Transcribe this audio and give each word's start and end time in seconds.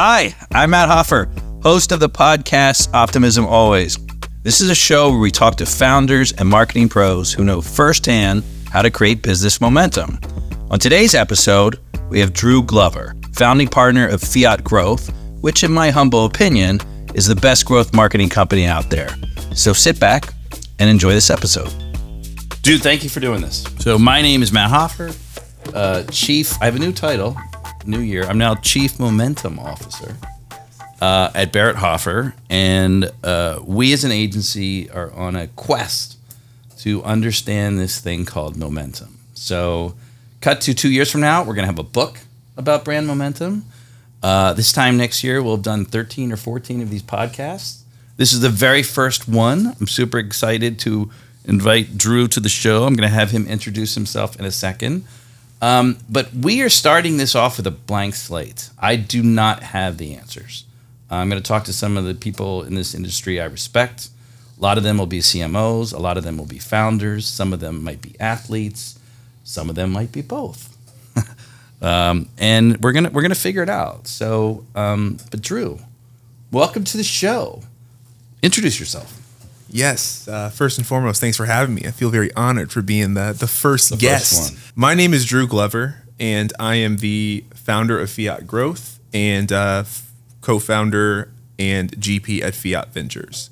Hi, 0.00 0.32
I'm 0.52 0.70
Matt 0.70 0.88
Hofherr, 0.88 1.26
host 1.60 1.90
of 1.90 1.98
the 1.98 2.08
podcast 2.08 2.94
Optimism 2.94 3.44
Always. 3.44 3.98
This 4.44 4.60
is 4.60 4.70
a 4.70 4.74
show 4.76 5.10
where 5.10 5.18
we 5.18 5.32
talk 5.32 5.56
to 5.56 5.66
founders 5.66 6.30
and 6.34 6.48
marketing 6.48 6.88
pros 6.88 7.32
who 7.32 7.42
know 7.42 7.60
firsthand 7.60 8.44
how 8.70 8.82
to 8.82 8.92
create 8.92 9.24
business 9.24 9.60
momentum. 9.60 10.20
On 10.70 10.78
today's 10.78 11.16
episode, 11.16 11.80
we 12.10 12.20
have 12.20 12.32
Drew 12.32 12.62
Glover, 12.62 13.16
founding 13.32 13.66
partner 13.66 14.06
of 14.06 14.22
Fiat 14.22 14.62
Growth, 14.62 15.12
which, 15.40 15.64
in 15.64 15.72
my 15.72 15.90
humble 15.90 16.26
opinion, 16.26 16.78
is 17.16 17.26
the 17.26 17.34
best 17.34 17.66
growth 17.66 17.92
marketing 17.92 18.28
company 18.28 18.66
out 18.66 18.90
there. 18.90 19.08
So 19.52 19.72
sit 19.72 19.98
back 19.98 20.32
and 20.78 20.88
enjoy 20.88 21.10
this 21.10 21.28
episode. 21.28 21.74
Dude, 22.62 22.84
thank 22.84 23.02
you 23.02 23.10
for 23.10 23.18
doing 23.18 23.40
this. 23.40 23.64
So, 23.80 23.98
my 23.98 24.22
name 24.22 24.44
is 24.44 24.52
Matt 24.52 24.70
Hofherr, 24.70 25.74
uh, 25.74 26.04
Chief. 26.12 26.56
I 26.62 26.66
have 26.66 26.76
a 26.76 26.78
new 26.78 26.92
title, 26.92 27.36
new 27.86 28.00
year. 28.00 28.24
I'm 28.24 28.38
now 28.38 28.54
Chief 28.56 28.98
Momentum 28.98 29.58
Officer 29.58 30.16
uh, 31.00 31.30
at 31.34 31.52
Barrett 31.52 31.76
Hofherr, 31.76 32.34
and 32.50 33.10
uh, 33.22 33.60
we 33.64 33.92
as 33.92 34.04
an 34.04 34.12
agency 34.12 34.90
are 34.90 35.12
on 35.12 35.36
a 35.36 35.48
quest 35.48 36.16
to 36.78 37.02
understand 37.02 37.78
this 37.78 38.00
thing 38.00 38.24
called 38.24 38.56
momentum. 38.56 39.18
So, 39.34 39.94
cut 40.40 40.60
to 40.62 40.74
two 40.74 40.90
years 40.90 41.10
from 41.10 41.20
now, 41.20 41.40
we're 41.40 41.54
going 41.54 41.64
to 41.64 41.72
have 41.72 41.78
a 41.78 41.82
book 41.82 42.20
about 42.56 42.84
brand 42.84 43.06
momentum. 43.06 43.64
Uh, 44.22 44.52
this 44.52 44.72
time 44.72 44.96
next 44.96 45.22
year, 45.22 45.42
we'll 45.42 45.56
have 45.56 45.64
done 45.64 45.84
13 45.84 46.32
or 46.32 46.36
14 46.36 46.82
of 46.82 46.90
these 46.90 47.02
podcasts. 47.02 47.82
This 48.16 48.32
is 48.32 48.40
the 48.40 48.48
very 48.48 48.82
first 48.82 49.28
one. 49.28 49.76
I'm 49.80 49.86
super 49.86 50.18
excited 50.18 50.78
to 50.80 51.10
invite 51.44 51.96
Drew 51.96 52.26
to 52.28 52.40
the 52.40 52.48
show. 52.48 52.84
I'm 52.84 52.94
going 52.94 53.08
to 53.08 53.14
have 53.14 53.30
him 53.30 53.46
introduce 53.46 53.94
himself 53.94 54.38
in 54.38 54.44
a 54.44 54.50
second. 54.50 55.04
Um, 55.60 55.98
but 56.08 56.32
we 56.32 56.62
are 56.62 56.68
starting 56.68 57.16
this 57.16 57.34
off 57.34 57.56
with 57.56 57.66
a 57.66 57.72
blank 57.72 58.14
slate. 58.14 58.70
I 58.78 58.96
do 58.96 59.22
not 59.22 59.62
have 59.62 59.98
the 59.98 60.14
answers. 60.14 60.64
I'm 61.10 61.28
going 61.28 61.42
to 61.42 61.46
talk 61.46 61.64
to 61.64 61.72
some 61.72 61.96
of 61.96 62.04
the 62.04 62.14
people 62.14 62.62
in 62.62 62.74
this 62.74 62.94
industry 62.94 63.40
I 63.40 63.46
respect. 63.46 64.10
A 64.58 64.62
lot 64.62 64.76
of 64.76 64.84
them 64.84 64.98
will 64.98 65.06
be 65.06 65.20
CMOs, 65.20 65.94
a 65.94 65.98
lot 65.98 66.16
of 66.16 66.24
them 66.24 66.36
will 66.36 66.46
be 66.46 66.58
founders, 66.58 67.26
some 67.26 67.52
of 67.52 67.60
them 67.60 67.82
might 67.82 68.02
be 68.02 68.14
athletes, 68.18 68.98
some 69.44 69.70
of 69.70 69.76
them 69.76 69.90
might 69.90 70.10
be 70.10 70.20
both. 70.20 70.76
um, 71.82 72.28
and 72.38 72.76
we're 72.82 72.92
gonna 72.92 73.10
we're 73.10 73.22
gonna 73.22 73.36
figure 73.36 73.62
it 73.62 73.68
out. 73.68 74.08
So, 74.08 74.66
um, 74.74 75.18
but 75.30 75.42
Drew, 75.42 75.78
welcome 76.50 76.82
to 76.84 76.96
the 76.96 77.04
show. 77.04 77.62
Introduce 78.42 78.80
yourself. 78.80 79.17
Yes. 79.70 80.26
Uh, 80.28 80.50
first 80.50 80.78
and 80.78 80.86
foremost, 80.86 81.20
thanks 81.20 81.36
for 81.36 81.44
having 81.46 81.74
me. 81.74 81.82
I 81.86 81.90
feel 81.90 82.10
very 82.10 82.32
honored 82.34 82.72
for 82.72 82.82
being 82.82 83.14
the 83.14 83.32
the 83.38 83.46
first 83.48 83.90
The 83.90 83.96
first 83.96 84.00
guest. 84.02 84.52
one. 84.54 84.60
My 84.74 84.94
name 84.94 85.12
is 85.14 85.24
Drew 85.26 85.46
Glover, 85.46 86.02
and 86.18 86.52
I 86.58 86.76
am 86.76 86.98
the 86.98 87.44
founder 87.54 88.00
of 88.00 88.10
Fiat 88.10 88.46
Growth 88.46 88.98
and 89.12 89.52
uh, 89.52 89.84
co-founder 90.40 91.30
and 91.58 91.92
GP 91.92 92.42
at 92.42 92.54
Fiat 92.54 92.92
Ventures. 92.92 93.50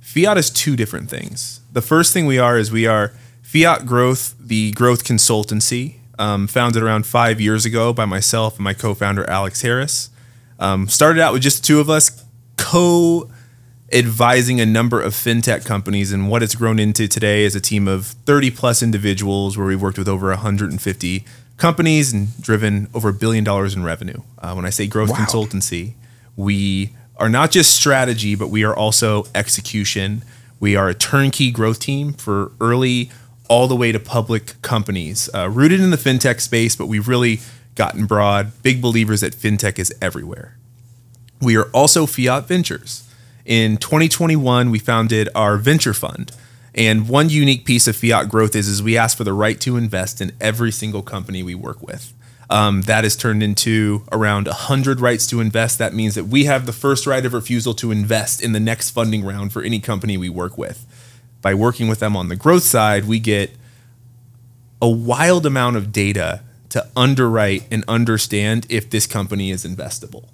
Fiat 0.00 0.38
is 0.38 0.50
two 0.50 0.76
different 0.76 1.10
things. 1.10 1.60
The 1.72 1.82
first 1.82 2.12
thing 2.12 2.26
we 2.26 2.38
are 2.38 2.56
is 2.58 2.70
we 2.70 2.86
are 2.86 3.12
Fiat 3.42 3.86
Growth, 3.86 4.34
the 4.40 4.70
growth 4.72 5.04
consultancy, 5.04 5.96
um, 6.18 6.46
founded 6.46 6.82
around 6.82 7.06
five 7.06 7.40
years 7.40 7.64
ago 7.64 7.92
by 7.92 8.04
myself 8.04 8.56
and 8.56 8.64
my 8.64 8.72
co-founder 8.74 9.28
Alex 9.28 9.62
Harris. 9.62 10.10
Um, 10.58 10.88
started 10.88 11.20
out 11.20 11.32
with 11.32 11.42
just 11.42 11.62
the 11.62 11.66
two 11.66 11.80
of 11.80 11.90
us, 11.90 12.24
co 12.56 13.30
advising 13.92 14.60
a 14.60 14.66
number 14.66 15.00
of 15.00 15.12
fintech 15.14 15.64
companies 15.64 16.12
and 16.12 16.28
what 16.28 16.42
it's 16.42 16.54
grown 16.54 16.78
into 16.78 17.06
today 17.06 17.44
is 17.44 17.54
a 17.54 17.60
team 17.60 17.86
of 17.86 18.06
30 18.06 18.50
plus 18.50 18.82
individuals 18.82 19.56
where 19.56 19.66
we've 19.66 19.80
worked 19.80 19.98
with 19.98 20.08
over 20.08 20.28
150 20.30 21.24
companies 21.56 22.12
and 22.12 22.40
driven 22.42 22.88
over 22.92 23.10
a 23.10 23.12
billion 23.12 23.44
dollars 23.44 23.74
in 23.74 23.84
revenue. 23.84 24.20
Uh, 24.38 24.52
when 24.54 24.64
I 24.66 24.70
say 24.70 24.86
growth 24.86 25.10
Wow. 25.10 25.16
consultancy, 25.16 25.92
we 26.34 26.90
are 27.16 27.28
not 27.28 27.50
just 27.50 27.74
strategy, 27.74 28.34
but 28.34 28.48
we 28.48 28.64
are 28.64 28.74
also 28.74 29.26
execution. 29.34 30.22
We 30.58 30.74
are 30.76 30.88
a 30.88 30.94
turnkey 30.94 31.50
growth 31.50 31.78
team 31.78 32.12
for 32.12 32.52
early 32.60 33.10
all 33.48 33.68
the 33.68 33.76
way 33.76 33.92
to 33.92 34.00
public 34.00 34.60
companies, 34.62 35.30
uh, 35.32 35.48
rooted 35.48 35.80
in 35.80 35.90
the 35.90 35.96
fintech 35.96 36.40
space, 36.40 36.74
but 36.74 36.86
we've 36.86 37.06
really 37.06 37.40
gotten 37.76 38.04
broad, 38.06 38.50
big 38.62 38.82
believers 38.82 39.20
that 39.20 39.32
fintech 39.34 39.78
is 39.78 39.94
everywhere. 40.02 40.56
We 41.40 41.56
are 41.56 41.66
also 41.72 42.06
Fiat 42.06 42.48
Ventures. 42.48 43.04
In 43.46 43.76
2021, 43.76 44.72
we 44.72 44.80
founded 44.80 45.28
our 45.36 45.56
venture 45.56 45.94
fund. 45.94 46.32
And 46.74 47.08
one 47.08 47.30
unique 47.30 47.64
piece 47.64 47.86
of 47.86 47.96
Fiat 47.96 48.28
growth 48.28 48.56
is, 48.56 48.66
is 48.66 48.82
we 48.82 48.98
ask 48.98 49.16
for 49.16 49.22
the 49.22 49.32
right 49.32 49.58
to 49.60 49.76
invest 49.76 50.20
in 50.20 50.32
every 50.40 50.72
single 50.72 51.00
company 51.00 51.44
we 51.44 51.54
work 51.54 51.80
with. 51.80 52.12
Um, 52.50 52.82
that 52.82 53.04
has 53.04 53.14
turned 53.14 53.44
into 53.44 54.04
around 54.10 54.48
100 54.48 55.00
rights 55.00 55.28
to 55.28 55.40
invest. 55.40 55.78
That 55.78 55.94
means 55.94 56.16
that 56.16 56.24
we 56.24 56.44
have 56.44 56.66
the 56.66 56.72
first 56.72 57.06
right 57.06 57.24
of 57.24 57.32
refusal 57.32 57.72
to 57.74 57.92
invest 57.92 58.42
in 58.42 58.50
the 58.50 58.60
next 58.60 58.90
funding 58.90 59.24
round 59.24 59.52
for 59.52 59.62
any 59.62 59.78
company 59.78 60.16
we 60.16 60.28
work 60.28 60.58
with. 60.58 60.84
By 61.40 61.54
working 61.54 61.86
with 61.86 62.00
them 62.00 62.16
on 62.16 62.28
the 62.28 62.36
growth 62.36 62.64
side, 62.64 63.04
we 63.04 63.20
get 63.20 63.52
a 64.82 64.88
wild 64.88 65.46
amount 65.46 65.76
of 65.76 65.92
data 65.92 66.42
to 66.70 66.84
underwrite 66.96 67.62
and 67.70 67.84
understand 67.86 68.66
if 68.68 68.90
this 68.90 69.06
company 69.06 69.52
is 69.52 69.64
investable. 69.64 70.28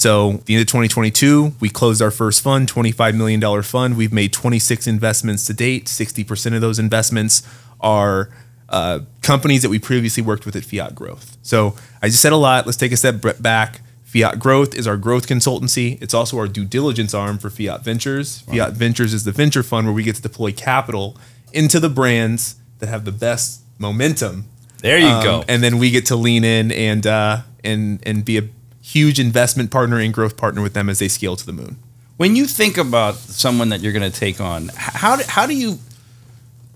So, 0.00 0.30
at 0.30 0.46
the 0.46 0.54
end 0.54 0.62
of 0.62 0.66
2022, 0.68 1.56
we 1.60 1.68
closed 1.68 2.00
our 2.00 2.10
first 2.10 2.40
fund, 2.40 2.72
$25 2.72 3.14
million 3.14 3.62
fund. 3.62 3.98
We've 3.98 4.14
made 4.14 4.32
26 4.32 4.86
investments 4.86 5.44
to 5.44 5.52
date. 5.52 5.88
60% 5.88 6.54
of 6.54 6.62
those 6.62 6.78
investments 6.78 7.42
are 7.82 8.30
uh, 8.70 9.00
companies 9.20 9.60
that 9.60 9.68
we 9.68 9.78
previously 9.78 10.22
worked 10.22 10.46
with 10.46 10.56
at 10.56 10.64
Fiat 10.64 10.94
Growth. 10.94 11.36
So, 11.42 11.76
I 12.00 12.08
just 12.08 12.22
said 12.22 12.32
a 12.32 12.36
lot. 12.36 12.64
Let's 12.64 12.78
take 12.78 12.92
a 12.92 12.96
step 12.96 13.22
back. 13.42 13.82
Fiat 14.04 14.38
Growth 14.38 14.74
is 14.74 14.86
our 14.86 14.96
growth 14.96 15.28
consultancy. 15.28 16.00
It's 16.00 16.14
also 16.14 16.38
our 16.38 16.48
due 16.48 16.64
diligence 16.64 17.12
arm 17.12 17.36
for 17.36 17.50
Fiat 17.50 17.84
Ventures. 17.84 18.38
Fiat 18.40 18.72
Ventures 18.72 19.12
is 19.12 19.24
the 19.24 19.32
venture 19.32 19.62
fund 19.62 19.86
where 19.86 19.94
we 19.94 20.02
get 20.02 20.16
to 20.16 20.22
deploy 20.22 20.50
capital 20.50 21.18
into 21.52 21.78
the 21.78 21.90
brands 21.90 22.54
that 22.78 22.88
have 22.88 23.04
the 23.04 23.12
best 23.12 23.60
momentum 23.78 24.46
There 24.78 24.98
you 24.98 25.08
um, 25.08 25.22
go. 25.22 25.44
And 25.46 25.62
then 25.62 25.76
we 25.76 25.90
get 25.90 26.06
to 26.06 26.16
lean 26.16 26.42
in 26.42 26.72
and 26.72 27.06
uh, 27.06 27.42
and 27.62 28.00
and 28.06 28.24
be 28.24 28.38
a 28.38 28.48
huge 28.92 29.20
investment 29.20 29.70
partner 29.70 29.98
and 29.98 30.12
growth 30.12 30.36
partner 30.36 30.62
with 30.62 30.74
them 30.74 30.88
as 30.88 30.98
they 30.98 31.08
scale 31.08 31.36
to 31.36 31.46
the 31.46 31.52
moon. 31.52 31.76
When 32.16 32.36
you 32.36 32.46
think 32.46 32.76
about 32.76 33.16
someone 33.16 33.70
that 33.70 33.80
you're 33.80 33.92
going 33.92 34.10
to 34.10 34.18
take 34.18 34.40
on, 34.40 34.70
how 34.74 35.16
do, 35.16 35.22
how 35.26 35.46
do 35.46 35.54
you? 35.54 35.78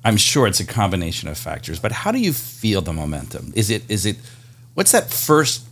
I'm 0.04 0.16
sure 0.16 0.46
it's 0.46 0.60
a 0.60 0.66
combination 0.66 1.28
of 1.28 1.38
factors, 1.38 1.78
but 1.78 1.92
how 1.92 2.12
do 2.12 2.18
you 2.18 2.32
feel 2.32 2.80
the 2.82 2.92
momentum? 2.92 3.52
Is 3.54 3.70
it 3.70 3.82
is 3.90 4.06
it 4.06 4.16
what's 4.74 4.92
that 4.92 5.10
first 5.10 5.66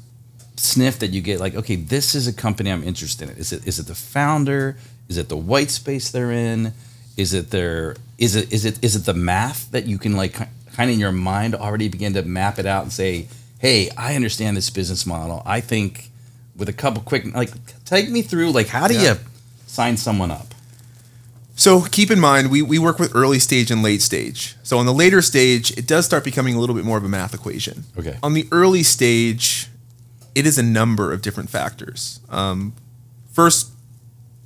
sniff 0.56 0.98
that 0.98 1.10
you 1.10 1.20
get? 1.20 1.40
Like, 1.40 1.54
okay, 1.54 1.76
this 1.76 2.14
is 2.14 2.26
a 2.26 2.32
company 2.32 2.70
I'm 2.70 2.84
interested 2.84 3.30
in. 3.30 3.36
Is 3.36 3.52
it 3.52 3.66
is 3.66 3.78
it 3.78 3.86
the 3.86 3.94
founder? 3.94 4.76
Is 5.08 5.18
it 5.18 5.28
the 5.28 5.36
white 5.36 5.70
space 5.70 6.10
they're 6.10 6.32
in? 6.32 6.72
Is 7.16 7.34
it 7.34 7.50
their 7.50 7.96
is 8.18 8.36
it 8.36 8.52
is 8.52 8.64
it 8.64 8.82
is 8.82 8.96
it 8.96 9.04
the 9.04 9.14
math 9.14 9.70
that 9.70 9.86
you 9.86 9.98
can 9.98 10.16
like 10.16 10.32
kind 10.32 10.90
of 10.90 10.94
in 10.94 11.00
your 11.00 11.12
mind 11.12 11.54
already 11.54 11.88
begin 11.88 12.14
to 12.14 12.22
map 12.22 12.58
it 12.58 12.66
out 12.66 12.82
and 12.82 12.92
say, 12.92 13.28
hey, 13.58 13.90
I 13.96 14.16
understand 14.16 14.56
this 14.56 14.70
business 14.70 15.06
model. 15.06 15.42
I 15.44 15.60
think 15.60 16.10
with 16.56 16.68
a 16.68 16.72
couple 16.72 17.02
quick 17.02 17.24
like 17.34 17.50
take 17.84 18.08
me 18.10 18.22
through 18.22 18.50
like 18.52 18.68
how 18.68 18.86
do 18.88 18.94
Yeah. 18.94 19.14
you 19.14 19.18
sign 19.66 19.96
someone 19.96 20.30
up? 20.30 20.48
So 21.54 21.82
keep 21.82 22.10
in 22.10 22.18
mind, 22.18 22.50
we, 22.50 22.62
we 22.62 22.78
work 22.78 22.98
with 22.98 23.14
early 23.14 23.38
stage 23.38 23.70
and 23.70 23.82
late 23.82 24.00
stage. 24.02 24.56
So 24.62 24.78
on 24.78 24.86
the 24.86 24.92
later 24.94 25.20
stage, 25.20 25.70
it 25.76 25.86
does 25.86 26.06
start 26.06 26.24
becoming 26.24 26.54
a 26.54 26.58
little 26.58 26.74
bit 26.74 26.84
more 26.84 26.96
of 26.96 27.04
a 27.04 27.08
math 27.08 27.34
equation. 27.34 27.84
Okay. 27.98 28.16
On 28.22 28.32
the 28.32 28.48
early 28.50 28.82
stage, 28.82 29.68
it 30.34 30.46
is 30.46 30.56
a 30.58 30.62
number 30.62 31.12
of 31.12 31.20
different 31.20 31.50
factors. 31.50 32.20
Um, 32.30 32.72
first, 33.32 33.70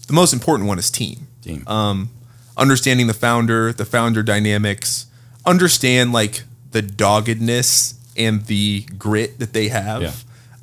the 0.09 0.13
most 0.13 0.33
important 0.33 0.69
one 0.69 0.79
is 0.81 0.91
team. 0.91 1.29
Team. 1.43 1.63
um, 1.69 2.11
understanding 2.57 3.07
the 3.07 3.15
founder, 3.15 3.73
the 3.73 3.85
founder 3.85 4.23
dynamics, 4.25 5.07
understand 5.47 6.13
like 6.13 6.43
the 6.73 6.83
doggedness 6.83 7.95
and 8.17 8.45
the 8.47 8.83
grit 8.99 9.39
that 9.39 9.53
they 9.53 9.69
have. 9.69 10.03
Yeah. 10.03 10.13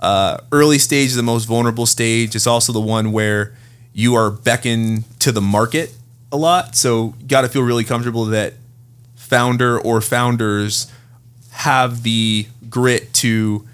Uh, 0.04 0.38
early 0.52 0.78
stage 0.80 1.08
is 1.08 1.16
the 1.16 1.24
most 1.24 1.46
vulnerable 1.46 1.86
stage. 1.86 2.36
It's 2.36 2.46
also 2.46 2.74
the 2.74 2.82
one 2.82 3.14
where 3.14 3.56
you 3.94 4.16
are 4.16 4.30
beckoned 4.30 5.06
to 5.22 5.32
the 5.32 5.40
market 5.42 5.94
a 6.30 6.36
lot. 6.38 6.76
So 6.76 7.14
you 7.22 7.28
got 7.28 7.42
to 7.42 7.48
feel 7.48 7.62
really 7.64 7.86
comfortable 7.86 8.26
that 8.26 8.56
founder 9.16 9.80
or 9.80 10.02
founders 10.02 10.92
have 11.52 12.04
the 12.04 12.48
grit 12.70 13.14
to 13.14 13.66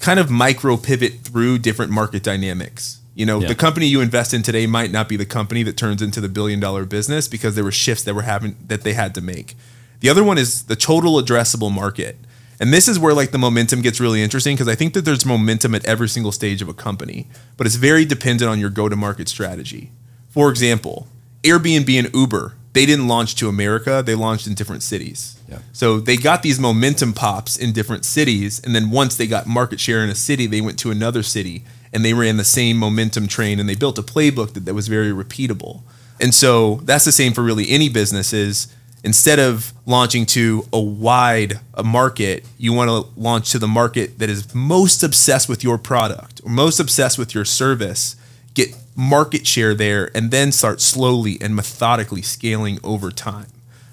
kind 0.00 0.18
of 0.18 0.30
micro 0.30 0.76
pivot 0.76 1.20
through 1.20 1.58
different 1.58 1.92
market 1.92 2.22
dynamics. 2.24 2.98
You 3.14 3.26
know, 3.26 3.40
Yeah. 3.40 3.48
the 3.48 3.54
company 3.54 3.86
you 3.86 4.00
invest 4.00 4.34
in 4.34 4.42
today 4.42 4.66
might 4.66 4.90
not 4.90 5.08
be 5.08 5.16
the 5.16 5.26
company 5.26 5.62
that 5.62 5.76
turns 5.76 6.02
into 6.02 6.20
the 6.20 6.28
billion 6.28 6.58
dollar 6.58 6.84
business 6.86 7.28
because 7.28 7.54
there 7.54 7.64
were 7.64 7.70
shifts 7.72 8.02
that 8.04 8.14
were 8.14 8.22
having 8.22 8.56
that 8.66 8.82
they 8.82 8.94
had 8.94 9.14
to 9.14 9.20
make. 9.20 9.56
The 10.00 10.08
other 10.08 10.24
one 10.24 10.38
is 10.38 10.62
the 10.64 10.76
total 10.76 11.22
addressable 11.22 11.70
market. 11.72 12.16
And 12.60 12.72
this 12.72 12.86
is 12.86 12.98
where 12.98 13.14
like 13.14 13.30
the 13.30 13.38
momentum 13.38 13.80
gets 13.80 14.00
really 14.00 14.22
interesting 14.22 14.54
because 14.54 14.68
I 14.68 14.74
think 14.74 14.92
that 14.94 15.04
there's 15.04 15.24
momentum 15.24 15.74
at 15.74 15.84
every 15.86 16.08
single 16.08 16.30
stage 16.30 16.60
of 16.60 16.68
a 16.68 16.74
company, 16.74 17.26
but 17.56 17.66
it's 17.66 17.76
very 17.76 18.04
dependent 18.04 18.50
on 18.50 18.60
your 18.60 18.70
go 18.70 18.88
to 18.88 18.96
market 18.96 19.28
strategy. 19.28 19.90
For 20.28 20.50
example, 20.50 21.08
Airbnb 21.42 21.98
and 21.98 22.14
Uber, 22.14 22.54
they 22.74 22.86
didn't 22.86 23.08
launch 23.08 23.34
to 23.36 23.48
America, 23.48 24.02
they 24.04 24.14
launched 24.14 24.46
in 24.46 24.54
different 24.54 24.82
cities. 24.82 25.40
Yeah. 25.48 25.60
So 25.72 25.98
they 25.98 26.16
got 26.16 26.42
these 26.42 26.60
momentum 26.60 27.14
pops 27.14 27.56
in 27.56 27.72
different 27.72 28.04
cities, 28.04 28.60
and 28.62 28.74
then 28.74 28.90
once 28.90 29.16
they 29.16 29.26
got 29.26 29.46
market 29.46 29.80
share 29.80 30.04
in 30.04 30.10
a 30.10 30.14
city, 30.14 30.46
they 30.46 30.60
went 30.60 30.78
to 30.80 30.90
another 30.90 31.22
city, 31.22 31.64
and 31.92 32.04
they 32.04 32.14
ran 32.14 32.36
the 32.36 32.44
same 32.44 32.76
momentum 32.76 33.26
train 33.26 33.58
and 33.58 33.68
they 33.68 33.74
built 33.74 33.98
a 33.98 34.02
playbook 34.02 34.52
that, 34.54 34.64
that 34.64 34.74
was 34.74 34.88
very 34.88 35.10
repeatable. 35.10 35.82
And 36.20 36.34
so 36.34 36.76
that's 36.84 37.04
the 37.04 37.12
same 37.12 37.32
for 37.32 37.42
really 37.42 37.70
any 37.70 37.88
business 37.88 38.32
is 38.32 38.68
instead 39.02 39.38
of 39.38 39.72
launching 39.86 40.26
to 40.26 40.66
a 40.72 40.80
wide 40.80 41.60
a 41.74 41.82
market, 41.82 42.44
you 42.58 42.72
want 42.72 42.88
to 42.88 43.20
launch 43.20 43.50
to 43.52 43.58
the 43.58 43.68
market 43.68 44.18
that 44.18 44.28
is 44.28 44.54
most 44.54 45.02
obsessed 45.02 45.48
with 45.48 45.64
your 45.64 45.78
product 45.78 46.40
or 46.44 46.50
most 46.50 46.78
obsessed 46.80 47.18
with 47.18 47.34
your 47.34 47.44
service, 47.44 48.16
get 48.54 48.76
market 48.94 49.46
share 49.46 49.74
there, 49.74 50.10
and 50.14 50.30
then 50.30 50.52
start 50.52 50.80
slowly 50.80 51.38
and 51.40 51.54
methodically 51.56 52.22
scaling 52.22 52.78
over 52.84 53.10
time. 53.10 53.46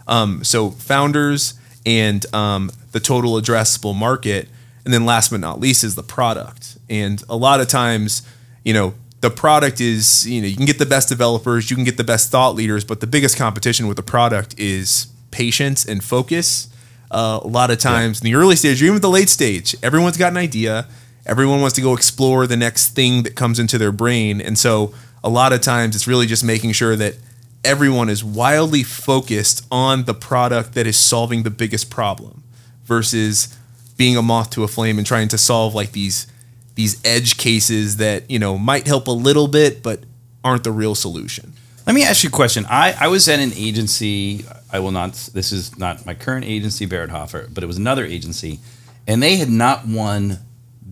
Um, 0.08 0.44
so 0.44 0.72
founders 0.72 1.54
and 1.86 2.26
um, 2.34 2.72
the 2.92 3.00
total 3.00 3.34
addressable 3.34 3.96
market, 3.96 4.50
and 4.84 4.94
then 4.94 5.06
last 5.06 5.32
but 5.32 5.40
not 5.40 5.60
least 5.60 5.84
is 5.84 5.96
the 5.96 6.04
product. 6.04 6.78
And 6.90 7.24
a 7.30 7.36
lot 7.36 7.60
of 7.60 7.68
times, 7.68 8.28
you 8.64 8.74
know, 8.74 8.94
the 9.22 9.30
product 9.30 9.82
is 9.82 10.28
you 10.28 10.42
know 10.42 10.48
you 10.48 10.56
can 10.56 10.66
get 10.66 10.80
the 10.80 10.86
best 10.86 11.10
developers 11.10 11.70
you 11.70 11.76
can 11.76 11.86
get 11.86 11.98
the 11.98 12.04
best 12.04 12.32
thought 12.32 12.56
leaders 12.56 12.84
but 12.84 13.00
the 13.00 13.08
biggest 13.08 13.38
competition 13.38 13.88
with 13.88 13.98
the 13.98 14.04
product 14.04 14.58
is 14.60 15.08
patience 15.32 15.86
and 15.86 16.04
focus. 16.04 16.70
Uh, 17.10 17.40
a 17.42 17.48
lot 17.48 17.72
of 17.72 17.78
times 17.78 18.20
yeah. 18.22 18.28
in 18.28 18.34
the 18.34 18.38
early 18.38 18.56
stage 18.56 18.82
or 18.82 18.86
even 18.86 19.00
the 19.02 19.10
late 19.10 19.30
stage 19.30 19.76
everyone's 19.82 20.18
got 20.18 20.32
an 20.32 20.38
idea. 20.38 20.88
Everyone 21.26 21.62
wants 21.62 21.76
to 21.76 21.82
go 21.82 21.94
explore 21.94 22.48
the 22.48 22.58
next 22.58 22.96
thing 22.96 23.24
that 23.24 23.36
comes 23.36 23.60
into 23.60 23.78
their 23.78 23.92
brain. 23.92 24.40
And 24.42 24.58
so 24.58 24.94
a 25.24 25.30
lot 25.30 25.52
of 25.54 25.62
times 25.62 25.96
it's 25.96 26.08
really 26.08 26.26
just 26.26 26.44
making 26.44 26.72
sure 26.72 26.96
that 26.96 27.16
everyone 27.64 28.10
is 28.10 28.24
wildly 28.24 28.84
focused 28.84 29.66
on 29.72 30.06
the 30.06 30.14
product 30.14 30.74
that 30.74 30.88
is 30.88 30.98
solving 30.98 31.44
the 31.44 31.50
biggest 31.50 31.90
problem 31.90 32.44
versus 32.86 33.58
being 33.98 34.16
a 34.16 34.22
moth 34.22 34.50
to 34.52 34.64
a 34.64 34.68
flame 34.68 34.98
and 34.98 35.06
trying 35.06 35.28
to 35.28 35.38
solve 35.38 35.76
like 35.76 35.92
these 35.92 36.28
these 36.78 37.04
edge 37.04 37.38
cases 37.38 37.98
that 37.98 38.30
you 38.30 38.40
know 38.40 38.58
might 38.58 38.88
help 38.88 39.08
a 39.08 39.12
little 39.12 39.48
bit 39.48 39.84
but 39.84 40.04
aren't 40.44 40.64
the 40.64 40.72
real 40.72 40.96
solution. 40.96 41.52
Let 41.86 41.96
me 41.96 42.04
ask 42.04 42.24
you 42.24 42.30
a 42.30 42.32
question. 42.32 42.66
I, 42.70 42.96
I 43.00 43.08
was 43.08 43.28
at 43.28 43.40
an 43.40 43.52
agency. 43.56 44.46
I 44.72 44.80
will 44.80 44.92
not. 44.92 45.14
This 45.34 45.52
is 45.52 45.78
not 45.78 46.06
my 46.06 46.14
current 46.14 46.46
agency, 46.46 46.86
Barrett 46.86 47.10
Hofherr, 47.10 47.52
but 47.54 47.64
it 47.64 47.68
was 47.68 47.78
another 47.78 48.06
agency, 48.06 48.60
and 49.08 49.22
they 49.24 49.38
had 49.38 49.50
not 49.50 49.88
won 49.88 50.40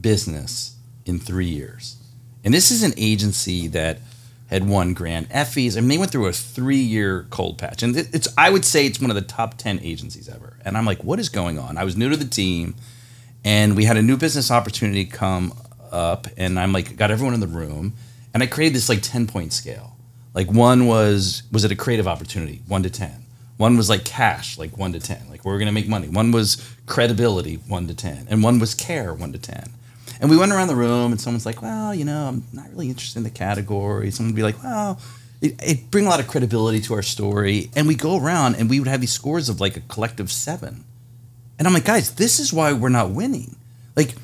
business 0.02 0.76
in 1.06 1.20
three 1.20 1.48
years. 1.48 1.98
And 2.44 2.54
this 2.54 2.72
is 2.72 2.82
an 2.82 2.94
agency 2.98 3.68
that 3.70 4.00
had 4.48 4.68
won 4.68 4.94
Grand 4.94 5.30
Effies. 5.30 5.78
I 5.78 5.82
mean, 5.82 5.90
they 5.90 5.98
went 5.98 6.12
through 6.12 6.28
a 6.28 6.34
three-year 6.34 7.28
cold 7.30 7.58
patch, 7.58 7.84
and 7.84 7.96
it's. 7.96 8.28
I 8.38 8.50
would 8.50 8.66
say 8.66 8.88
it's 8.88 9.00
one 9.00 9.12
of 9.12 9.16
the 9.16 9.22
top 9.22 9.58
ten 9.58 9.80
agencies 9.84 10.28
ever. 10.30 10.58
And 10.66 10.78
I'm 10.78 10.86
like, 10.86 11.04
what 11.04 11.20
is 11.20 11.30
going 11.30 11.60
on? 11.60 11.78
I 11.78 11.84
was 11.84 11.96
new 11.96 12.10
to 12.10 12.18
the 12.18 12.26
team, 12.26 12.76
and 13.44 13.76
we 13.76 13.84
had 13.84 13.98
a 13.98 14.02
new 14.02 14.18
business 14.18 14.50
opportunity 14.50 15.06
come 15.06 15.54
up 15.96 16.28
and 16.38 16.60
I'm 16.60 16.74
like 16.74 16.98
got 16.98 17.10
everyone 17.10 17.34
in 17.34 17.40
the 17.40 17.48
room 17.48 17.94
and 18.34 18.44
I 18.44 18.48
created 18.48 18.76
this 18.76 18.90
like 18.90 19.02
10 19.02 19.28
point 19.28 19.54
scale. 19.54 19.96
Like 20.34 20.52
one 20.52 20.86
was 20.86 21.44
was 21.52 21.64
it 21.64 21.72
a 21.72 21.76
creative 21.76 22.08
opportunity? 22.08 22.62
1 22.68 22.84
to 22.84 22.90
10. 22.90 23.24
One 23.58 23.78
was 23.78 23.90
like 23.90 24.04
cash, 24.04 24.58
like 24.58 24.78
1 24.78 24.92
to 24.94 25.00
10. 25.00 25.30
Like 25.30 25.46
we're 25.46 25.58
going 25.58 25.68
to 25.68 25.72
make 25.72 25.88
money. 25.88 26.10
One 26.10 26.32
was 26.32 26.58
credibility, 26.86 27.56
1 27.56 27.88
to 27.88 27.96
10. 27.96 28.28
And 28.30 28.44
one 28.44 28.60
was 28.60 28.76
care, 28.76 29.14
1 29.14 29.32
to 29.32 29.40
10. 29.40 29.70
And 30.20 30.30
we 30.30 30.38
went 30.38 30.52
around 30.52 30.68
the 30.68 30.76
room 30.76 31.12
and 31.12 31.20
someone's 31.20 31.46
like, 31.46 31.62
"Well, 31.62 31.94
you 31.96 32.06
know, 32.06 32.28
I'm 32.28 32.44
not 32.54 32.70
really 32.72 32.90
interested 32.90 33.20
in 33.20 33.24
the 33.24 33.30
category." 33.30 34.12
Someone 34.12 34.34
would 34.34 34.38
be 34.38 34.44
like, 34.44 34.62
"Well, 34.64 35.00
it, 35.42 35.62
it 35.62 35.92
bring 35.92 36.06
a 36.06 36.10
lot 36.10 36.20
of 36.20 36.28
credibility 36.28 36.80
to 36.82 36.94
our 36.94 37.02
story." 37.02 37.70
And 37.76 37.88
we 37.88 37.96
go 37.96 38.18
around 38.18 38.56
and 38.56 38.70
we 38.70 38.80
would 38.80 38.88
have 38.88 39.02
these 39.02 39.12
scores 39.12 39.50
of 39.50 39.60
like 39.60 39.76
a 39.76 39.82
collective 39.82 40.32
7. 40.32 40.84
And 41.58 41.68
I'm 41.68 41.74
like, 41.74 41.86
"Guys, 41.86 42.16
this 42.16 42.40
is 42.40 42.54
why 42.54 42.72
we're 42.74 42.90
not 42.90 43.12
winning." 43.12 43.56
Like 43.96 44.16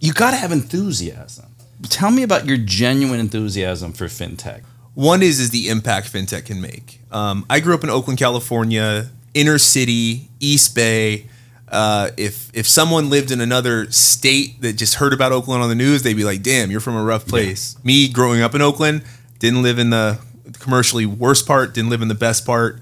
you 0.00 0.12
got 0.12 0.30
to 0.32 0.36
have 0.36 0.52
enthusiasm. 0.52 1.46
Tell 1.84 2.10
me 2.10 2.22
about 2.22 2.46
your 2.46 2.56
genuine 2.56 3.20
enthusiasm 3.20 3.92
for 3.92 4.06
fintech. 4.06 4.62
One 4.94 5.22
is 5.22 5.38
is 5.38 5.50
the 5.50 5.68
impact 5.68 6.12
fintech 6.12 6.46
can 6.46 6.60
make. 6.60 7.00
Um, 7.12 7.46
I 7.48 7.60
grew 7.60 7.74
up 7.74 7.84
in 7.84 7.90
Oakland, 7.90 8.18
California, 8.18 9.10
inner 9.32 9.58
city, 9.58 10.28
East 10.40 10.74
Bay. 10.74 11.26
Uh, 11.70 12.10
if 12.16 12.50
if 12.52 12.66
someone 12.66 13.10
lived 13.10 13.30
in 13.30 13.40
another 13.40 13.90
state 13.92 14.60
that 14.62 14.72
just 14.72 14.94
heard 14.94 15.12
about 15.12 15.30
Oakland 15.30 15.62
on 15.62 15.68
the 15.68 15.74
news, 15.74 16.02
they'd 16.02 16.14
be 16.14 16.24
like, 16.24 16.42
"Damn, 16.42 16.70
you're 16.70 16.80
from 16.80 16.96
a 16.96 17.04
rough 17.04 17.26
place." 17.26 17.76
Yeah. 17.78 17.86
Me 17.86 18.08
growing 18.08 18.42
up 18.42 18.54
in 18.54 18.62
Oakland, 18.62 19.02
didn't 19.38 19.62
live 19.62 19.78
in 19.78 19.90
the 19.90 20.18
commercially 20.58 21.06
worst 21.06 21.46
part, 21.46 21.74
didn't 21.74 21.90
live 21.90 22.02
in 22.02 22.08
the 22.08 22.14
best 22.14 22.44
part. 22.44 22.80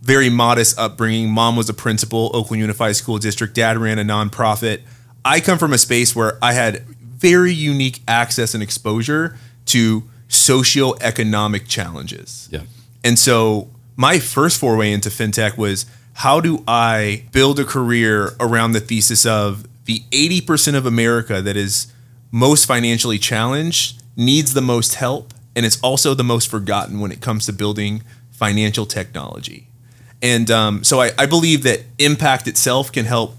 Very 0.00 0.30
modest 0.30 0.78
upbringing. 0.78 1.30
Mom 1.30 1.56
was 1.56 1.68
a 1.68 1.74
principal, 1.74 2.30
Oakland 2.34 2.60
Unified 2.60 2.96
School 2.96 3.18
District. 3.18 3.54
Dad 3.54 3.76
ran 3.76 3.98
a 3.98 4.04
nonprofit. 4.04 4.80
I 5.24 5.40
come 5.40 5.58
from 5.58 5.72
a 5.72 5.78
space 5.78 6.16
where 6.16 6.38
I 6.42 6.52
had 6.52 6.84
very 6.98 7.52
unique 7.52 8.00
access 8.08 8.54
and 8.54 8.62
exposure 8.62 9.36
to 9.66 10.02
socioeconomic 10.28 11.68
challenges. 11.68 12.48
Yeah. 12.50 12.62
And 13.04 13.18
so 13.18 13.70
my 13.96 14.18
first 14.18 14.58
foray 14.58 14.92
into 14.92 15.08
fintech 15.08 15.56
was 15.56 15.86
how 16.14 16.40
do 16.40 16.64
I 16.66 17.24
build 17.32 17.60
a 17.60 17.64
career 17.64 18.32
around 18.40 18.72
the 18.72 18.80
thesis 18.80 19.24
of 19.24 19.66
the 19.84 20.00
80% 20.10 20.74
of 20.74 20.86
America 20.86 21.40
that 21.42 21.56
is 21.56 21.92
most 22.30 22.66
financially 22.66 23.18
challenged 23.18 24.02
needs 24.16 24.54
the 24.54 24.60
most 24.60 24.94
help 24.94 25.32
and 25.54 25.66
it's 25.66 25.80
also 25.82 26.14
the 26.14 26.24
most 26.24 26.48
forgotten 26.48 27.00
when 27.00 27.12
it 27.12 27.20
comes 27.20 27.46
to 27.46 27.52
building 27.52 28.02
financial 28.30 28.86
technology. 28.86 29.66
And 30.22 30.50
um, 30.50 30.84
so 30.84 31.00
I, 31.00 31.10
I 31.18 31.26
believe 31.26 31.62
that 31.64 31.80
impact 31.98 32.46
itself 32.46 32.90
can 32.90 33.04
help 33.04 33.36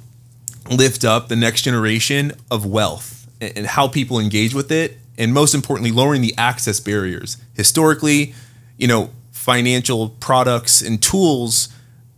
lift 0.70 1.04
up 1.04 1.28
the 1.28 1.36
next 1.36 1.64
generation 1.64 2.32
of 2.50 2.66
wealth 2.66 3.28
and 3.42 3.66
how 3.66 3.88
people 3.88 4.20
engage 4.20 4.54
with 4.54 4.72
it 4.72 4.98
and 5.18 5.34
most 5.34 5.54
importantly 5.54 5.92
lowering 5.92 6.22
the 6.22 6.34
access 6.38 6.80
barriers 6.80 7.38
historically 7.54 8.34
you 8.78 8.88
know 8.88 9.10
financial 9.32 10.10
products 10.10 10.82
and 10.82 11.02
tools 11.02 11.70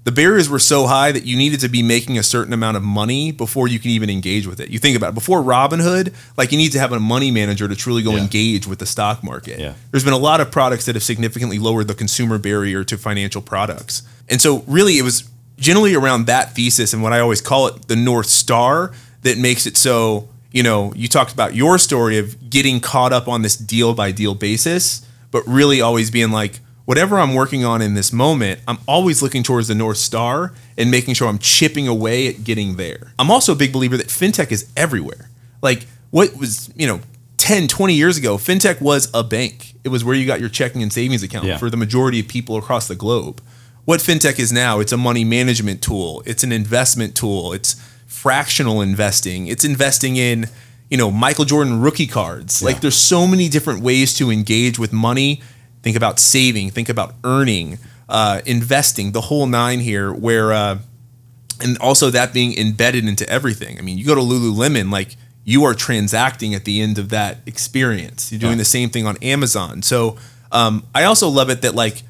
the 0.04 0.12
barriers 0.12 0.48
were 0.48 0.60
so 0.60 0.86
high 0.86 1.12
that 1.12 1.26
you 1.26 1.36
needed 1.36 1.60
to 1.60 1.68
be 1.68 1.82
making 1.82 2.20
a 2.20 2.22
certain 2.22 2.54
amount 2.54 2.78
of 2.78 2.84
money 2.84 3.32
before 3.32 3.68
you 3.68 3.80
can 3.80 3.90
even 3.90 4.10
engage 4.10 4.46
with 4.46 4.60
it 4.60 4.70
you 4.70 4.78
think 4.78 4.96
about 4.96 5.10
it 5.10 5.16
before 5.16 5.42
robinhood 5.42 6.14
like 6.38 6.52
you 6.52 6.58
need 6.58 6.72
to 6.72 6.80
have 6.80 6.92
a 6.92 7.00
money 7.00 7.32
manager 7.32 7.68
to 7.68 7.76
truly 7.76 8.04
go 8.04 8.12
yeah. 8.12 8.22
engage 8.22 8.68
with 8.68 8.78
the 8.78 8.86
stock 8.86 9.24
market 9.24 9.60
yeah. 9.60 9.74
there's 9.92 10.04
been 10.04 10.14
a 10.14 10.18
lot 10.18 10.40
of 10.40 10.52
products 10.52 10.86
that 10.86 10.96
have 10.96 11.04
significantly 11.04 11.58
lowered 11.58 11.88
the 11.88 11.96
consumer 11.96 12.38
barrier 12.38 12.84
to 12.84 12.98
financial 12.98 13.42
products 13.42 14.04
and 14.30 14.40
so 14.40 14.64
really 14.68 15.00
it 15.00 15.04
was 15.04 15.28
generally 15.58 15.96
around 15.96 16.28
that 16.28 16.54
thesis 16.54 16.94
and 16.94 17.02
what 17.02 17.14
I 17.14 17.20
always 17.20 17.42
call 17.42 17.68
it 17.68 17.88
the 17.88 17.96
North 17.96 18.28
Star 18.28 18.92
that 19.22 19.38
makes 19.38 19.66
it 19.66 19.78
so, 19.78 20.30
you 20.52 20.64
know, 20.64 20.94
you 20.96 21.08
talked 21.08 21.34
about 21.34 21.56
your 21.56 21.78
story 21.78 22.18
of 22.18 22.50
getting 22.50 22.80
caught 22.80 23.14
up 23.14 23.28
on 23.28 23.42
this 23.42 23.56
deal 23.56 23.94
by 23.94 24.12
deal 24.12 24.36
basis, 24.36 25.06
but 25.32 25.44
really 25.48 25.82
always 25.82 26.12
being 26.12 26.32
like, 26.32 26.60
whatever 26.86 27.20
I'm 27.20 27.34
working 27.34 27.66
on 27.66 27.82
in 27.82 27.96
this 27.96 28.14
moment, 28.14 28.60
I'm 28.68 28.78
always 28.88 29.22
looking 29.22 29.44
towards 29.44 29.68
the 29.68 29.76
North 29.76 29.98
Star 29.98 30.54
and 30.78 30.92
making 30.92 31.16
sure 31.16 31.28
I'm 31.28 31.40
chipping 31.40 31.88
away 31.88 32.28
at 32.28 32.44
getting 32.44 32.76
there. 32.76 33.14
I'm 33.18 33.32
also 33.32 33.54
a 33.54 33.56
big 33.56 33.74
believer 33.74 33.98
that 33.98 34.08
fintech 34.08 34.52
is 34.52 34.70
everywhere. 34.78 35.30
Like, 35.62 35.88
what 36.12 36.38
was, 36.38 36.72
you 36.76 36.86
know, 36.86 37.02
10, 37.38 37.68
20 37.68 37.94
years 37.94 38.18
ago, 38.18 38.38
fintech 38.38 38.82
was 38.82 39.10
a 39.14 39.24
bank. 39.24 39.74
It 39.84 39.90
was 39.90 40.04
where 40.04 40.16
you 40.16 40.26
got 40.26 40.40
your 40.40 40.50
checking 40.50 40.84
and 40.84 40.94
savings 40.94 41.24
account 41.24 41.46
yeah. 41.46 41.58
for 41.58 41.70
the 41.70 41.78
majority 41.78 42.20
of 42.20 42.28
people 42.28 42.58
across 42.58 42.88
the 42.88 42.96
globe 42.96 43.42
what 43.86 44.00
fintech 44.00 44.40
is 44.40 44.52
now 44.52 44.80
it's 44.80 44.92
a 44.92 44.98
money 44.98 45.24
management 45.24 45.82
tool. 45.82 46.22
It's 46.26 46.44
an 46.44 46.52
investment 46.52 47.16
tool. 47.16 47.54
It's 47.54 47.76
fractional 48.08 48.82
investing. 48.82 49.48
It's 49.48 49.64
investing 49.64 50.18
in 50.18 50.48
you 50.90 50.98
know 50.98 51.10
michael 51.10 51.46
jordan 51.46 51.82
rookie 51.82 52.08
cards. 52.08 52.62
Yeah. 52.62 52.68
like 52.68 52.82
there's 52.82 52.98
so 52.98 53.26
many 53.26 53.48
different 53.48 53.82
ways 53.82 54.14
to 54.16 54.32
engage 54.32 54.78
with 54.78 54.92
money. 54.92 55.42
Think 55.84 55.96
about 55.96 56.20
saving. 56.20 56.72
Think 56.72 56.90
about 56.90 57.14
earning 57.24 57.78
uh, 58.10 58.42
investing. 58.46 59.12
The 59.12 59.22
whole 59.22 59.46
nine 59.46 59.80
here 59.80 60.12
where 60.12 60.52
uh, 60.52 60.80
and 61.62 61.78
also 61.78 62.10
that 62.10 62.34
being 62.34 62.58
embedded 62.58 63.08
into 63.08 63.28
everything. 63.30 63.78
I 63.78 63.82
mean 63.82 63.98
you 63.98 64.06
go 64.06 64.16
to 64.16 64.22
lululemon 64.22 64.92
like 64.92 65.16
you 65.44 65.64
are 65.64 65.76
transacting 65.76 66.56
at 66.56 66.66
the 66.66 66.82
end 66.82 66.98
of 66.98 67.10
that 67.10 67.38
experience. 67.46 68.32
You're 68.32 68.40
doing 68.40 68.54
yeah. 68.54 68.58
the 68.58 68.66
same 68.66 68.90
thing 68.90 69.06
on 69.06 69.18
amazon. 69.18 69.84
So 69.84 70.18
um, 70.52 70.86
i 70.96 71.04
also 71.04 71.28
love 71.28 71.50
it 71.50 71.62
that 71.64 71.76
like 71.76 72.04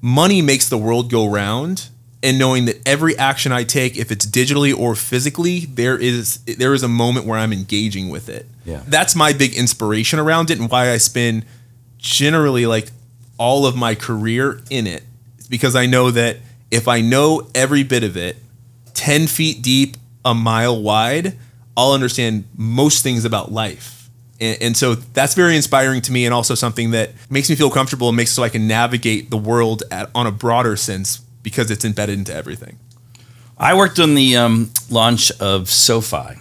money 0.00 0.42
makes 0.42 0.68
the 0.68 0.78
world 0.78 1.10
go 1.10 1.28
round 1.28 1.88
and 2.22 2.38
knowing 2.38 2.64
that 2.64 2.76
every 2.86 3.16
action 3.16 3.52
I 3.52 3.64
take, 3.64 3.96
if 3.96 4.10
it's 4.10 4.26
digitally 4.26 4.76
or 4.76 4.94
physically, 4.94 5.60
there 5.60 5.98
is 5.98 6.38
there 6.44 6.74
is 6.74 6.82
a 6.82 6.88
moment 6.88 7.26
where 7.26 7.38
I'm 7.38 7.52
engaging 7.52 8.08
with 8.08 8.28
it. 8.28 8.46
Yeah. 8.64 8.82
That's 8.86 9.14
my 9.14 9.32
big 9.32 9.54
inspiration 9.54 10.18
around 10.18 10.50
it 10.50 10.58
and 10.58 10.70
why 10.70 10.90
I 10.90 10.96
spend 10.96 11.44
generally 11.98 12.66
like 12.66 12.90
all 13.38 13.66
of 13.66 13.76
my 13.76 13.94
career 13.94 14.60
in 14.70 14.86
it. 14.86 15.04
It's 15.38 15.46
because 15.46 15.76
I 15.76 15.86
know 15.86 16.10
that 16.10 16.38
if 16.70 16.88
I 16.88 17.00
know 17.00 17.48
every 17.54 17.82
bit 17.82 18.02
of 18.02 18.16
it, 18.16 18.36
10 18.94 19.26
feet 19.26 19.62
deep, 19.62 19.96
a 20.24 20.34
mile 20.34 20.82
wide, 20.82 21.36
I'll 21.76 21.92
understand 21.92 22.44
most 22.56 23.02
things 23.02 23.24
about 23.24 23.52
life. 23.52 23.95
And, 24.40 24.62
and, 24.62 24.76
so 24.76 24.94
that's 24.94 25.34
very 25.34 25.56
inspiring 25.56 26.02
to 26.02 26.12
me 26.12 26.26
and 26.26 26.34
also 26.34 26.54
something 26.54 26.90
that 26.90 27.12
makes 27.30 27.48
me 27.48 27.56
feel 27.56 27.70
comfortable 27.70 28.08
and 28.08 28.16
makes 28.16 28.32
so 28.32 28.42
I 28.42 28.48
can 28.48 28.68
navigate 28.68 29.30
the 29.30 29.38
world 29.38 29.82
at, 29.90 30.10
on 30.14 30.26
a 30.26 30.30
broader 30.30 30.76
sense 30.76 31.18
because 31.42 31.70
it's 31.70 31.84
embedded 31.84 32.18
into 32.18 32.34
everything. 32.34 32.78
I 33.56 33.74
worked 33.74 33.98
on 33.98 34.14
the 34.14 34.36
um, 34.36 34.70
launch 34.90 35.30
of 35.40 35.70
SoFi. 35.70 36.38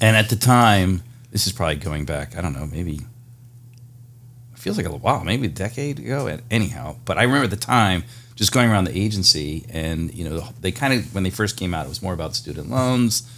And 0.00 0.16
at 0.16 0.30
the 0.30 0.36
time, 0.36 1.02
this 1.30 1.46
is 1.46 1.52
probably 1.52 1.76
going 1.76 2.04
back, 2.04 2.36
I 2.36 2.40
don't 2.40 2.54
know, 2.54 2.66
maybe 2.66 2.94
it 2.94 4.58
feels 4.58 4.76
like 4.76 4.86
a 4.86 4.90
while, 4.90 5.24
maybe 5.24 5.46
a 5.46 5.50
decade 5.50 5.98
ago. 5.98 6.38
Anyhow, 6.50 6.96
but 7.04 7.18
I 7.18 7.22
remember 7.22 7.44
at 7.44 7.50
the 7.50 7.56
time 7.56 8.04
just 8.34 8.52
going 8.52 8.70
around 8.70 8.84
the 8.84 8.96
agency, 8.98 9.64
and 9.70 10.12
you 10.12 10.28
know, 10.28 10.48
they 10.60 10.72
kind 10.72 10.94
of 10.94 11.14
when 11.14 11.22
they 11.22 11.30
first 11.30 11.56
came 11.56 11.74
out, 11.74 11.86
it 11.86 11.88
was 11.88 12.02
more 12.02 12.12
about 12.12 12.34
student 12.34 12.70
loans, 12.70 13.30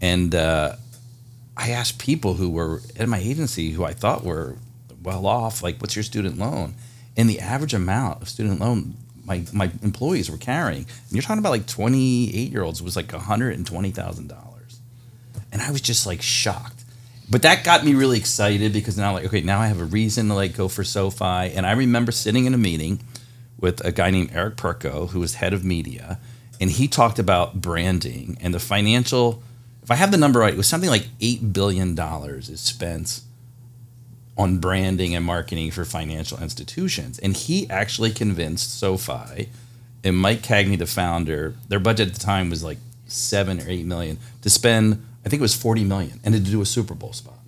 and 0.00 0.34
uh, 0.34 0.76
I 1.56 1.70
asked 1.70 1.98
people 1.98 2.34
who 2.34 2.50
were 2.50 2.80
at 2.98 3.08
my 3.08 3.18
agency 3.18 3.70
who 3.70 3.84
I 3.84 3.92
thought 3.92 4.24
were 4.24 4.56
well 5.02 5.26
off, 5.26 5.62
like, 5.62 5.80
"What's 5.80 5.96
your 5.96 6.02
student 6.02 6.38
loan?" 6.38 6.74
And 7.16 7.28
the 7.28 7.40
average 7.40 7.74
amount 7.74 8.22
of 8.22 8.28
student 8.28 8.60
loan 8.60 8.94
my 9.24 9.44
my 9.52 9.70
employees 9.82 10.30
were 10.30 10.38
carrying, 10.38 10.82
and 10.84 11.12
you're 11.12 11.22
talking 11.22 11.38
about 11.38 11.50
like 11.50 11.66
28 11.66 12.50
year 12.50 12.62
olds 12.62 12.82
was 12.82 12.96
like 12.96 13.12
120 13.12 13.90
thousand 13.90 14.28
dollars, 14.28 14.80
and 15.52 15.62
I 15.62 15.70
was 15.70 15.80
just 15.80 16.06
like 16.06 16.22
shocked. 16.22 16.84
But 17.30 17.42
that 17.42 17.64
got 17.64 17.84
me 17.84 17.94
really 17.94 18.18
excited 18.18 18.72
because 18.72 18.98
now 18.98 19.14
like 19.14 19.24
okay 19.26 19.40
now 19.40 19.60
i 19.60 19.66
have 19.66 19.80
a 19.80 19.84
reason 19.84 20.28
to 20.28 20.34
like 20.34 20.56
go 20.56 20.68
for 20.68 20.84
sofi. 20.84 21.24
And 21.24 21.64
i 21.64 21.72
remember 21.72 22.12
sitting 22.12 22.44
in 22.44 22.52
a 22.52 22.58
meeting 22.58 23.00
with 23.58 23.82
a 23.84 23.92
guy 23.92 24.10
named 24.10 24.30
eric 24.34 24.56
perko 24.56 25.08
who 25.10 25.20
was 25.20 25.36
head 25.36 25.54
of 25.54 25.64
media 25.64 26.18
and 26.60 26.70
he 26.70 26.88
talked 26.88 27.18
about 27.18 27.60
branding 27.60 28.36
and 28.40 28.52
the 28.52 28.58
financial 28.60 29.42
if 29.82 29.90
i 29.90 29.94
have 29.94 30.10
the 30.10 30.16
number 30.16 30.40
right 30.40 30.54
it 30.54 30.56
was 30.56 30.68
something 30.68 30.90
like 30.90 31.08
$8 31.20 31.52
billion 31.52 31.98
is 31.98 32.60
spent 32.60 33.20
on 34.36 34.58
branding 34.58 35.14
and 35.14 35.24
marketing 35.24 35.70
for 35.70 35.84
financial 35.84 36.38
institutions 36.40 37.18
and 37.18 37.36
he 37.36 37.68
actually 37.68 38.10
convinced 38.10 38.78
sofi 38.78 39.48
and 40.02 40.16
mike 40.16 40.40
cagney 40.40 40.78
the 40.78 40.86
founder 40.86 41.54
their 41.68 41.80
budget 41.80 42.08
at 42.08 42.14
the 42.14 42.20
time 42.20 42.50
was 42.50 42.64
like 42.64 42.78
seven 43.06 43.60
or 43.60 43.68
eight 43.68 43.84
million 43.84 44.18
to 44.40 44.48
spend 44.48 45.04
I 45.24 45.28
think 45.28 45.40
it 45.40 45.42
was 45.42 45.54
40 45.54 45.84
million, 45.84 46.20
and 46.24 46.34
to 46.34 46.40
do 46.40 46.60
a 46.60 46.66
Super 46.66 46.94
Bowl 46.94 47.12
spot. 47.12 47.38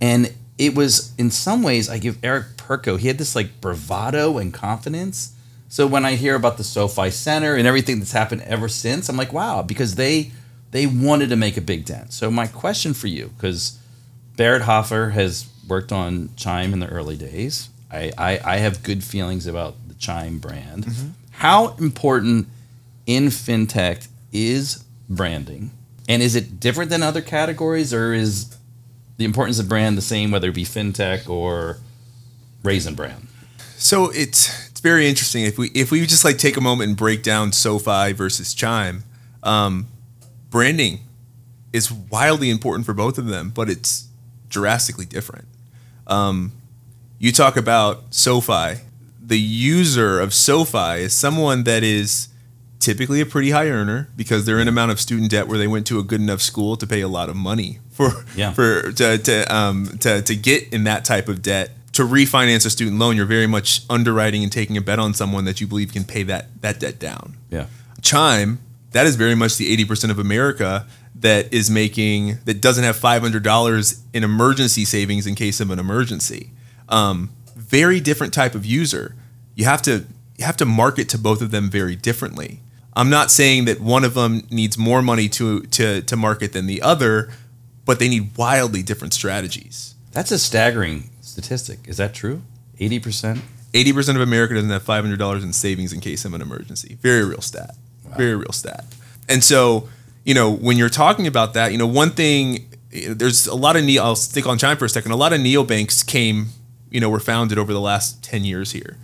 And 0.00 0.34
it 0.58 0.74
was 0.74 1.14
in 1.16 1.30
some 1.30 1.62
ways 1.62 1.88
I 1.88 1.98
give 1.98 2.18
Eric 2.22 2.56
Perko, 2.56 2.98
he 2.98 3.08
had 3.08 3.18
this 3.18 3.34
like 3.34 3.60
bravado 3.60 4.38
and 4.38 4.52
confidence. 4.52 5.34
So 5.68 5.86
when 5.86 6.04
I 6.04 6.16
hear 6.16 6.34
about 6.34 6.56
the 6.58 6.64
SoFi 6.64 7.10
Center 7.10 7.54
and 7.54 7.66
everything 7.66 8.00
that's 8.00 8.12
happened 8.12 8.42
ever 8.42 8.68
since, 8.68 9.08
I'm 9.08 9.16
like, 9.16 9.32
wow, 9.32 9.62
because 9.62 9.94
they 9.94 10.32
they 10.70 10.86
wanted 10.86 11.28
to 11.30 11.36
make 11.36 11.56
a 11.56 11.60
big 11.60 11.84
dent. 11.84 12.12
So 12.12 12.30
my 12.30 12.46
question 12.46 12.94
for 12.94 13.08
you, 13.08 13.32
because 13.36 13.78
Barrett 14.36 14.62
Hofherr 14.62 15.12
has 15.12 15.48
worked 15.68 15.92
on 15.92 16.30
Chime 16.36 16.72
in 16.72 16.80
the 16.80 16.88
early 16.88 17.16
days. 17.16 17.68
I, 17.90 18.12
I, 18.16 18.40
I 18.44 18.56
have 18.58 18.82
good 18.82 19.02
feelings 19.02 19.46
about 19.46 19.74
the 19.88 19.94
Chime 19.94 20.38
brand. 20.38 20.84
Mm-hmm. 20.86 21.08
How 21.32 21.74
important 21.76 22.48
in 23.06 23.26
fintech 23.26 24.08
is 24.32 24.84
branding? 25.08 25.70
And 26.08 26.22
is 26.22 26.34
it 26.34 26.60
different 26.60 26.90
than 26.90 27.02
other 27.02 27.20
categories, 27.20 27.94
or 27.94 28.12
is 28.12 28.56
the 29.16 29.24
importance 29.24 29.58
of 29.58 29.68
brand 29.68 29.96
the 29.96 30.02
same, 30.02 30.30
whether 30.30 30.48
it 30.48 30.54
be 30.54 30.64
fintech 30.64 31.28
or 31.28 31.78
raisin 32.62 32.94
brand? 32.94 33.28
So 33.76 34.10
it's 34.10 34.70
it's 34.70 34.80
very 34.80 35.08
interesting 35.08 35.44
if 35.44 35.56
we 35.56 35.68
if 35.68 35.90
we 35.90 36.04
just 36.06 36.24
like 36.24 36.38
take 36.38 36.56
a 36.56 36.60
moment 36.60 36.88
and 36.88 36.96
break 36.96 37.22
down 37.22 37.52
SoFi 37.52 38.12
versus 38.12 38.54
Chime, 38.54 39.04
um, 39.42 39.86
branding 40.50 41.00
is 41.72 41.90
wildly 41.90 42.50
important 42.50 42.84
for 42.84 42.92
both 42.92 43.18
of 43.18 43.26
them, 43.26 43.50
but 43.50 43.70
it's 43.70 44.08
drastically 44.48 45.06
different. 45.06 45.46
Um, 46.06 46.52
you 47.18 47.32
talk 47.32 47.56
about 47.56 48.12
SoFi, 48.14 48.80
the 49.22 49.38
user 49.38 50.18
of 50.18 50.34
SoFi 50.34 51.02
is 51.02 51.14
someone 51.14 51.64
that 51.64 51.84
is 51.84 52.28
typically 52.80 53.20
a 53.20 53.26
pretty 53.26 53.50
high 53.50 53.68
earner 53.68 54.08
because 54.16 54.44
they're 54.44 54.58
in 54.58 54.66
amount 54.66 54.90
of 54.90 54.98
student 54.98 55.30
debt 55.30 55.46
where 55.46 55.58
they 55.58 55.68
went 55.68 55.86
to 55.86 55.98
a 55.98 56.02
good 56.02 56.20
enough 56.20 56.40
school 56.40 56.76
to 56.76 56.86
pay 56.86 57.02
a 57.02 57.08
lot 57.08 57.28
of 57.28 57.36
money 57.36 57.78
for 57.90 58.10
yeah. 58.34 58.52
for 58.52 58.90
to 58.90 59.18
to 59.18 59.54
um 59.54 59.86
to 59.98 60.22
to 60.22 60.34
get 60.34 60.72
in 60.72 60.84
that 60.84 61.04
type 61.04 61.28
of 61.28 61.42
debt. 61.42 61.70
To 61.94 62.04
refinance 62.04 62.64
a 62.64 62.70
student 62.70 62.98
loan 62.98 63.16
you're 63.16 63.26
very 63.26 63.46
much 63.46 63.82
underwriting 63.90 64.42
and 64.42 64.50
taking 64.50 64.76
a 64.76 64.80
bet 64.80 64.98
on 64.98 65.12
someone 65.12 65.44
that 65.44 65.60
you 65.60 65.66
believe 65.66 65.92
can 65.92 66.04
pay 66.04 66.22
that 66.24 66.46
that 66.62 66.80
debt 66.80 66.98
down. 66.98 67.36
Yeah. 67.50 67.66
Chime 68.00 68.58
that 68.92 69.06
is 69.06 69.16
very 69.16 69.34
much 69.34 69.56
the 69.56 69.76
80% 69.84 70.10
of 70.10 70.18
america 70.18 70.86
that 71.14 71.52
is 71.52 71.70
making 71.70 72.38
that 72.44 72.60
doesn't 72.60 72.84
have 72.84 72.96
$500 72.96 74.00
in 74.14 74.24
emergency 74.24 74.84
savings 74.84 75.26
in 75.26 75.34
case 75.34 75.60
of 75.60 75.70
an 75.70 75.78
emergency 75.78 76.50
um, 76.88 77.30
very 77.54 78.00
different 78.00 78.32
type 78.32 78.54
of 78.54 78.64
user 78.64 79.14
you 79.54 79.64
have 79.64 79.82
to 79.82 80.06
you 80.38 80.44
have 80.46 80.56
to 80.56 80.64
market 80.64 81.08
to 81.10 81.18
both 81.18 81.42
of 81.42 81.50
them 81.50 81.68
very 81.68 81.94
differently 81.94 82.60
I'm 82.94 83.10
not 83.10 83.30
saying 83.30 83.66
that 83.66 83.80
one 83.80 84.04
of 84.04 84.14
them 84.14 84.46
needs 84.50 84.76
more 84.76 85.02
money 85.02 85.28
to 85.30 85.62
to 85.62 86.02
to 86.02 86.16
market 86.16 86.52
than 86.52 86.66
the 86.66 86.82
other, 86.82 87.30
but 87.84 87.98
they 87.98 88.08
need 88.08 88.36
wildly 88.36 88.82
different 88.82 89.14
strategies. 89.14 89.94
That's 90.12 90.30
a 90.32 90.38
staggering 90.38 91.10
statistic. 91.20 91.86
Is 91.86 91.98
that 91.98 92.14
true? 92.14 92.42
80%? 92.78 93.40
80% 93.72 94.16
of 94.16 94.20
America 94.20 94.54
doesn't 94.54 94.70
have 94.70 94.82
$500 94.82 95.42
in 95.44 95.52
savings 95.52 95.92
in 95.92 96.00
case 96.00 96.24
of 96.24 96.34
an 96.34 96.42
emergency. 96.42 96.98
Very 97.00 97.24
real 97.24 97.40
stat. 97.40 97.76
Wow. 98.10 98.16
Very 98.16 98.36
real 98.36 98.52
stat. 98.52 98.84
And 99.28 99.42
so, 99.42 99.88
you 100.24 100.34
know, 100.34 100.50
when 100.50 100.76
you're 100.76 100.88
talking 100.88 101.26
about 101.26 101.54
that, 101.54 101.72
you 101.72 101.78
know, 101.78 101.86
one 101.86 102.10
thing 102.10 102.66
there's 102.90 103.46
a 103.46 103.54
lot 103.54 103.76
of 103.76 103.84
neo 103.84 104.02
I'll 104.02 104.16
stick 104.16 104.46
on 104.46 104.58
Chime 104.58 104.76
for 104.76 104.84
a 104.84 104.88
second. 104.88 105.12
A 105.12 105.16
lot 105.16 105.32
of 105.32 105.40
neobanks 105.40 106.06
came, 106.06 106.48
you 106.90 107.00
know, 107.00 107.08
were 107.08 107.20
founded 107.20 107.58
over 107.58 107.72
the 107.72 107.80
last 107.80 108.22
10 108.24 108.44
years 108.44 108.72
here. 108.72 108.96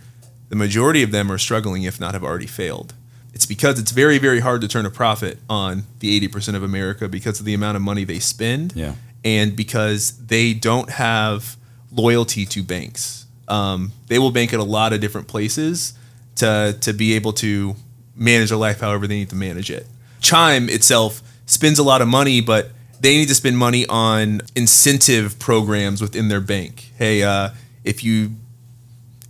The 0.49 0.55
majority 0.55 1.03
of 1.03 1.11
them 1.11 1.31
are 1.31 1.37
struggling 1.37 1.83
if 1.83 1.99
not 1.99 2.13
have 2.13 2.23
already 2.23 2.47
failed. 2.47 2.93
It's 3.33 3.45
because 3.45 3.79
it's 3.79 3.91
very, 3.91 4.17
very 4.17 4.39
hard 4.39 4.61
to 4.61 4.67
turn 4.67 4.85
a 4.85 4.89
profit 4.89 5.39
on 5.49 5.83
the 5.99 6.19
80% 6.27 6.55
of 6.55 6.63
America 6.63 7.07
because 7.07 7.39
of 7.39 7.45
the 7.45 7.53
amount 7.53 7.75
of 7.75 7.81
money 7.81 8.03
they 8.03 8.19
spend. 8.19 8.73
Yeah. 8.75 8.95
And 9.23 9.55
because 9.55 10.17
they 10.25 10.53
don't 10.53 10.89
have 10.89 11.57
loyalty 11.91 12.45
to 12.45 12.63
banks. 12.63 13.25
Um, 13.47 13.91
they 14.07 14.19
will 14.19 14.31
bank 14.31 14.53
at 14.53 14.59
a 14.59 14.63
lot 14.63 14.91
of 14.91 14.99
different 14.99 15.27
places 15.27 15.93
to, 16.35 16.77
to 16.81 16.93
be 16.93 17.13
able 17.13 17.33
to 17.33 17.75
manage 18.17 18.49
their 18.49 18.57
life 18.57 18.79
however 18.79 19.07
they 19.07 19.15
need 19.15 19.29
to 19.29 19.35
manage 19.35 19.69
it. 19.69 19.87
Chime 20.21 20.69
itself 20.69 21.21
spends 21.45 21.79
a 21.79 21.83
lot 21.83 22.01
of 22.01 22.07
money, 22.07 22.41
but 22.41 22.71
they 22.99 23.17
need 23.17 23.27
to 23.27 23.35
spend 23.35 23.57
money 23.57 23.85
on 23.87 24.41
incentive 24.55 25.39
programs 25.39 26.01
within 26.01 26.27
their 26.27 26.41
bank. 26.41 26.91
Hey, 26.97 27.23
uh, 27.23 27.49
if 27.83 28.03
you 28.03 28.31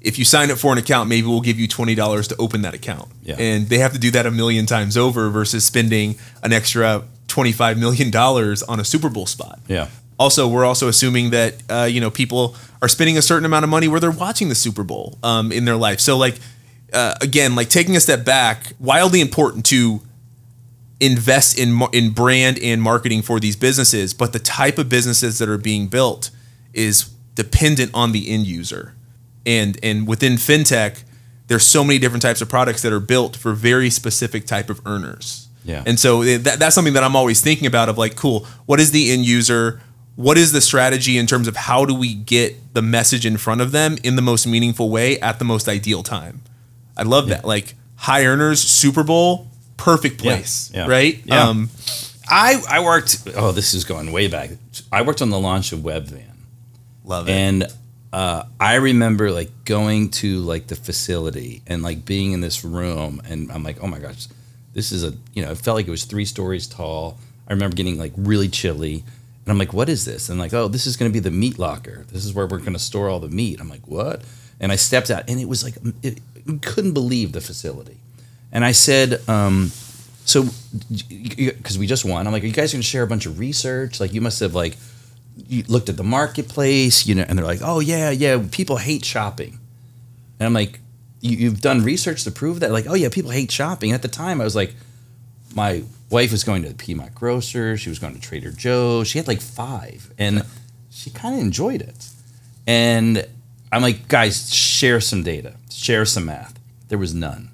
if 0.01 0.17
you 0.17 0.25
sign 0.25 0.51
up 0.51 0.57
for 0.57 0.71
an 0.71 0.77
account, 0.77 1.09
maybe 1.09 1.27
we'll 1.27 1.41
give 1.41 1.59
you 1.59 1.67
twenty 1.67 1.95
dollars 1.95 2.27
to 2.29 2.35
open 2.37 2.61
that 2.61 2.73
account. 2.73 3.09
Yeah. 3.23 3.35
And 3.37 3.67
they 3.67 3.79
have 3.79 3.93
to 3.93 3.99
do 3.99 4.11
that 4.11 4.25
a 4.25 4.31
million 4.31 4.65
times 4.65 4.95
over 4.97 5.29
versus 5.29 5.65
spending 5.65 6.15
an 6.43 6.53
extra 6.53 7.03
twenty 7.27 7.51
five 7.51 7.77
million 7.77 8.09
dollars 8.09 8.63
on 8.63 8.79
a 8.79 8.85
Super 8.85 9.09
Bowl 9.09 9.25
spot. 9.25 9.59
Yeah. 9.67 9.89
Also, 10.19 10.47
we're 10.47 10.65
also 10.65 10.87
assuming 10.87 11.31
that 11.31 11.55
uh, 11.69 11.87
you 11.89 11.99
know 11.99 12.09
people 12.09 12.55
are 12.81 12.87
spending 12.87 13.17
a 13.17 13.21
certain 13.21 13.45
amount 13.45 13.63
of 13.63 13.69
money 13.69 13.87
where 13.87 13.99
they're 13.99 14.11
watching 14.11 14.49
the 14.49 14.55
Super 14.55 14.83
Bowl 14.83 15.17
um, 15.23 15.51
in 15.51 15.65
their 15.65 15.75
life. 15.75 15.99
So 15.99 16.17
like 16.17 16.39
uh, 16.93 17.15
again, 17.21 17.55
like 17.55 17.69
taking 17.69 17.95
a 17.95 17.99
step 17.99 18.23
back, 18.23 18.73
wildly 18.79 19.21
important 19.21 19.65
to 19.67 20.01
invest 20.99 21.59
in 21.59 21.79
in 21.93 22.11
brand 22.11 22.57
and 22.59 22.81
marketing 22.81 23.21
for 23.21 23.39
these 23.39 23.55
businesses, 23.55 24.13
but 24.13 24.33
the 24.33 24.39
type 24.39 24.77
of 24.77 24.89
businesses 24.89 25.37
that 25.39 25.49
are 25.49 25.57
being 25.57 25.87
built 25.87 26.31
is 26.73 27.09
dependent 27.35 27.91
on 27.93 28.11
the 28.11 28.29
end 28.29 28.47
user. 28.47 28.95
And 29.45 29.77
and 29.83 30.07
within 30.07 30.33
fintech 30.33 31.03
there's 31.47 31.65
so 31.65 31.81
many 31.81 31.97
different 31.97 32.21
types 32.21 32.41
of 32.41 32.49
products 32.49 32.81
that 32.81 32.91
are 32.91 32.99
built 32.99 33.35
for 33.37 33.53
very 33.53 33.89
specific 33.89 34.45
type 34.45 34.69
of 34.69 34.81
earners. 34.85 35.47
Yeah. 35.63 35.83
And 35.85 35.97
so 35.97 36.23
that, 36.23 36.59
that's 36.59 36.75
something 36.75 36.93
that 36.93 37.03
i'm 37.03 37.15
always 37.15 37.41
thinking 37.41 37.67
about 37.67 37.89
of 37.89 37.97
like 37.97 38.15
cool 38.15 38.45
what 38.65 38.79
is 38.79 38.91
the 38.91 39.11
end 39.11 39.25
user? 39.25 39.81
What 40.15 40.37
is 40.37 40.51
the 40.51 40.61
strategy 40.61 41.19
in 41.19 41.27
terms 41.27 41.47
of 41.47 41.55
how 41.55 41.85
do 41.85 41.93
we 41.93 42.15
get 42.15 42.73
the 42.73 42.81
message 42.81 43.23
in 43.23 43.37
front 43.37 43.61
of 43.61 43.71
them 43.71 43.97
in 44.03 44.15
the 44.15 44.21
most 44.21 44.47
meaningful 44.47 44.89
way 44.89 45.19
at 45.19 45.37
the 45.37 45.45
most 45.45 45.67
ideal 45.67 46.01
time 46.01 46.41
i 46.97 47.03
love 47.03 47.29
that 47.29 47.45
like 47.45 47.75
high 47.95 48.25
earners 48.25 48.61
super 48.61 49.03
bowl 49.03 49.47
perfect 49.77 50.19
place 50.19 50.71
yeah. 50.73 50.85
Yeah. 50.85 50.91
right 50.91 51.21
yeah. 51.25 51.49
Um, 51.49 51.69
I, 52.29 52.61
I 52.69 52.83
worked 52.83 53.19
oh 53.35 53.51
this 53.53 53.73
is 53.73 53.85
going 53.85 54.11
way 54.11 54.27
back 54.27 54.49
i 54.91 55.01
worked 55.01 55.21
on 55.21 55.29
the 55.29 55.39
launch 55.39 55.71
of 55.71 55.79
webvan 55.79 56.35
love 57.05 57.29
it 57.29 57.31
and 57.31 57.67
uh, 58.13 58.43
I 58.59 58.75
remember 58.75 59.31
like 59.31 59.51
going 59.65 60.09
to 60.11 60.39
like 60.39 60.67
the 60.67 60.75
facility 60.75 61.61
and 61.67 61.83
like 61.83 62.05
being 62.05 62.31
in 62.31 62.41
this 62.41 62.63
room, 62.63 63.21
and 63.27 63.51
I'm 63.51 63.63
like, 63.63 63.83
oh 63.83 63.87
my 63.87 63.99
gosh, 63.99 64.27
this 64.73 64.91
is 64.91 65.03
a 65.03 65.13
you 65.33 65.43
know, 65.43 65.51
it 65.51 65.57
felt 65.57 65.75
like 65.75 65.87
it 65.87 65.91
was 65.91 66.05
three 66.05 66.25
stories 66.25 66.67
tall. 66.67 67.19
I 67.47 67.53
remember 67.53 67.75
getting 67.75 67.97
like 67.97 68.13
really 68.15 68.47
chilly, 68.47 68.93
and 68.95 69.51
I'm 69.51 69.57
like, 69.57 69.73
what 69.73 69.89
is 69.89 70.05
this? 70.05 70.29
And 70.29 70.39
like, 70.39 70.53
oh, 70.53 70.67
this 70.67 70.87
is 70.87 70.97
going 70.97 71.11
to 71.11 71.13
be 71.13 71.19
the 71.19 71.31
meat 71.31 71.59
locker. 71.59 72.05
This 72.11 72.25
is 72.25 72.33
where 72.33 72.47
we're 72.47 72.59
going 72.59 72.73
to 72.73 72.79
store 72.79 73.09
all 73.09 73.19
the 73.19 73.29
meat. 73.29 73.59
I'm 73.59 73.69
like, 73.69 73.87
what? 73.87 74.21
And 74.59 74.71
I 74.71 74.77
stepped 74.77 75.11
out, 75.11 75.29
and 75.29 75.39
it 75.39 75.47
was 75.47 75.63
like, 75.63 75.75
it, 76.01 76.19
couldn't 76.61 76.93
believe 76.93 77.31
the 77.31 77.41
facility. 77.41 77.97
And 78.51 78.63
I 78.63 78.71
said, 78.71 79.21
um, 79.27 79.71
so 80.25 80.45
because 80.89 81.77
we 81.77 81.87
just 81.87 82.05
won, 82.05 82.25
I'm 82.25 82.33
like, 82.33 82.43
are 82.43 82.47
you 82.47 82.53
guys 82.53 82.73
going 82.73 82.81
to 82.81 82.87
share 82.87 83.03
a 83.03 83.07
bunch 83.07 83.25
of 83.25 83.39
research? 83.39 83.99
Like, 83.99 84.13
you 84.13 84.21
must 84.21 84.39
have 84.39 84.55
like 84.55 84.77
you 85.47 85.63
looked 85.67 85.89
at 85.89 85.97
the 85.97 86.03
marketplace, 86.03 87.05
you 87.05 87.15
know, 87.15 87.25
and 87.27 87.37
they're 87.37 87.45
like, 87.45 87.61
oh 87.63 87.79
yeah, 87.79 88.09
yeah, 88.09 88.43
people 88.51 88.77
hate 88.77 89.05
shopping, 89.05 89.59
and 90.39 90.47
I'm 90.47 90.53
like, 90.53 90.79
you, 91.21 91.49
have 91.49 91.61
done 91.61 91.83
research 91.83 92.23
to 92.23 92.31
prove 92.31 92.61
that, 92.61 92.71
like, 92.71 92.85
oh 92.87 92.93
yeah, 92.93 93.09
people 93.09 93.31
hate 93.31 93.51
shopping. 93.51 93.91
At 93.91 94.01
the 94.01 94.07
time, 94.07 94.41
I 94.41 94.43
was 94.43 94.55
like, 94.55 94.75
my 95.55 95.83
wife 96.09 96.31
was 96.31 96.43
going 96.43 96.63
to 96.63 96.69
the 96.69 96.75
Piedmont 96.75 97.13
Grocer, 97.13 97.77
she 97.77 97.89
was 97.89 97.99
going 97.99 98.15
to 98.15 98.21
Trader 98.21 98.51
Joe's, 98.51 99.07
she 99.07 99.17
had 99.17 99.27
like 99.27 99.41
five, 99.41 100.11
and 100.17 100.45
she 100.89 101.09
kind 101.09 101.35
of 101.35 101.41
enjoyed 101.41 101.81
it, 101.81 102.09
and 102.65 103.27
I'm 103.71 103.81
like, 103.81 104.07
guys, 104.07 104.53
share 104.53 105.01
some 105.01 105.23
data, 105.23 105.55
share 105.77 106.05
some 106.05 106.25
math. 106.25 106.59
There 106.87 106.97
was 106.97 107.13
none. 107.13 107.51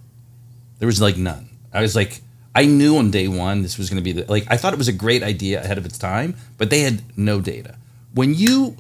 There 0.80 0.88
was 0.88 1.02
like 1.02 1.18
none. 1.18 1.50
I 1.74 1.82
was 1.82 1.96
like, 1.96 2.22
I 2.56 2.66
knew 2.66 2.98
on 2.98 3.12
day 3.12 3.28
one 3.28 3.62
this 3.62 3.78
was 3.78 3.90
going 3.90 4.02
to 4.02 4.04
be 4.04 4.12
the, 4.14 4.32
like, 4.32 4.46
I 4.50 4.58
thought 4.58 4.74
it 4.74 4.80
was 4.80 4.88
a 4.88 4.94
great 4.94 5.24
idea 5.24 5.62
ahead 5.62 5.78
of 5.78 5.86
its 5.86 5.98
time, 5.98 6.36
but 6.58 6.70
they 6.70 6.82
had 6.82 7.02
no 7.18 7.42
data. 7.42 7.76
When 8.14 8.34
you 8.34 8.78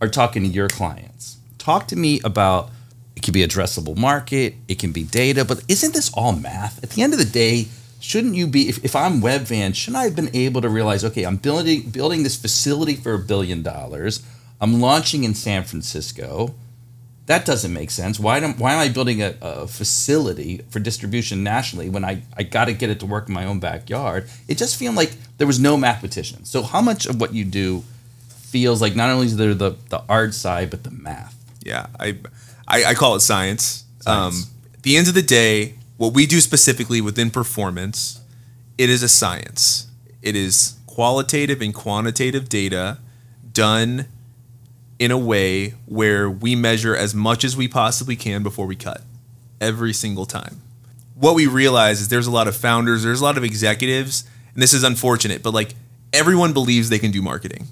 are 0.00 0.08
talking 0.08 0.42
to 0.42 0.48
your 0.48 0.68
clients, 0.68 1.38
talk 1.58 1.88
to 1.88 1.96
me 1.96 2.20
about 2.24 2.70
it 3.16 3.22
could 3.22 3.34
be 3.34 3.46
addressable 3.46 3.96
market, 3.96 4.54
it 4.68 4.78
can 4.78 4.92
be 4.92 5.02
data, 5.02 5.44
but 5.44 5.64
isn't 5.68 5.94
this 5.94 6.12
all 6.12 6.32
math? 6.32 6.82
At 6.84 6.90
the 6.90 7.02
end 7.02 7.14
of 7.14 7.18
the 7.18 7.24
day, 7.24 7.68
shouldn't 7.98 8.34
you 8.34 8.46
be 8.46 8.68
if, 8.68 8.84
if 8.84 8.94
I'm 8.94 9.22
Webvan, 9.22 9.74
shouldn't 9.74 9.96
I 9.96 10.04
have 10.04 10.14
been 10.14 10.34
able 10.36 10.60
to 10.60 10.68
realize, 10.68 11.04
okay, 11.04 11.24
I'm 11.24 11.36
building 11.36 11.88
building 11.90 12.22
this 12.22 12.36
facility 12.36 12.94
for 12.94 13.14
a 13.14 13.18
billion 13.18 13.62
dollars. 13.62 14.22
I'm 14.60 14.80
launching 14.80 15.24
in 15.24 15.34
San 15.34 15.64
Francisco. 15.64 16.54
That 17.26 17.44
doesn't 17.44 17.72
make 17.72 17.90
sense. 17.90 18.20
Why 18.20 18.38
don't 18.38 18.58
why 18.58 18.72
am 18.72 18.78
I 18.78 18.88
building 18.88 19.20
a, 19.20 19.34
a 19.42 19.66
facility 19.66 20.62
for 20.70 20.78
distribution 20.78 21.42
nationally 21.42 21.88
when 21.88 22.04
I, 22.04 22.22
I 22.36 22.44
got 22.44 22.66
to 22.66 22.72
get 22.72 22.88
it 22.88 23.00
to 23.00 23.06
work 23.06 23.28
in 23.28 23.34
my 23.34 23.44
own 23.44 23.58
backyard? 23.58 24.28
It 24.46 24.58
just 24.58 24.76
feels 24.76 24.94
like 24.94 25.12
there 25.38 25.46
was 25.46 25.58
no 25.58 25.76
mathematician. 25.76 26.44
So 26.44 26.62
how 26.62 26.80
much 26.80 27.04
of 27.04 27.20
what 27.20 27.34
you 27.34 27.44
do 27.44 27.82
feels 28.28 28.80
like 28.80 28.94
not 28.94 29.10
only 29.10 29.26
is 29.26 29.36
there 29.36 29.54
the, 29.54 29.76
the 29.88 30.02
art 30.08 30.34
side 30.34 30.70
but 30.70 30.84
the 30.84 30.92
math? 30.92 31.34
Yeah, 31.64 31.86
I 31.98 32.18
I, 32.68 32.84
I 32.84 32.94
call 32.94 33.16
it 33.16 33.20
science. 33.20 33.84
Science. 34.00 34.44
Um, 34.44 34.50
at 34.74 34.82
the 34.82 34.96
end 34.96 35.08
of 35.08 35.14
the 35.14 35.22
day, 35.22 35.74
what 35.96 36.14
we 36.14 36.26
do 36.26 36.40
specifically 36.40 37.00
within 37.00 37.30
performance, 37.30 38.20
it 38.78 38.88
is 38.88 39.02
a 39.02 39.08
science. 39.08 39.88
It 40.22 40.36
is 40.36 40.76
qualitative 40.86 41.60
and 41.60 41.74
quantitative 41.74 42.48
data 42.48 42.98
done 43.52 44.06
in 44.98 45.10
a 45.10 45.18
way 45.18 45.74
where 45.86 46.28
we 46.30 46.56
measure 46.56 46.96
as 46.96 47.14
much 47.14 47.44
as 47.44 47.56
we 47.56 47.68
possibly 47.68 48.16
can 48.16 48.42
before 48.42 48.66
we 48.66 48.76
cut 48.76 49.02
every 49.60 49.92
single 49.92 50.26
time. 50.26 50.60
What 51.14 51.34
we 51.34 51.46
realize 51.46 52.00
is 52.00 52.08
there's 52.08 52.26
a 52.26 52.30
lot 52.30 52.48
of 52.48 52.56
founders, 52.56 53.02
there's 53.02 53.20
a 53.20 53.24
lot 53.24 53.36
of 53.36 53.44
executives, 53.44 54.24
and 54.54 54.62
this 54.62 54.72
is 54.72 54.82
unfortunate, 54.82 55.42
but 55.42 55.52
like 55.54 55.74
everyone 56.12 56.52
believes 56.52 56.88
they 56.88 56.98
can 56.98 57.10
do 57.10 57.22
marketing. 57.22 57.66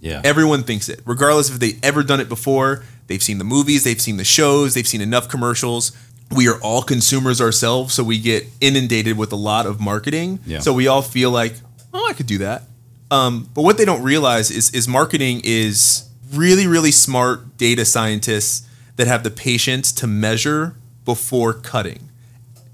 Yeah. 0.00 0.20
Everyone 0.22 0.62
thinks 0.64 0.88
it, 0.88 1.00
regardless 1.04 1.50
if 1.50 1.58
they've 1.58 1.78
ever 1.82 2.02
done 2.02 2.20
it 2.20 2.28
before. 2.28 2.84
They've 3.06 3.22
seen 3.22 3.38
the 3.38 3.44
movies, 3.44 3.84
they've 3.84 4.00
seen 4.00 4.16
the 4.16 4.24
shows, 4.24 4.74
they've 4.74 4.86
seen 4.86 5.00
enough 5.00 5.28
commercials. 5.28 5.92
We 6.34 6.48
are 6.48 6.60
all 6.60 6.82
consumers 6.82 7.40
ourselves, 7.40 7.94
so 7.94 8.02
we 8.02 8.18
get 8.18 8.46
inundated 8.60 9.16
with 9.16 9.32
a 9.32 9.36
lot 9.36 9.66
of 9.66 9.80
marketing. 9.80 10.40
Yeah. 10.46 10.60
So 10.60 10.72
we 10.72 10.88
all 10.88 11.02
feel 11.02 11.30
like, 11.30 11.54
oh, 11.92 12.06
I 12.08 12.12
could 12.14 12.26
do 12.26 12.38
that. 12.38 12.62
Um, 13.10 13.48
but 13.54 13.62
what 13.62 13.76
they 13.78 13.84
don't 13.84 14.02
realize 14.02 14.50
is, 14.50 14.70
is 14.74 14.88
marketing 14.88 15.42
is 15.44 16.08
really, 16.36 16.66
really 16.66 16.90
smart 16.90 17.56
data 17.56 17.84
scientists 17.84 18.68
that 18.96 19.06
have 19.06 19.22
the 19.24 19.30
patience 19.30 19.92
to 19.92 20.06
measure 20.06 20.76
before 21.04 21.52
cutting, 21.52 22.08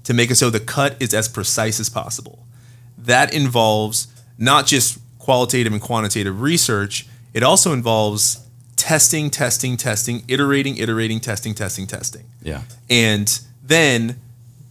to 0.03 0.13
make 0.13 0.31
it 0.31 0.35
so 0.35 0.49
the 0.49 0.59
cut 0.59 0.95
is 0.99 1.13
as 1.13 1.27
precise 1.27 1.79
as 1.79 1.89
possible. 1.89 2.45
That 2.97 3.33
involves 3.33 4.07
not 4.37 4.65
just 4.67 4.99
qualitative 5.19 5.73
and 5.73 5.81
quantitative 5.81 6.41
research, 6.41 7.07
it 7.33 7.43
also 7.43 7.73
involves 7.73 8.45
testing, 8.75 9.29
testing, 9.29 9.77
testing, 9.77 10.23
iterating, 10.27 10.77
iterating, 10.77 11.19
testing, 11.19 11.53
testing, 11.53 11.87
testing. 11.87 12.25
yeah. 12.41 12.63
And 12.89 13.39
then 13.63 14.19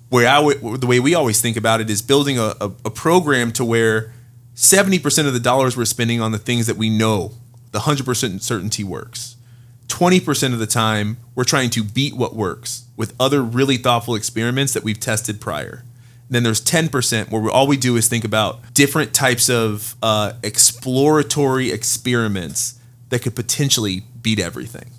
where 0.09 0.29
I 0.29 0.43
w- 0.43 0.77
the 0.77 0.87
way 0.87 0.99
we 1.01 1.15
always 1.15 1.41
think 1.41 1.57
about 1.57 1.81
it 1.81 1.89
is 1.89 2.03
building 2.03 2.39
a, 2.39 2.55
a, 2.61 2.73
a 2.85 2.91
program 2.91 3.53
to 3.53 3.65
where 3.65 4.13
70% 4.57 5.27
of 5.27 5.33
the 5.33 5.41
dollars 5.41 5.77
we're 5.77 5.85
spending 5.85 6.21
on 6.21 6.33
the 6.33 6.39
things 6.39 6.67
that 6.67 6.77
we 6.77 6.91
know 6.91 7.33
the 7.73 7.81
100% 7.81 8.43
certainty 8.43 8.85
works. 8.85 9.37
20% 9.89 10.53
of 10.53 10.59
the 10.59 10.67
time, 10.67 11.17
we're 11.35 11.45
trying 11.45 11.71
to 11.71 11.83
beat 11.83 12.15
what 12.15 12.35
works 12.35 12.85
with 12.97 13.15
other 13.19 13.43
really 13.43 13.77
thoughtful 13.77 14.15
experiments 14.15 14.73
that 14.73 14.85
we've 14.85 15.01
tested 15.01 15.41
prior. 15.41 15.85
Then 16.29 16.45
there's 16.45 16.61
10% 16.61 17.31
where 17.31 17.41
we, 17.43 17.51
all 17.51 17.67
we 17.67 17.77
do 17.77 17.97
is 17.97 18.07
think 18.09 18.25
about 18.25 18.73
different 18.73 19.13
types 19.13 19.51
of 19.51 19.97
uh, 20.03 20.35
exploratory 20.45 21.71
experiments 21.73 22.79
that 23.09 23.23
could 23.23 23.35
potentially 23.35 24.05
beat 24.23 24.39
everything 24.39 24.91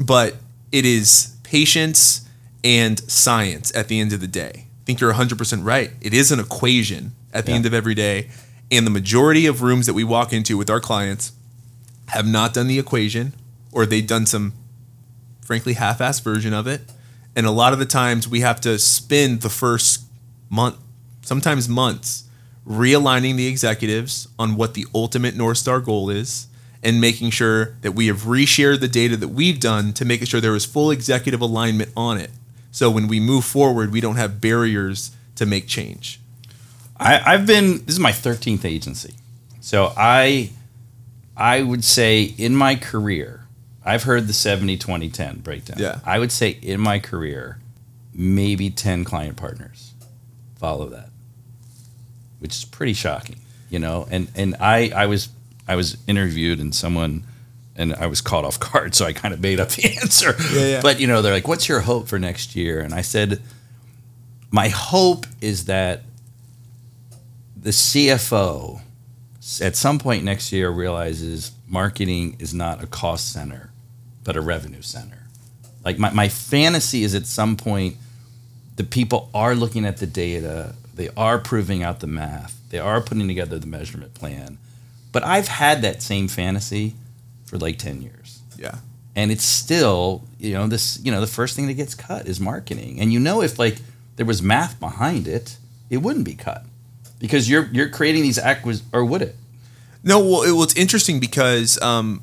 but 0.00 0.36
it 0.70 0.84
is 0.84 1.36
patience 1.42 2.28
and 2.62 2.98
science 3.10 3.74
at 3.74 3.88
the 3.88 3.98
end 3.98 4.12
of 4.12 4.20
the 4.20 4.26
day. 4.28 4.52
I 4.54 4.84
think 4.84 5.00
you're 5.00 5.12
100% 5.12 5.64
right. 5.64 5.90
It 6.00 6.14
is 6.14 6.30
an 6.30 6.38
equation 6.40 7.12
at 7.32 7.46
the 7.46 7.50
Yeah. 7.52 7.56
end 7.56 7.66
of 7.66 7.74
every 7.74 7.94
day. 7.94 8.28
And 8.70 8.86
the 8.86 8.90
majority 8.90 9.46
of 9.46 9.60
rooms 9.62 9.86
that 9.86 9.94
we 9.94 10.04
walk 10.04 10.32
into 10.32 10.56
with 10.56 10.70
our 10.70 10.78
clients 10.80 11.32
have 12.08 12.26
not 12.26 12.54
done 12.54 12.66
the 12.66 12.78
equation 12.78 13.34
or 13.72 13.86
they've 13.86 14.06
done 14.06 14.26
some, 14.26 14.52
frankly, 15.40 15.74
half 15.74 15.98
assed 15.98 16.22
version 16.22 16.52
of 16.52 16.66
it. 16.66 16.82
And 17.36 17.46
a 17.46 17.50
lot 17.50 17.72
of 17.72 17.78
the 17.78 17.86
times 17.86 18.26
we 18.26 18.40
have 18.40 18.60
to 18.62 18.78
spend 18.78 19.42
the 19.42 19.50
first 19.50 20.04
month, 20.50 20.76
sometimes 21.22 21.68
months, 21.68 22.24
realigning 22.66 23.36
the 23.36 23.46
executives 23.46 24.28
on 24.38 24.56
what 24.56 24.74
the 24.74 24.86
ultimate 24.94 25.36
North 25.36 25.58
Star 25.58 25.80
goal 25.80 26.10
is 26.10 26.48
and 26.82 27.00
making 27.00 27.30
sure 27.30 27.76
that 27.80 27.92
we 27.92 28.06
have 28.06 28.22
reshared 28.22 28.80
the 28.80 28.88
data 28.88 29.16
that 29.16 29.28
we've 29.28 29.58
done 29.58 29.92
to 29.94 30.04
make 30.04 30.26
sure 30.26 30.40
there 30.40 30.54
is 30.54 30.64
full 30.64 30.90
executive 30.90 31.40
alignment 31.40 31.90
on 31.96 32.18
it. 32.18 32.30
So 32.70 32.90
when 32.90 33.08
we 33.08 33.20
move 33.20 33.44
forward, 33.44 33.90
we 33.90 34.00
don't 34.00 34.16
have 34.16 34.40
barriers 34.40 35.10
to 35.36 35.46
make 35.46 35.66
change. 35.66 36.20
I, 36.98 37.20
I've 37.34 37.46
been 37.46 37.84
this 37.84 37.94
is 37.94 38.00
my 38.00 38.12
13th 38.12 38.64
agency. 38.64 39.14
So 39.60 39.92
I 39.96 40.50
I 41.38 41.62
would 41.62 41.84
say 41.84 42.22
in 42.24 42.56
my 42.56 42.74
career, 42.74 43.46
I've 43.84 44.02
heard 44.02 44.26
the 44.26 44.32
70 44.32 44.76
20 44.76 45.08
10 45.08 45.38
breakdown. 45.38 45.78
Yeah. 45.78 46.00
I 46.04 46.18
would 46.18 46.32
say 46.32 46.50
in 46.50 46.80
my 46.80 46.98
career, 46.98 47.58
maybe 48.12 48.68
10 48.70 49.04
client 49.04 49.36
partners 49.36 49.94
follow 50.56 50.88
that. 50.88 51.10
Which 52.40 52.56
is 52.56 52.64
pretty 52.64 52.92
shocking, 52.92 53.40
you 53.70 53.78
know. 53.78 54.06
And 54.10 54.28
and 54.36 54.56
I 54.60 54.90
I 54.94 55.06
was 55.06 55.28
I 55.66 55.76
was 55.76 55.96
interviewed 56.06 56.60
and 56.60 56.74
someone 56.74 57.24
and 57.74 57.94
I 57.94 58.06
was 58.06 58.20
caught 58.20 58.44
off 58.44 58.60
guard, 58.72 58.94
so 58.94 59.06
I 59.06 59.12
kind 59.12 59.32
of 59.32 59.40
made 59.40 59.58
up 59.60 59.70
the 59.70 59.96
answer. 60.00 60.34
Yeah, 60.52 60.66
yeah. 60.66 60.80
But 60.80 61.00
you 61.00 61.06
know, 61.06 61.22
they're 61.22 61.32
like, 61.32 61.48
"What's 61.48 61.68
your 61.68 61.80
hope 61.80 62.06
for 62.06 62.18
next 62.18 62.54
year?" 62.54 62.80
And 62.80 62.94
I 62.94 63.00
said, 63.00 63.42
"My 64.50 64.68
hope 64.68 65.26
is 65.40 65.64
that 65.64 66.02
the 67.56 67.70
CFO 67.70 68.82
at 69.60 69.76
some 69.76 69.98
point 69.98 70.24
next 70.24 70.52
year 70.52 70.70
realizes 70.70 71.52
marketing 71.66 72.36
is 72.38 72.52
not 72.54 72.82
a 72.82 72.86
cost 72.86 73.32
center, 73.32 73.70
but 74.24 74.36
a 74.36 74.40
revenue 74.40 74.82
center. 74.82 75.18
Like 75.84 75.98
my, 75.98 76.10
my 76.10 76.28
fantasy 76.28 77.02
is 77.02 77.14
at 77.14 77.26
some 77.26 77.56
point 77.56 77.96
the 78.76 78.84
people 78.84 79.30
are 79.34 79.54
looking 79.54 79.84
at 79.84 79.96
the 79.98 80.06
data, 80.06 80.74
they 80.94 81.08
are 81.16 81.38
proving 81.38 81.82
out 81.82 82.00
the 82.00 82.06
math, 82.06 82.56
they 82.70 82.78
are 82.78 83.00
putting 83.00 83.26
together 83.28 83.58
the 83.58 83.66
measurement 83.66 84.14
plan. 84.14 84.58
But 85.12 85.24
I've 85.24 85.48
had 85.48 85.82
that 85.82 86.02
same 86.02 86.28
fantasy 86.28 86.94
for 87.46 87.56
like 87.58 87.78
10 87.78 88.02
years 88.02 88.40
Yeah. 88.58 88.76
and 89.16 89.30
it's 89.30 89.44
still 89.44 90.22
you 90.38 90.52
know 90.52 90.66
this 90.66 91.00
you 91.02 91.10
know 91.10 91.22
the 91.22 91.26
first 91.26 91.56
thing 91.56 91.66
that 91.68 91.74
gets 91.74 91.94
cut 91.94 92.26
is 92.26 92.38
marketing 92.38 93.00
and 93.00 93.10
you 93.10 93.18
know 93.18 93.40
if 93.40 93.58
like 93.58 93.78
there 94.16 94.26
was 94.26 94.42
math 94.42 94.78
behind 94.78 95.26
it 95.26 95.56
it 95.88 95.96
wouldn't 95.98 96.26
be 96.26 96.34
cut 96.34 96.62
because 97.18 97.48
you're 97.48 97.68
you're 97.72 97.88
creating 97.88 98.22
these 98.22 98.38
acquis 98.38 98.82
or 98.92 99.04
would 99.04 99.22
it 99.22 99.36
No, 100.02 100.18
well, 100.20 100.42
it, 100.42 100.52
well 100.52 100.62
it's 100.62 100.76
interesting 100.76 101.20
because 101.20 101.80
um, 101.82 102.22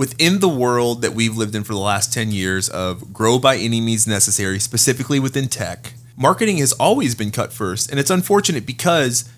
within 0.00 0.40
the 0.40 0.48
world 0.48 1.02
that 1.02 1.12
we've 1.12 1.36
lived 1.36 1.54
in 1.54 1.62
for 1.62 1.74
the 1.74 1.78
last 1.78 2.10
10 2.10 2.32
years 2.32 2.70
of 2.70 3.12
grow 3.12 3.38
by 3.38 3.56
any 3.56 3.82
means 3.82 4.06
necessary, 4.06 4.58
specifically 4.58 5.20
within 5.20 5.46
tech, 5.46 5.92
marketing 6.16 6.56
has 6.56 6.72
always 6.72 7.14
been 7.14 7.30
cut 7.30 7.52
first. 7.52 7.90
And 7.90 8.00
it's 8.00 8.08
unfortunate 8.08 8.64
because 8.64 9.28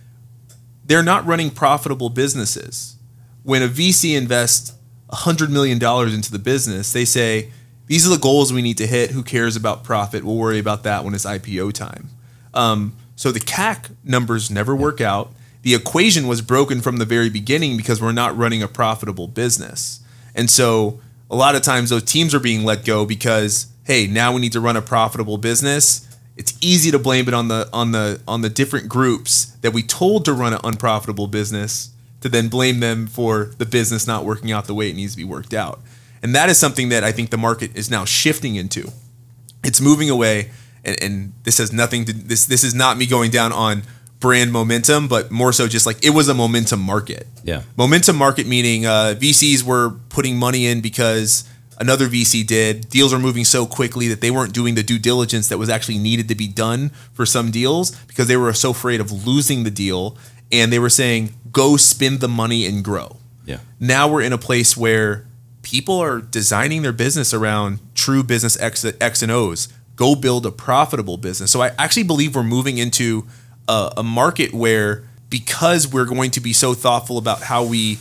they're 0.84 1.02
not 1.02 1.26
running 1.26 1.50
profitable 1.50 2.10
businesses. 2.10 2.94
When 3.42 3.60
a 3.60 3.66
VC 3.66 4.16
invests 4.16 4.74
$100 5.10 5.50
million 5.50 5.78
into 6.14 6.30
the 6.30 6.38
business, 6.38 6.92
they 6.92 7.04
say, 7.04 7.50
these 7.88 8.06
are 8.06 8.10
the 8.10 8.16
goals 8.16 8.52
we 8.52 8.62
need 8.62 8.78
to 8.78 8.86
hit. 8.86 9.10
Who 9.10 9.24
cares 9.24 9.56
about 9.56 9.82
profit? 9.82 10.22
We'll 10.22 10.36
worry 10.36 10.60
about 10.60 10.84
that 10.84 11.04
when 11.04 11.12
it's 11.12 11.26
IPO 11.26 11.72
time. 11.72 12.08
Um, 12.54 12.94
so 13.22 13.30
the 13.30 13.38
CAC 13.38 13.90
numbers 14.02 14.50
never 14.50 14.74
work 14.74 15.00
out. 15.00 15.30
The 15.62 15.76
equation 15.76 16.26
was 16.26 16.42
broken 16.42 16.80
from 16.80 16.96
the 16.96 17.04
very 17.04 17.30
beginning 17.30 17.76
because 17.76 18.02
we're 18.02 18.11
not 18.11 18.37
running 18.37 18.64
a 18.64 18.66
profitable 18.66 19.28
business. 19.28 20.00
And 20.35 20.50
so 20.50 20.98
a 21.30 21.37
lot 21.37 21.54
of 21.54 21.62
times 21.62 21.90
those 21.90 22.02
teams 22.02 22.35
are 22.35 22.40
being 22.40 22.64
let 22.64 22.85
go 22.85 23.06
because 23.06 23.68
hey, 23.85 24.08
now 24.08 24.32
we 24.32 24.40
need 24.40 24.50
to 24.54 24.61
run 24.61 24.76
a 24.76 24.82
profitable 24.82 25.38
business. 25.38 26.08
It's 26.37 26.58
easy 26.61 26.90
to 26.90 26.98
blame 26.98 27.28
it 27.28 27.32
on 27.32 27.46
the 27.46 27.68
on 27.72 27.92
the 27.92 28.20
on 28.26 28.40
the 28.40 28.48
different 28.48 28.88
groups 28.88 29.56
that 29.61 29.72
we 29.72 29.85
told 29.85 30.24
to 30.24 30.32
run 30.32 30.52
an 30.52 30.58
unprofitable 30.64 31.28
business 31.28 31.90
to 32.22 32.28
then 32.28 32.48
blame 32.48 32.80
them 32.80 33.06
for 33.06 33.52
the 33.58 33.66
business 33.66 34.04
not 34.04 34.24
working 34.24 34.50
out 34.50 34.64
the 34.64 34.74
way 34.74 34.90
it 34.90 34.96
needs 34.96 35.12
to 35.12 35.18
be 35.18 35.24
worked 35.24 35.54
out. 35.54 35.78
And 36.24 36.35
that 36.35 36.48
is 36.48 36.58
something 36.58 36.88
that 36.88 37.04
I 37.04 37.12
think 37.12 37.30
the 37.30 37.38
market 37.38 37.76
is 37.76 37.88
now 37.88 38.04
shifting 38.04 38.56
into 38.56 38.90
it's 39.62 39.80
moving 39.80 40.11
away 40.11 40.50
and, 40.84 41.02
and 41.02 41.32
this 41.44 41.58
has 41.58 41.72
nothing 41.72 42.04
to 42.04 42.12
this 42.12 42.46
this 42.46 42.64
is 42.64 42.74
not 42.74 42.96
me 42.96 43.06
going 43.06 43.30
down 43.30 43.52
on 43.52 43.82
brand 44.20 44.52
momentum 44.52 45.08
but 45.08 45.30
more 45.30 45.52
so 45.52 45.66
just 45.66 45.84
like 45.84 46.04
it 46.04 46.10
was 46.10 46.28
a 46.28 46.34
momentum 46.34 46.80
market 46.80 47.26
yeah 47.42 47.62
momentum 47.76 48.14
market 48.14 48.46
meaning 48.46 48.86
uh, 48.86 49.14
vcs 49.18 49.62
were 49.62 49.90
putting 50.08 50.36
money 50.36 50.66
in 50.66 50.80
because 50.80 51.44
another 51.82 52.06
VC 52.06 52.46
did. 52.46 52.88
Deals 52.88 53.12
are 53.12 53.18
moving 53.18 53.44
so 53.44 53.66
quickly 53.66 54.08
that 54.08 54.20
they 54.20 54.30
weren't 54.30 54.54
doing 54.54 54.74
the 54.74 54.82
due 54.82 54.98
diligence 54.98 55.48
that 55.48 55.58
was 55.58 55.68
actually 55.68 55.98
needed 55.98 56.28
to 56.28 56.34
be 56.34 56.48
done 56.48 56.90
for 57.12 57.26
some 57.26 57.50
deals 57.50 57.90
because 58.06 58.28
they 58.28 58.36
were 58.36 58.52
so 58.54 58.70
afraid 58.70 59.00
of 59.00 59.26
losing 59.26 59.64
the 59.64 59.70
deal. 59.70 60.16
And 60.50 60.72
they 60.72 60.78
were 60.78 60.90
saying, 60.90 61.34
go 61.50 61.76
spend 61.76 62.20
the 62.20 62.28
money 62.28 62.66
and 62.66 62.84
grow. 62.84 63.16
Yeah. 63.44 63.58
Now 63.80 64.08
we're 64.08 64.22
in 64.22 64.32
a 64.32 64.38
place 64.38 64.76
where 64.76 65.26
people 65.62 65.98
are 65.98 66.20
designing 66.20 66.82
their 66.82 66.92
business 66.92 67.34
around 67.34 67.80
true 67.94 68.22
business 68.22 68.58
X, 68.60 68.84
X 69.00 69.22
and 69.22 69.32
O's. 69.32 69.68
Go 70.02 70.16
build 70.16 70.46
a 70.46 70.50
profitable 70.50 71.16
business. 71.16 71.52
So 71.52 71.62
I 71.62 71.70
actually 71.78 72.02
believe 72.02 72.34
we're 72.34 72.42
moving 72.42 72.78
into 72.78 73.24
a, 73.68 73.92
a 73.98 74.02
market 74.02 74.52
where 74.52 75.04
because 75.28 75.86
we're 75.86 76.06
going 76.06 76.32
to 76.32 76.40
be 76.40 76.52
so 76.52 76.74
thoughtful 76.74 77.18
about 77.18 77.42
how 77.42 77.62
we 77.62 77.98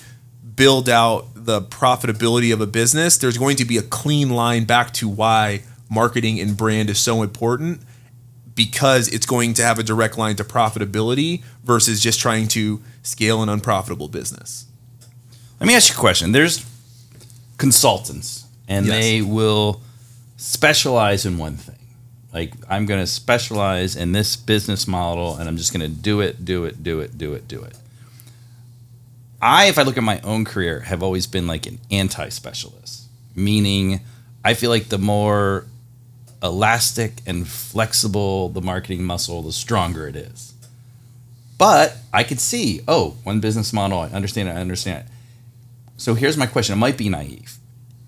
build 0.55 0.89
out 0.89 1.27
the 1.35 1.61
profitability 1.61 2.51
of 2.51 2.59
a 2.59 2.65
business, 2.65 3.17
there's 3.19 3.37
going 3.37 3.55
to 3.57 3.65
be 3.65 3.77
a 3.77 3.83
clean 3.83 4.31
line 4.31 4.65
back 4.65 4.93
to 4.93 5.07
why 5.07 5.61
marketing 5.91 6.39
and 6.39 6.57
brand 6.57 6.89
is 6.89 6.99
so 6.99 7.21
important 7.21 7.81
because 8.55 9.07
it's 9.07 9.27
going 9.27 9.53
to 9.53 9.63
have 9.63 9.77
a 9.77 9.83
direct 9.83 10.17
line 10.17 10.35
to 10.35 10.43
profitability 10.43 11.43
versus 11.63 12.01
just 12.01 12.19
trying 12.19 12.47
to 12.47 12.81
scale 13.03 13.43
an 13.43 13.49
unprofitable 13.49 14.07
business. 14.07 14.65
Let 15.59 15.67
me 15.67 15.75
ask 15.75 15.89
you 15.93 15.95
a 15.97 15.99
question. 15.99 16.31
There's 16.31 16.65
consultants, 17.57 18.45
and 18.67 18.87
Yes. 18.87 18.95
they 18.95 19.21
will 19.21 19.81
specialize 20.37 21.27
in 21.27 21.37
one 21.37 21.57
thing. 21.57 21.75
Like, 22.33 22.53
I'm 22.69 22.85
going 22.85 23.01
to 23.01 23.07
specialize 23.07 23.95
in 23.95 24.13
this 24.13 24.35
business 24.35 24.87
model, 24.87 25.35
and 25.35 25.49
I'm 25.49 25.57
just 25.57 25.73
going 25.73 25.81
to 25.81 26.01
do 26.01 26.21
it, 26.21 26.45
do 26.45 26.63
it, 26.63 26.83
do 26.83 27.01
it, 27.01 27.17
do 27.17 27.33
it, 27.33 27.47
do 27.47 27.61
it. 27.61 27.77
I, 29.41 29.65
if 29.65 29.77
I 29.77 29.83
look 29.83 29.97
at 29.97 30.03
my 30.03 30.21
own 30.21 30.45
career, 30.45 30.81
have 30.81 31.03
always 31.03 31.27
been 31.27 31.47
like 31.47 31.65
an 31.65 31.79
anti 31.89 32.29
specialist, 32.29 33.07
meaning 33.35 34.01
I 34.45 34.53
feel 34.53 34.69
like 34.69 34.89
the 34.89 34.97
more 34.97 35.65
elastic 36.43 37.21
and 37.25 37.47
flexible 37.47 38.49
the 38.49 38.61
marketing 38.61 39.03
muscle, 39.03 39.41
the 39.41 39.51
stronger 39.51 40.07
it 40.07 40.15
is. 40.15 40.53
But 41.57 41.97
I 42.13 42.23
could 42.23 42.39
see, 42.39 42.81
oh, 42.87 43.17
one 43.23 43.39
business 43.39 43.71
model, 43.73 43.99
I 43.99 44.07
understand 44.07 44.49
it, 44.49 44.53
I 44.53 44.61
understand 44.61 45.05
it. 45.05 45.11
So 45.97 46.15
here's 46.15 46.37
my 46.37 46.47
question. 46.47 46.73
It 46.73 46.79
might 46.79 46.97
be 46.97 47.09
naive. 47.09 47.57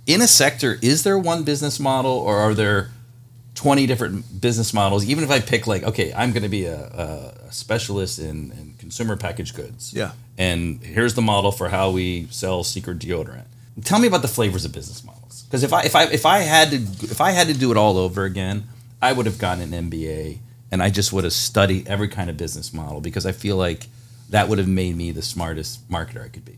In 0.07 0.21
a 0.21 0.27
sector, 0.27 0.79
is 0.81 1.03
there 1.03 1.17
one 1.17 1.43
business 1.43 1.79
model 1.79 2.11
or 2.11 2.37
are 2.37 2.55
there 2.55 2.89
20 3.55 3.85
different 3.85 4.41
business 4.41 4.73
models? 4.73 5.05
Even 5.05 5.23
if 5.23 5.31
I 5.31 5.39
pick 5.39 5.67
like, 5.67 5.83
okay, 5.83 6.13
I'm 6.13 6.31
going 6.31 6.43
to 6.43 6.49
be 6.49 6.65
a, 6.65 7.33
a 7.47 7.51
specialist 7.51 8.19
in, 8.19 8.51
in 8.51 8.75
consumer 8.79 9.15
packaged 9.15 9.55
goods. 9.55 9.93
Yeah. 9.93 10.11
And 10.37 10.81
here's 10.81 11.13
the 11.13 11.21
model 11.21 11.51
for 11.51 11.69
how 11.69 11.91
we 11.91 12.27
sell 12.31 12.63
secret 12.63 12.99
deodorant. 12.99 13.45
Tell 13.83 13.99
me 13.99 14.07
about 14.07 14.21
the 14.21 14.27
flavors 14.27 14.65
of 14.65 14.71
business 14.71 15.03
models. 15.03 15.43
Because 15.43 15.63
if 15.63 15.73
I 15.73 15.83
if 15.83 15.95
I 15.95 16.05
if 16.05 16.25
I 16.25 16.39
had 16.39 16.69
to 16.71 16.77
if 16.77 17.21
I 17.21 17.31
had 17.31 17.47
to 17.47 17.53
do 17.53 17.71
it 17.71 17.77
all 17.77 17.97
over 17.97 18.23
again, 18.23 18.67
I 19.01 19.13
would 19.13 19.25
have 19.25 19.37
gotten 19.37 19.73
an 19.73 19.89
MBA 19.89 20.39
and 20.71 20.81
I 20.81 20.89
just 20.89 21.13
would 21.13 21.23
have 21.23 21.33
studied 21.33 21.87
every 21.87 22.07
kind 22.07 22.29
of 22.29 22.37
business 22.37 22.73
model 22.73 23.01
because 23.01 23.25
I 23.25 23.31
feel 23.31 23.57
like 23.57 23.87
that 24.29 24.49
would 24.49 24.57
have 24.57 24.67
made 24.67 24.95
me 24.95 25.11
the 25.11 25.21
smartest 25.21 25.87
marketer 25.89 26.23
I 26.23 26.29
could 26.29 26.45
be. 26.45 26.57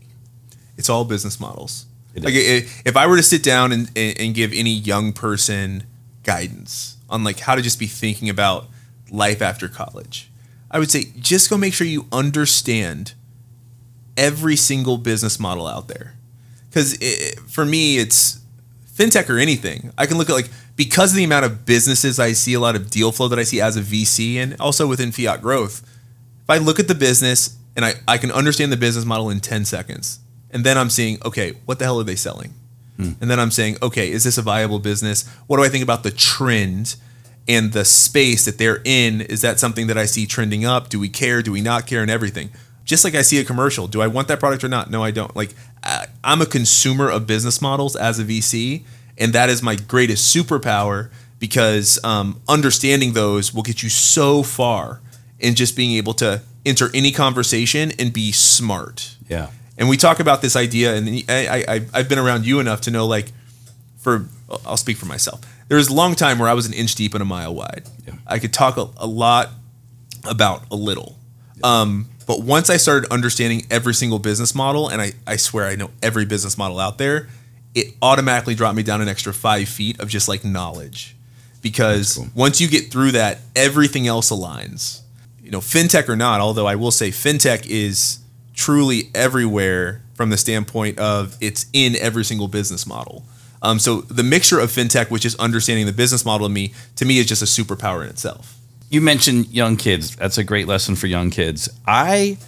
It's 0.78 0.88
all 0.88 1.04
business 1.04 1.38
models. 1.38 1.86
It 2.14 2.24
like 2.24 2.34
if 2.34 2.96
I 2.96 3.06
were 3.06 3.16
to 3.16 3.22
sit 3.22 3.42
down 3.42 3.72
and 3.72 3.90
and 3.96 4.34
give 4.34 4.52
any 4.52 4.72
young 4.72 5.12
person 5.12 5.84
guidance 6.26 6.96
on 7.08 7.24
like 7.24 7.40
how 7.40 7.54
to 7.54 7.62
just 7.62 7.78
be 7.78 7.86
thinking 7.86 8.28
about 8.28 8.68
life 9.10 9.40
after 9.40 9.68
college, 9.68 10.30
I 10.70 10.78
would 10.78 10.90
say 10.90 11.04
just 11.18 11.48
go 11.48 11.56
make 11.56 11.72
sure 11.72 11.86
you 11.86 12.06
understand 12.12 13.14
every 14.16 14.56
single 14.56 14.98
business 14.98 15.38
model 15.38 15.66
out 15.66 15.88
there. 15.88 16.14
Because 16.68 16.98
for 17.46 17.64
me, 17.64 17.96
it's 17.98 18.40
fintech 18.92 19.30
or 19.30 19.38
anything. 19.38 19.92
I 19.96 20.06
can 20.06 20.18
look 20.18 20.28
at 20.28 20.34
like 20.34 20.50
because 20.74 21.12
of 21.12 21.16
the 21.16 21.24
amount 21.24 21.46
of 21.46 21.64
businesses 21.64 22.18
I 22.18 22.32
see, 22.32 22.52
a 22.54 22.60
lot 22.60 22.76
of 22.76 22.90
deal 22.90 23.12
flow 23.12 23.28
that 23.28 23.38
I 23.38 23.44
see 23.44 23.60
as 23.60 23.76
a 23.76 23.80
VC, 23.80 24.36
and 24.36 24.60
also 24.60 24.86
within 24.86 25.12
fiat 25.12 25.40
growth. 25.40 25.82
If 26.42 26.50
I 26.50 26.58
look 26.58 26.78
at 26.78 26.88
the 26.88 26.94
business 26.94 27.56
and 27.74 27.84
I, 27.84 27.94
I 28.06 28.18
can 28.18 28.30
understand 28.30 28.72
the 28.72 28.76
business 28.76 29.04
model 29.04 29.30
in 29.30 29.40
10 29.40 29.64
seconds, 29.64 30.20
and 30.50 30.64
then 30.64 30.76
I'm 30.76 30.90
seeing, 30.90 31.18
okay, 31.24 31.54
what 31.64 31.78
the 31.78 31.84
hell 31.84 31.98
are 32.00 32.04
they 32.04 32.16
selling? 32.16 32.52
And 32.98 33.30
then 33.30 33.38
I'm 33.38 33.50
saying, 33.50 33.76
okay, 33.82 34.10
is 34.10 34.24
this 34.24 34.38
a 34.38 34.42
viable 34.42 34.78
business? 34.78 35.28
What 35.46 35.58
do 35.58 35.64
I 35.64 35.68
think 35.68 35.82
about 35.82 36.02
the 36.02 36.10
trend 36.10 36.96
and 37.46 37.72
the 37.72 37.84
space 37.84 38.44
that 38.46 38.58
they're 38.58 38.80
in? 38.84 39.20
Is 39.20 39.42
that 39.42 39.60
something 39.60 39.86
that 39.88 39.98
I 39.98 40.06
see 40.06 40.26
trending 40.26 40.64
up? 40.64 40.88
Do 40.88 40.98
we 40.98 41.08
care? 41.08 41.42
Do 41.42 41.52
we 41.52 41.60
not 41.60 41.86
care? 41.86 42.00
And 42.02 42.10
everything. 42.10 42.50
Just 42.84 43.04
like 43.04 43.14
I 43.14 43.22
see 43.22 43.38
a 43.38 43.44
commercial, 43.44 43.86
do 43.88 44.00
I 44.00 44.06
want 44.06 44.28
that 44.28 44.40
product 44.40 44.62
or 44.64 44.68
not? 44.68 44.90
No, 44.90 45.02
I 45.04 45.10
don't. 45.10 45.34
Like, 45.36 45.54
I- 45.82 46.06
I'm 46.24 46.40
a 46.40 46.46
consumer 46.46 47.10
of 47.10 47.26
business 47.26 47.60
models 47.60 47.96
as 47.96 48.18
a 48.18 48.24
VC, 48.24 48.84
and 49.18 49.32
that 49.32 49.50
is 49.50 49.62
my 49.62 49.74
greatest 49.76 50.34
superpower 50.34 51.10
because 51.38 51.98
um, 52.04 52.40
understanding 52.48 53.12
those 53.12 53.52
will 53.52 53.62
get 53.62 53.82
you 53.82 53.88
so 53.90 54.42
far 54.42 55.00
in 55.38 55.54
just 55.54 55.76
being 55.76 55.92
able 55.96 56.14
to 56.14 56.40
enter 56.64 56.88
any 56.94 57.12
conversation 57.12 57.92
and 57.98 58.12
be 58.12 58.32
smart 58.32 59.16
Yeah. 59.28 59.48
And 59.78 59.88
we 59.88 59.96
talk 59.96 60.20
about 60.20 60.42
this 60.42 60.56
idea 60.56 60.94
and 60.94 61.24
I, 61.28 61.64
I 61.68 61.80
i've 61.94 62.08
been 62.08 62.18
around 62.18 62.46
you 62.46 62.60
enough 62.60 62.82
to 62.82 62.90
know 62.90 63.06
like 63.06 63.32
for 63.98 64.26
i'll 64.64 64.76
speak 64.76 64.96
for 64.96 65.06
myself. 65.06 65.40
There 65.68 65.78
was 65.78 65.88
a 65.88 65.94
long 65.94 66.14
time 66.14 66.38
where 66.38 66.48
i 66.48 66.54
was 66.54 66.66
an 66.66 66.72
inch 66.72 66.94
deep 66.94 67.14
and 67.14 67.22
a 67.22 67.26
mile 67.26 67.54
wide. 67.54 67.84
Yeah. 68.06 68.14
i 68.26 68.38
could 68.38 68.52
talk 68.52 68.76
a, 68.76 68.88
a 68.96 69.06
lot 69.06 69.50
about 70.28 70.64
a 70.70 70.76
little. 70.76 71.16
Um, 71.62 72.08
but 72.26 72.42
once 72.42 72.70
i 72.70 72.76
started 72.76 73.10
understanding 73.12 73.66
every 73.70 73.94
single 73.94 74.18
business 74.18 74.54
model 74.54 74.88
and 74.88 75.00
I, 75.00 75.12
I 75.26 75.36
swear 75.36 75.66
i 75.66 75.76
know 75.76 75.90
every 76.02 76.24
business 76.24 76.58
model 76.58 76.78
out 76.78 76.98
there 76.98 77.28
it 77.76 77.94
automatically 78.00 78.54
dropped 78.54 78.74
me 78.74 78.82
down 78.82 79.02
an 79.02 79.08
extra 79.08 79.34
five 79.34 79.68
feet 79.68 80.00
of 80.00 80.08
just 80.08 80.28
like 80.28 80.44
knowledge. 80.44 81.14
Because 81.60 82.16
cool. 82.16 82.28
once 82.34 82.58
you 82.58 82.68
get 82.68 82.90
through 82.90 83.12
that 83.12 83.40
everything 83.54 84.06
else 84.06 84.30
aligns. 84.30 85.02
You 85.42 85.50
know 85.52 85.60
fintech 85.60 86.08
or 86.08 86.16
not 86.16 86.40
although 86.40 86.66
i 86.66 86.74
will 86.74 86.90
say 86.90 87.10
fintech 87.10 87.66
is 87.66 88.18
truly 88.56 89.10
everywhere 89.14 90.02
from 90.14 90.30
the 90.30 90.36
standpoint 90.36 90.98
of 90.98 91.36
it's 91.40 91.66
in 91.72 91.94
every 91.96 92.24
single 92.24 92.48
business 92.48 92.86
model 92.86 93.22
um, 93.62 93.78
so 93.78 94.00
the 94.02 94.22
mixture 94.24 94.58
of 94.58 94.70
fintech 94.70 95.10
which 95.10 95.24
is 95.24 95.36
understanding 95.36 95.86
the 95.86 95.92
business 95.92 96.24
model 96.24 96.48
to 96.48 96.52
me 96.52 96.72
to 96.96 97.04
me 97.04 97.18
is 97.18 97.26
just 97.26 97.42
a 97.42 97.44
superpower 97.46 98.02
in 98.02 98.08
itself 98.08 98.54
You 98.90 99.00
mentioned 99.00 99.48
young 99.52 99.76
kids. 99.76 100.14
That's 100.16 100.38
a 100.38 100.44
great 100.44 100.66
lesson 100.68 100.94
for 100.96 101.08
young 101.08 101.30
kids. 101.30 101.68
I, 101.86 102.38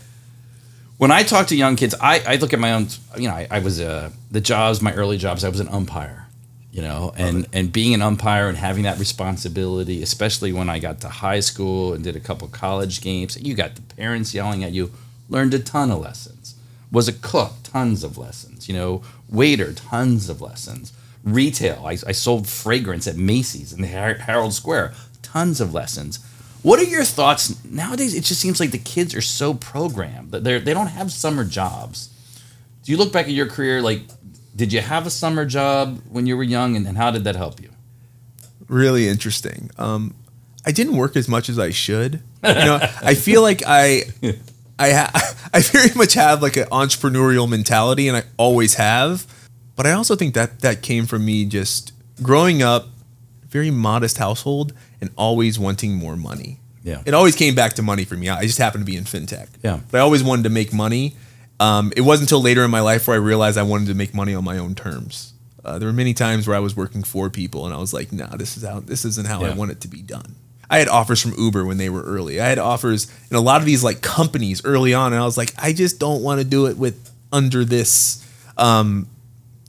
when 0.99 1.11
I 1.11 1.25
talk 1.25 1.49
to 1.49 1.57
young 1.57 1.75
kids, 1.77 1.95
I, 2.01 2.23
I 2.25 2.37
look 2.37 2.53
at 2.53 2.61
my 2.61 2.73
own. 2.75 2.87
You 3.17 3.27
know, 3.29 3.35
I, 3.35 3.49
I 3.51 3.59
was 3.59 3.81
uh, 3.81 4.11
the 4.31 4.41
jobs, 4.41 4.81
my 4.81 4.93
early 4.95 5.19
jobs. 5.19 5.43
I 5.45 5.49
was 5.49 5.59
an 5.61 5.69
umpire. 5.69 6.27
You 6.71 6.83
know, 6.83 7.13
and 7.17 7.47
and 7.53 7.73
being 7.73 7.93
an 7.95 8.03
umpire 8.03 8.49
and 8.49 8.57
having 8.57 8.85
that 8.85 8.99
responsibility, 8.99 10.01
especially 10.03 10.53
when 10.53 10.69
I 10.71 10.79
got 10.79 11.01
to 11.01 11.09
high 11.09 11.41
school 11.41 11.93
and 11.95 12.05
did 12.05 12.15
a 12.15 12.21
couple 12.21 12.47
college 12.49 13.01
games, 13.01 13.37
you 13.41 13.55
got 13.57 13.75
the 13.75 13.83
parents 13.97 14.33
yelling 14.33 14.63
at 14.63 14.71
you. 14.73 14.93
Learned 15.29 15.55
a 15.55 15.59
ton 15.59 15.91
of 15.91 16.01
lessons. 16.01 16.55
Was 16.91 17.09
a 17.09 17.13
cook, 17.13 17.53
tons 17.63 18.03
of 18.05 18.17
lessons. 18.17 18.69
You 18.69 18.75
know, 18.75 19.03
waiter, 19.29 19.73
tons 19.73 20.29
of 20.29 20.41
lessons. 20.41 20.93
Retail, 21.25 21.83
I, 21.85 21.93
I 22.07 22.13
sold 22.13 22.47
fragrance 22.49 23.07
at 23.07 23.17
Macy's 23.17 23.73
in 23.73 23.83
the 23.83 23.89
Har- 23.89 24.15
Herald 24.15 24.55
Square, 24.55 24.95
tons 25.21 25.61
of 25.61 25.75
lessons. 25.75 26.19
What 26.63 26.81
are 26.81 26.85
your 26.85 27.05
thoughts 27.05 27.63
nowadays? 27.65 28.15
It 28.15 28.25
just 28.25 28.41
seems 28.41 28.61
like 28.61 28.71
the 28.71 28.79
kids 28.79 29.15
are 29.15 29.21
so 29.21 29.55
programmed 29.55 30.31
that 30.33 30.45
they 30.45 30.59
they 30.59 30.75
don't 30.75 30.87
have 30.89 31.13
summer 31.13 31.45
jobs. 31.45 32.09
Do 32.85 32.93
you 32.93 32.99
look 32.99 33.13
back 33.13 33.27
at 33.27 33.33
your 33.33 33.47
career 33.49 33.83
like? 33.83 34.03
Did 34.57 34.73
you 34.73 34.81
have 34.81 35.07
a 35.07 35.11
summer 35.11 35.45
job 35.45 36.01
when 36.11 36.27
you 36.27 36.37
were 36.37 36.43
young, 36.43 36.75
and, 36.75 36.87
and 36.87 36.97
how 36.97 37.11
did 37.11 37.25
that 37.25 37.37
help 37.37 37.61
you? 37.61 37.71
really 38.69 39.09
interesting 39.09 39.71
um, 39.79 40.15
i 40.67 40.71
didn't 40.71 40.95
work 40.97 41.17
as 41.17 41.27
much 41.27 41.49
as 41.49 41.59
i 41.59 41.71
should 41.71 42.15
you 42.45 42.55
know 42.55 42.79
i 43.03 43.15
feel 43.15 43.41
like 43.41 43.63
i 43.67 44.03
I 44.79 44.93
ha- 44.93 45.35
I 45.55 45.61
very 45.61 45.91
much 45.95 46.15
have 46.15 46.43
like 46.43 46.57
an 46.57 46.67
entrepreneurial 46.67 47.49
mentality, 47.49 48.09
and 48.09 48.17
I 48.17 48.23
always 48.37 48.75
have. 48.75 49.27
But 49.77 49.87
I 49.87 49.93
also 49.93 50.17
think 50.17 50.35
that 50.35 50.61
that 50.61 50.83
came 50.83 51.07
from 51.07 51.25
me 51.25 51.45
just 51.45 51.93
growing 52.23 52.63
up, 52.63 52.87
very 53.49 53.71
modest 53.71 54.19
household, 54.19 54.73
and 55.01 55.11
always 55.17 55.59
wanting 55.59 55.95
more 55.95 56.17
money. 56.17 56.59
Yeah. 56.85 57.03
it 57.05 57.13
always 57.13 57.37
came 57.37 57.55
back 57.55 57.75
to 57.75 57.83
money 57.83 58.05
for 58.05 58.15
me. 58.15 58.31
I 58.31 58.43
just 58.43 58.57
happened 58.59 58.83
to 58.87 58.91
be 58.91 58.97
in 58.97 59.05
fintech. 59.05 59.49
Yeah. 59.63 59.81
but 59.91 59.99
I 59.99 60.01
always 60.01 60.25
wanted 60.25 60.45
to 60.45 60.49
make 60.51 60.73
money. 60.73 61.17
Um, 61.61 61.93
it 61.97 62.01
wasn't 62.01 62.29
until 62.31 62.41
later 62.41 62.65
in 62.65 62.71
my 62.71 62.81
life 62.81 63.07
where 63.09 63.15
I 63.15 63.19
realized 63.21 63.59
I 63.59 63.63
wanted 63.63 63.89
to 63.89 63.95
make 63.95 64.15
money 64.15 64.35
on 64.35 64.43
my 64.45 64.57
own 64.59 64.75
terms. 64.75 65.35
Uh, 65.65 65.79
there 65.79 65.87
were 65.89 65.93
many 65.93 66.15
times 66.15 66.47
where 66.49 66.57
I 66.57 66.61
was 66.61 66.75
working 66.77 67.03
for 67.03 67.29
people, 67.29 67.67
and 67.67 67.75
I 67.75 67.79
was 67.79 67.93
like, 67.93 68.11
"No, 68.11 68.27
this 68.39 68.57
is 68.57 68.63
how 68.65 68.81
this 68.81 69.05
isn't 69.05 69.27
how 69.27 69.43
I 69.43 69.53
want 69.53 69.71
it 69.73 69.81
to 69.83 69.89
be 69.89 70.01
done." 70.01 70.37
I 70.71 70.79
had 70.79 70.89
offers 70.89 71.21
from 71.23 71.33
Uber 71.39 71.65
when 71.65 71.79
they 71.79 71.89
were 71.89 72.03
early. 72.03 72.41
I 72.41 72.47
had 72.49 72.59
offers 72.59 73.11
in 73.31 73.37
a 73.37 73.41
lot 73.41 73.61
of 73.61 73.67
these 73.67 73.83
like 73.83 74.03
companies 74.03 74.63
early 74.65 74.93
on, 74.95 75.13
and 75.13 75.23
I 75.23 75.25
was 75.25 75.39
like, 75.39 75.53
I 75.59 75.73
just 75.73 75.99
don't 75.99 76.23
want 76.23 76.41
to 76.41 76.45
do 76.45 76.67
it 76.67 76.77
with 76.77 77.11
under 77.33 77.65
this. 77.65 78.25
Um, 78.59 79.07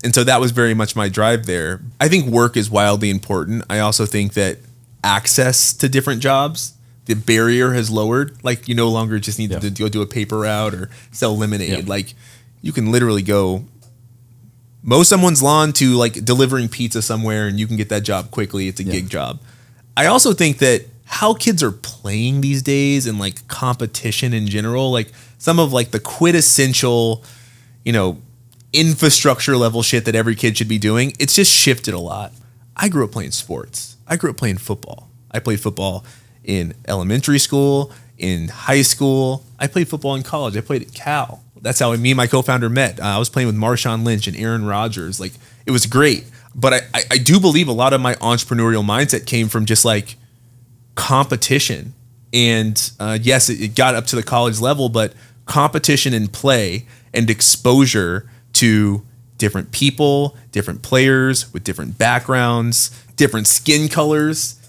and 0.04 0.14
so 0.14 0.24
that 0.24 0.40
was 0.42 0.52
very 0.52 0.74
much 0.74 0.96
my 0.96 1.08
drive 1.10 1.46
there. 1.46 1.82
I 2.00 2.08
think 2.10 2.26
work 2.26 2.58
is 2.58 2.70
wildly 2.70 3.10
important. 3.10 3.64
I 3.70 3.80
also 3.80 4.06
think 4.06 4.34
that 4.34 4.58
access 5.04 5.72
to 5.74 5.88
different 5.90 6.22
jobs, 6.22 6.74
the 7.06 7.14
barrier 7.16 7.72
has 7.74 7.90
lowered. 7.90 8.38
Like 8.44 8.68
you 8.68 8.76
no 8.76 8.90
longer 8.90 9.20
just 9.20 9.40
need 9.40 9.52
Yeah. 9.52 9.60
to 9.60 9.70
go 9.70 9.90
do 9.90 10.02
a 10.02 10.06
paper 10.06 10.40
route 10.40 10.74
or 10.74 10.90
sell 11.12 11.38
lemonade. 11.38 11.70
Yeah. 11.70 11.82
Like 11.86 12.14
you 12.62 12.72
can 12.74 12.92
literally 12.92 13.22
go 13.22 13.64
mow 14.84 15.04
someone's 15.04 15.42
lawn 15.42 15.74
to 15.74 15.94
like 15.96 16.24
delivering 16.26 16.70
pizza 16.70 17.02
somewhere 17.02 17.48
and 17.48 17.60
you 17.60 17.68
can 17.68 17.78
get 17.78 17.90
that 17.90 18.04
job 18.04 18.32
quickly. 18.32 18.68
It's 18.68 18.80
a 18.80 18.84
Yeah. 18.84 18.92
gig 18.94 19.10
job. 19.10 19.40
I 19.98 20.06
also 20.06 20.34
think 20.34 20.60
that 20.60 20.86
how 21.12 21.34
kids 21.34 21.64
are 21.64 21.72
playing 21.72 22.42
these 22.42 22.62
days 22.62 23.08
and 23.08 23.20
like 23.20 23.46
competition 23.48 24.32
in 24.32 24.46
general, 24.46 24.92
like 24.92 25.12
some 25.40 25.58
of 25.58 25.74
like 25.74 25.90
the 25.90 26.00
quintessential, 26.00 27.24
you 27.84 27.92
know, 27.92 28.22
infrastructure 28.72 29.58
level 29.58 29.82
shit 29.82 30.06
that 30.06 30.14
every 30.14 30.36
kid 30.36 30.56
should 30.56 30.68
be 30.68 30.78
doing, 30.78 31.12
it's 31.20 31.34
just 31.34 31.52
shifted 31.52 31.96
a 31.96 32.00
lot. 32.00 32.32
I 32.76 32.90
grew 32.90 33.04
up 33.04 33.12
playing 33.12 33.32
sports. 33.32 33.98
I 34.08 34.18
grew 34.18 34.30
up 34.30 34.38
playing 34.38 34.60
football. 34.60 35.10
I 35.32 35.40
played 35.40 35.60
football 35.60 36.06
in 36.44 36.76
elementary 36.88 37.40
school, 37.40 37.92
in 38.20 38.48
high 38.48 38.84
school. 38.84 39.44
I 39.58 39.66
played 39.66 39.90
football 39.90 40.14
in 40.14 40.22
college. 40.22 40.56
I 40.56 40.62
played 40.62 40.84
at 40.84 40.94
Cal. 40.94 41.44
That's 41.60 41.80
how 41.80 41.92
me 41.96 42.12
and 42.12 42.18
my 42.18 42.28
co-founder 42.28 42.70
met. 42.70 43.00
Uh, 43.00 43.06
I 43.06 43.18
was 43.18 43.30
playing 43.30 43.48
with 43.48 43.58
Marshawn 43.58 44.06
Lynch 44.06 44.28
and 44.28 44.38
Aaron 44.38 44.64
Rodgers. 44.64 45.20
Like 45.20 45.34
it 45.66 45.72
was 45.72 45.88
great. 45.88 46.26
But 46.54 46.74
I, 46.74 46.80
I, 46.94 47.02
I 47.12 47.18
do 47.18 47.40
believe 47.40 47.68
a 47.68 47.74
lot 47.74 47.94
of 47.94 48.00
my 48.00 48.14
entrepreneurial 48.16 48.86
mindset 48.86 49.26
came 49.26 49.50
from 49.50 49.66
just 49.66 49.84
like 49.84 50.16
competition. 51.00 51.94
And 52.34 52.92
uh, 53.00 53.18
yes, 53.22 53.50
it, 53.50 53.62
it 53.62 53.76
got 53.76 53.96
up 53.96 54.06
to 54.08 54.18
the 54.18 54.22
college 54.22 54.60
level, 54.60 54.90
but 54.90 55.14
competition 55.46 56.14
and 56.14 56.32
play 56.32 56.86
and 57.14 57.30
exposure 57.30 58.30
to 58.54 59.02
different 59.38 59.72
people, 59.72 60.36
different 60.52 60.82
players 60.82 61.52
with 61.54 61.64
different 61.64 61.98
backgrounds, 61.98 62.90
different 63.16 63.48
skin 63.48 63.88
colors. 63.88 64.60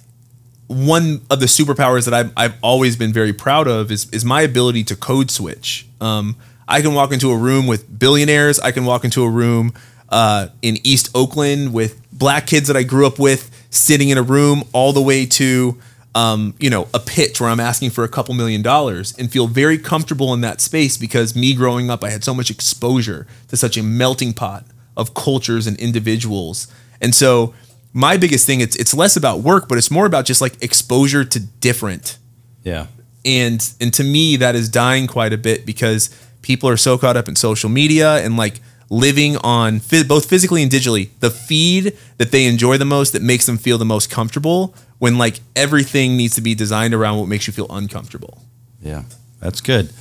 One 0.68 1.22
of 1.28 1.40
the 1.40 1.46
superpowers 1.46 2.04
that 2.04 2.14
I've, 2.14 2.32
I've 2.36 2.54
always 2.62 2.94
been 2.94 3.12
very 3.12 3.32
proud 3.32 3.66
of 3.66 3.90
is, 3.90 4.08
is 4.10 4.24
my 4.24 4.42
ability 4.42 4.84
to 4.84 4.96
code 4.96 5.32
switch. 5.32 5.84
Um, 6.00 6.36
I 6.68 6.80
can 6.80 6.94
walk 6.94 7.10
into 7.10 7.32
a 7.32 7.36
room 7.36 7.66
with 7.66 7.98
billionaires. 7.98 8.60
I 8.60 8.70
can 8.70 8.84
walk 8.84 9.04
into 9.04 9.24
a 9.24 9.28
room 9.28 9.74
uh, 10.08 10.46
in 10.62 10.78
East 10.84 11.10
Oakland 11.12 11.72
with 11.72 12.00
black 12.12 12.46
kids 12.46 12.68
that 12.68 12.76
I 12.76 12.84
grew 12.84 13.04
up 13.04 13.18
with 13.18 13.50
sitting 13.70 14.10
in 14.10 14.18
a 14.18 14.22
room 14.22 14.62
all 14.72 14.92
the 14.92 15.02
way 15.02 15.26
to 15.26 15.76
um, 16.14 16.54
you 16.58 16.70
know, 16.70 16.88
a 16.92 16.98
pitch 16.98 17.40
where 17.40 17.48
I'm 17.48 17.60
asking 17.60 17.90
for 17.90 18.02
a 18.02 18.08
couple 18.08 18.34
million 18.34 18.62
dollars 18.62 19.16
and 19.18 19.30
feel 19.30 19.46
very 19.46 19.78
comfortable 19.78 20.34
in 20.34 20.40
that 20.40 20.60
space 20.60 20.96
because 20.96 21.36
me 21.36 21.54
growing 21.54 21.88
up, 21.88 22.02
I 22.02 22.10
had 22.10 22.24
so 22.24 22.34
much 22.34 22.50
exposure 22.50 23.26
to 23.48 23.56
such 23.56 23.76
a 23.76 23.82
melting 23.82 24.32
pot 24.32 24.64
of 24.96 25.14
cultures 25.14 25.66
and 25.66 25.76
individuals. 25.78 26.66
And 27.00 27.14
so 27.14 27.54
my 27.92 28.16
biggest 28.16 28.44
thing, 28.44 28.60
it's 28.60 28.76
it's 28.76 28.92
less 28.92 29.16
about 29.16 29.40
work, 29.40 29.68
but 29.68 29.78
it's 29.78 29.90
more 29.90 30.06
about 30.06 30.24
just 30.24 30.40
like 30.40 30.60
exposure 30.62 31.24
to 31.24 31.40
different. 31.40 32.18
Yeah. 32.64 32.86
And 33.24 33.72
and 33.80 33.94
to 33.94 34.02
me, 34.02 34.36
that 34.36 34.56
is 34.56 34.68
dying 34.68 35.06
quite 35.06 35.32
a 35.32 35.38
bit 35.38 35.64
because 35.64 36.10
people 36.42 36.68
are 36.68 36.76
so 36.76 36.98
caught 36.98 37.16
up 37.16 37.28
in 37.28 37.36
social 37.36 37.68
media 37.68 38.16
and 38.16 38.36
like 38.36 38.60
living 38.88 39.36
on 39.38 39.80
both 40.08 40.28
physically 40.28 40.62
and 40.64 40.72
digitally 40.72 41.10
the 41.20 41.30
feed 41.30 41.96
that 42.18 42.32
they 42.32 42.46
enjoy 42.46 42.76
the 42.76 42.84
most 42.84 43.12
that 43.12 43.22
makes 43.22 43.46
them 43.46 43.56
feel 43.56 43.78
the 43.78 43.84
most 43.84 44.10
comfortable 44.10 44.74
when 45.00 45.18
like 45.18 45.40
everything 45.56 46.16
needs 46.16 46.36
to 46.36 46.40
be 46.40 46.54
designed 46.54 46.94
around 46.94 47.18
what 47.18 47.26
makes 47.26 47.48
you 47.48 47.52
feel 47.52 47.66
uncomfortable 47.70 48.40
Yeah, 48.80 49.02
that's 49.40 49.60
good. 49.60 49.92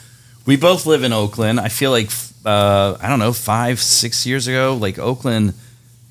We 0.45 0.55
both 0.55 0.85
live 0.85 1.03
in 1.03 1.13
Oakland. 1.13 1.59
I 1.59 1.69
feel 1.69 1.91
like 1.91 2.09
uh, 2.45 2.97
I 3.01 3.09
don't 3.09 3.19
know, 3.19 3.33
five, 3.33 3.79
six 3.79 4.25
years 4.25 4.47
ago, 4.47 4.77
like 4.79 4.97
Oakland, 4.97 5.53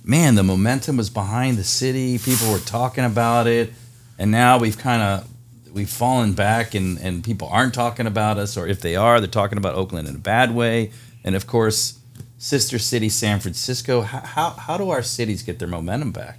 man, 0.04 0.34
the 0.34 0.42
momentum 0.42 0.96
was 0.96 1.10
behind 1.10 1.56
the 1.56 1.64
city. 1.64 2.18
People 2.18 2.52
were 2.52 2.58
talking 2.58 3.04
about 3.04 3.46
it, 3.46 3.72
and 4.18 4.30
now 4.30 4.58
we've 4.58 4.78
kind 4.78 5.02
of 5.02 5.28
we've 5.72 5.90
fallen 5.90 6.34
back, 6.34 6.74
and 6.74 6.98
and 6.98 7.24
people 7.24 7.48
aren't 7.48 7.74
talking 7.74 8.06
about 8.06 8.38
us, 8.38 8.56
or 8.56 8.66
if 8.66 8.80
they 8.80 8.96
are, 8.96 9.20
they're 9.20 9.28
talking 9.28 9.58
about 9.58 9.74
Oakland 9.74 10.08
in 10.08 10.16
a 10.16 10.18
bad 10.18 10.54
way. 10.54 10.92
And 11.24 11.34
of 11.34 11.46
course, 11.46 11.98
sister 12.38 12.78
city 12.78 13.08
San 13.08 13.40
Francisco. 13.40 14.02
How 14.02 14.20
how, 14.20 14.50
how 14.50 14.76
do 14.76 14.90
our 14.90 15.02
cities 15.02 15.42
get 15.42 15.58
their 15.58 15.68
momentum 15.68 16.12
back? 16.12 16.38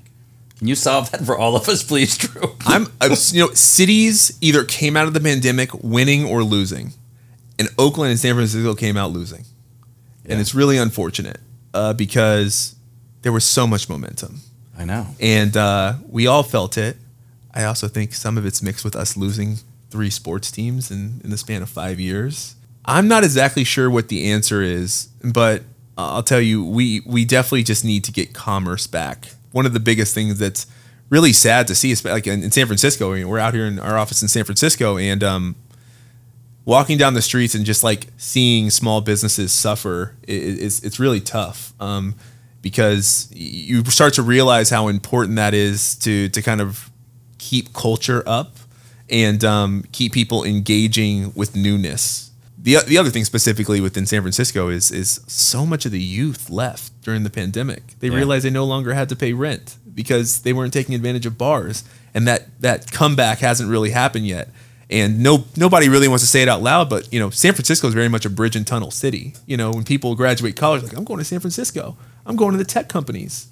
Can 0.59 0.67
you 0.67 0.75
solve 0.75 1.09
that 1.11 1.25
for 1.25 1.37
all 1.37 1.55
of 1.55 1.67
us, 1.69 1.83
please, 1.83 2.17
Drew? 2.17 2.55
i'm 2.65 2.87
I'm- 3.01 3.15
you 3.31 3.41
know 3.47 3.51
cities 3.53 4.37
either 4.41 4.63
came 4.65 4.95
out 4.97 5.07
of 5.07 5.13
the 5.13 5.19
pandemic 5.19 5.69
winning 5.73 6.25
or 6.25 6.43
losing 6.43 6.93
and 7.57 7.69
oakland 7.77 8.11
and 8.11 8.19
san 8.19 8.35
francisco 8.35 8.75
came 8.75 8.97
out 8.97 9.11
losing 9.11 9.45
Yeah. 10.25 10.33
and 10.33 10.41
it's 10.41 10.53
really 10.53 10.77
unfortunate 10.77 11.39
uh, 11.73 11.93
because 11.93 12.75
there 13.21 13.31
was 13.31 13.45
so 13.45 13.65
much 13.67 13.87
momentum 13.89 14.41
I 14.77 14.85
know. 14.85 15.07
and 15.19 15.55
uh, 15.57 15.93
we 16.09 16.25
all 16.27 16.43
felt 16.43 16.77
it. 16.77 16.95
I 17.53 17.63
also 17.65 17.87
think 17.89 18.13
some 18.13 18.37
of 18.37 18.45
it's 18.45 18.61
mixed 18.61 18.85
with 18.85 18.95
us 18.95 19.17
losing 19.17 19.57
three 19.89 20.09
sports 20.09 20.51
teams 20.51 20.89
in, 20.91 21.19
in 21.23 21.29
the 21.31 21.37
span 21.37 21.61
of 21.61 21.69
five 21.69 21.99
years. 21.99 22.55
I'm 22.85 23.07
not 23.09 23.23
exactly 23.25 23.63
sure 23.65 23.89
what 23.89 24.07
the 24.07 24.31
answer 24.31 24.61
is, 24.61 25.09
but 25.23 25.61
uh, 25.97 26.13
I'll 26.13 26.23
tell 26.23 26.39
you, 26.39 26.63
we 26.63 27.01
we 27.05 27.25
definitely 27.25 27.63
just 27.63 27.83
need 27.83 28.03
to 28.05 28.11
get 28.13 28.33
commerce 28.33 28.87
back. 28.87 29.29
One 29.51 29.65
of 29.65 29.73
the 29.73 29.79
biggest 29.79 30.13
things 30.13 30.39
that's 30.39 30.67
really 31.09 31.33
sad 31.33 31.67
to 31.67 31.75
see, 31.75 31.95
like 32.03 32.27
in, 32.27 32.49
San 32.51 32.67
Francisco. 32.67 33.11
I 33.11 33.17
mean, 33.17 33.27
we're 33.27 33.39
out 33.39 33.53
here 33.53 33.65
in 33.65 33.79
our 33.79 33.97
office 33.97 34.21
in 34.21 34.27
San 34.27 34.43
Francisco, 34.43 34.97
and 34.97 35.23
um, 35.23 35.55
walking 36.65 36.97
down 36.97 37.13
the 37.15 37.21
streets 37.21 37.55
and 37.55 37.65
just 37.65 37.83
like 37.83 38.07
seeing 38.17 38.69
small 38.69 39.01
businesses 39.01 39.51
suffer 39.51 40.15
is 40.27 40.83
it's 40.83 40.99
really 40.99 41.19
tough 41.19 41.73
um, 41.79 42.15
because 42.61 43.27
you 43.33 43.83
start 43.85 44.13
to 44.13 44.21
realize 44.21 44.69
how 44.69 44.87
important 44.87 45.35
that 45.37 45.53
is 45.53 45.95
to 45.95 46.29
to 46.29 46.41
kind 46.41 46.61
of 46.61 46.91
keep 47.39 47.73
culture 47.73 48.21
up 48.27 48.55
and 49.09 49.43
um, 49.43 49.83
keep 49.91 50.13
people 50.13 50.43
engaging 50.43 51.33
with 51.33 51.55
newness. 51.55 52.28
The, 52.69 52.83
the 52.85 52.97
other 52.97 53.09
thing 53.09 53.25
specifically 53.25 53.81
within 53.81 54.05
San 54.05 54.21
Francisco 54.21 54.69
is 54.69 54.91
is 54.91 55.21
so 55.27 55.65
much 55.65 55.85
of 55.85 55.91
the 55.91 55.99
youth 55.99 56.49
left 56.49 56.91
during 57.01 57.23
the 57.23 57.29
pandemic. 57.29 57.81
They 57.99 58.09
Yeah. 58.09 58.15
realized 58.15 58.45
they 58.45 58.49
no 58.51 58.65
longer 58.65 58.93
had 58.93 59.09
to 59.09 59.15
pay 59.15 59.33
rent 59.33 59.75
because 59.95 60.41
they 60.41 60.53
weren't 60.53 60.71
taking 60.73 60.93
advantage 60.93 61.25
of 61.25 61.37
bars, 61.37 61.83
and 62.13 62.27
that 62.27 62.47
that 62.61 62.91
comeback 62.91 63.39
hasn't 63.39 63.69
really 63.69 63.89
happened 63.89 64.27
yet. 64.27 64.49
And 64.89 65.19
no 65.19 65.45
nobody 65.55 65.89
really 65.89 66.07
wants 66.07 66.23
to 66.23 66.29
say 66.29 66.41
it 66.43 66.49
out 66.49 66.61
loud, 66.61 66.89
but 66.89 67.11
you 67.13 67.19
know, 67.19 67.29
San 67.31 67.53
Francisco 67.53 67.87
is 67.87 67.93
very 67.93 68.07
much 68.09 68.25
a 68.25 68.29
bridge 68.29 68.55
and 68.55 68.65
tunnel 68.67 68.91
city. 68.91 69.33
You 69.47 69.57
know, 69.57 69.71
when 69.71 69.83
people 69.83 70.15
graduate 70.15 70.55
college, 70.55 70.83
like 70.83 70.95
I'm 70.95 71.03
going 71.05 71.19
to 71.19 71.25
San 71.25 71.39
Francisco, 71.39 71.97
I'm 72.25 72.35
going 72.35 72.51
to 72.51 72.57
the 72.57 72.65
tech 72.65 72.87
companies. 72.87 73.47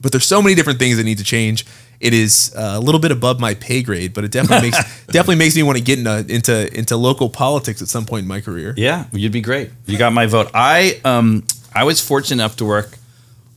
But 0.00 0.12
there's 0.12 0.26
so 0.26 0.42
many 0.42 0.54
different 0.54 0.78
things 0.78 0.96
that 0.98 1.04
need 1.04 1.18
to 1.18 1.24
change. 1.24 1.64
It 2.00 2.12
is 2.12 2.52
uh, 2.56 2.74
a 2.76 2.80
little 2.80 3.00
bit 3.00 3.12
above 3.12 3.40
my 3.40 3.54
pay 3.54 3.82
grade, 3.82 4.12
but 4.12 4.24
it 4.24 4.30
definitely 4.30 4.70
makes 4.70 5.06
definitely 5.06 5.36
makes 5.36 5.56
me 5.56 5.62
want 5.62 5.78
to 5.78 5.84
get 5.84 5.98
into 5.98 6.26
into 6.28 6.78
into 6.78 6.96
local 6.96 7.28
politics 7.28 7.80
at 7.82 7.88
some 7.88 8.04
point 8.04 8.22
in 8.22 8.28
my 8.28 8.40
career. 8.40 8.74
Yeah, 8.76 9.06
you'd 9.12 9.32
be 9.32 9.40
great. 9.40 9.70
You 9.86 9.96
got 9.98 10.12
my 10.12 10.26
vote. 10.26 10.50
I 10.54 11.00
um 11.04 11.44
I 11.74 11.84
was 11.84 12.00
fortunate 12.00 12.42
enough 12.42 12.56
to 12.56 12.64
work 12.64 12.98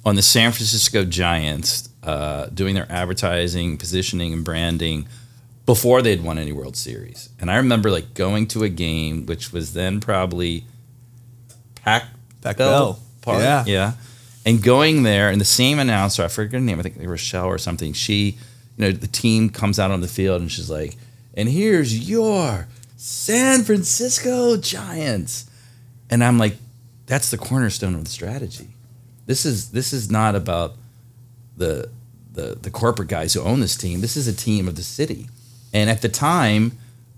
on 0.05 0.15
the 0.15 0.21
San 0.21 0.51
Francisco 0.51 1.03
Giants, 1.03 1.89
uh, 2.03 2.45
doing 2.47 2.75
their 2.75 2.89
advertising, 2.89 3.77
positioning, 3.77 4.31
and 4.33 4.45
branding 4.45 5.07
before 5.65 6.01
they'd 6.01 6.23
won 6.23 6.37
any 6.37 6.53
World 6.53 6.77
Series. 6.77 7.29
And 7.39 7.51
I 7.51 7.57
remember 7.57 7.91
like 7.91 8.13
going 8.13 8.47
to 8.47 8.63
a 8.63 8.69
game, 8.69 9.25
which 9.25 9.51
was 9.51 9.73
then 9.73 9.99
probably 9.99 10.63
Pac 11.75 12.05
Pac 12.41 12.57
Bell 12.57 12.71
Bell. 12.71 12.99
Park. 13.21 13.39
Yeah. 13.39 13.63
yeah. 13.67 13.93
And 14.47 14.63
going 14.63 15.03
there, 15.03 15.29
and 15.29 15.41
the 15.41 15.45
same 15.45 15.77
announcer, 15.77 16.23
I 16.23 16.29
forget 16.29 16.53
her 16.53 16.59
name, 16.61 16.79
I 16.79 16.81
think 16.81 16.95
it 16.95 17.01
was 17.01 17.09
Rochelle 17.09 17.47
or 17.47 17.57
something. 17.57 17.91
She, 17.91 18.37
you 18.77 18.85
know, 18.85 18.91
the 18.93 19.05
team 19.07 19.49
comes 19.49 19.77
out 19.77 19.91
on 19.91 19.99
the 19.99 20.07
field 20.07 20.39
and 20.39 20.49
she's 20.49 20.69
like, 20.69 20.95
"And 21.33 21.49
here's 21.49 22.09
your 22.09 22.69
San 22.95 23.65
Francisco 23.65 24.55
Giants," 24.55 25.47
and 26.09 26.23
I'm 26.23 26.37
like, 26.37 26.55
"That's 27.07 27.29
the 27.29 27.37
cornerstone 27.37 27.93
of 27.93 28.05
the 28.05 28.09
strategy. 28.09 28.69
This 29.25 29.45
is 29.45 29.71
this 29.71 29.91
is 29.91 30.09
not 30.09 30.33
about 30.33 30.77
the 31.57 31.89
the 32.31 32.57
the 32.61 32.71
corporate 32.71 33.09
guys 33.09 33.33
who 33.33 33.41
own 33.41 33.59
this 33.59 33.75
team. 33.75 33.99
This 33.99 34.15
is 34.15 34.29
a 34.29 34.33
team 34.33 34.69
of 34.69 34.77
the 34.77 34.83
city." 34.83 35.27
And 35.73 35.89
at 35.89 36.01
the 36.01 36.07
time, 36.07 36.71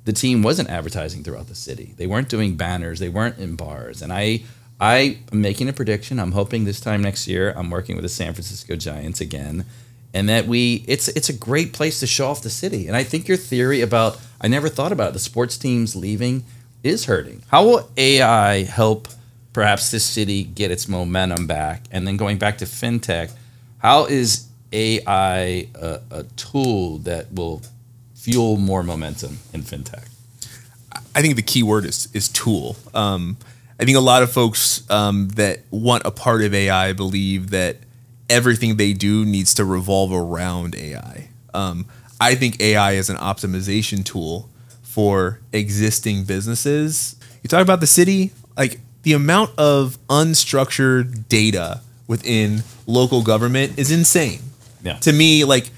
the 0.06 0.13
team 0.13 0.42
wasn't 0.42 0.70
advertising 0.70 1.24
throughout 1.24 1.48
the 1.48 1.54
city. 1.54 1.94
They 1.96 2.08
weren't 2.08 2.30
doing 2.30 2.56
banners. 2.56 2.98
They 2.98 3.10
weren't 3.10 3.38
in 3.38 3.56
bars. 3.56 4.02
And 4.02 4.12
I, 4.12 4.42
I 4.80 5.20
am 5.32 5.42
making 5.42 5.68
a 5.68 5.74
prediction. 5.74 6.20
I'm 6.20 6.32
hoping 6.32 6.65
this 6.65 6.80
time 6.80 7.02
next 7.02 7.28
year 7.28 7.54
I'm 7.56 7.70
working 7.70 7.96
with 7.96 8.04
the 8.04 8.10
San 8.10 8.34
Francisco 8.34 8.76
Giants 8.76 9.20
again, 9.20 9.65
and 10.13 10.30
that 10.30 10.48
we 10.48 10.86
it's 10.88 11.08
it's 11.10 11.30
a 11.30 11.34
great 11.34 11.74
place 11.74 12.00
to 12.00 12.08
show 12.08 12.28
off 12.28 12.42
the 12.42 12.50
city. 12.50 12.88
And 12.88 12.96
I 12.96 13.04
think 13.04 13.28
your 13.28 13.38
theory 13.38 13.82
about 13.82 14.20
I 14.39 14.48
never 14.48 14.70
thought 14.70 14.92
about 14.92 15.10
it, 15.10 15.13
the 15.13 15.20
sports 15.20 15.58
teams 15.58 15.96
leaving 15.96 16.46
is 16.84 17.06
hurting. 17.06 17.44
How 17.50 17.65
will 17.65 17.89
AI 17.98 18.63
help 18.63 19.10
perhaps 19.52 19.92
this 19.92 20.06
city 20.06 20.44
get 20.44 20.72
its 20.72 20.88
momentum 20.88 21.46
back? 21.46 21.84
And 21.92 22.08
then 22.08 22.15
going 22.15 22.38
back 22.38 22.58
to 22.60 22.65
fintech, 22.65 23.32
how 23.80 24.06
is 24.06 24.48
AI 24.72 25.68
a, 25.76 26.00
a 26.10 26.24
tool 26.38 27.00
that 27.00 27.34
will 27.34 27.62
fuel 28.15 28.56
more 28.56 28.84
momentum 28.84 29.39
in 29.54 29.62
fintech? 29.62 30.08
I 31.13 31.22
think 31.22 31.36
the 31.36 31.42
key 31.42 31.63
word 31.63 31.84
is 31.86 32.08
is 32.13 32.30
tool. 32.30 32.78
Um, 32.94 33.36
I 33.80 33.86
think 33.86 33.98
a 33.98 34.02
lot 34.02 34.24
of 34.24 34.32
folks 34.32 34.89
um, 34.89 35.30
that 35.30 35.60
want 35.72 36.04
a 36.06 36.12
part 36.12 36.44
of 36.44 36.54
AI 36.54 36.92
believe 36.94 37.52
that 37.52 37.78
everything 38.30 38.76
they 38.78 38.94
do 38.94 39.26
needs 39.26 39.54
to 39.56 39.65
revolve 39.65 40.12
around 40.12 40.76
AI. 40.76 41.30
Um, 41.54 41.86
I 42.20 42.36
think 42.36 42.60
AI 42.60 42.94
is 42.94 43.10
an 43.10 43.18
optimization 43.18 44.04
tool 44.04 44.50
for 44.84 45.39
existing 45.54 46.26
businesses. 46.26 47.15
You 47.42 47.48
talk 47.48 47.62
about 47.62 47.80
the 47.80 47.88
city, 47.88 48.32
like 48.58 48.80
the 49.04 49.13
amount 49.13 49.58
of 49.58 49.98
unstructured 50.08 51.30
data 51.30 51.82
within 52.08 52.63
local 52.86 53.24
government 53.24 53.80
is 53.80 53.92
insane. 53.92 54.42
Yeah. 54.84 54.98
To 54.98 55.13
me, 55.13 55.46
like 55.46 55.70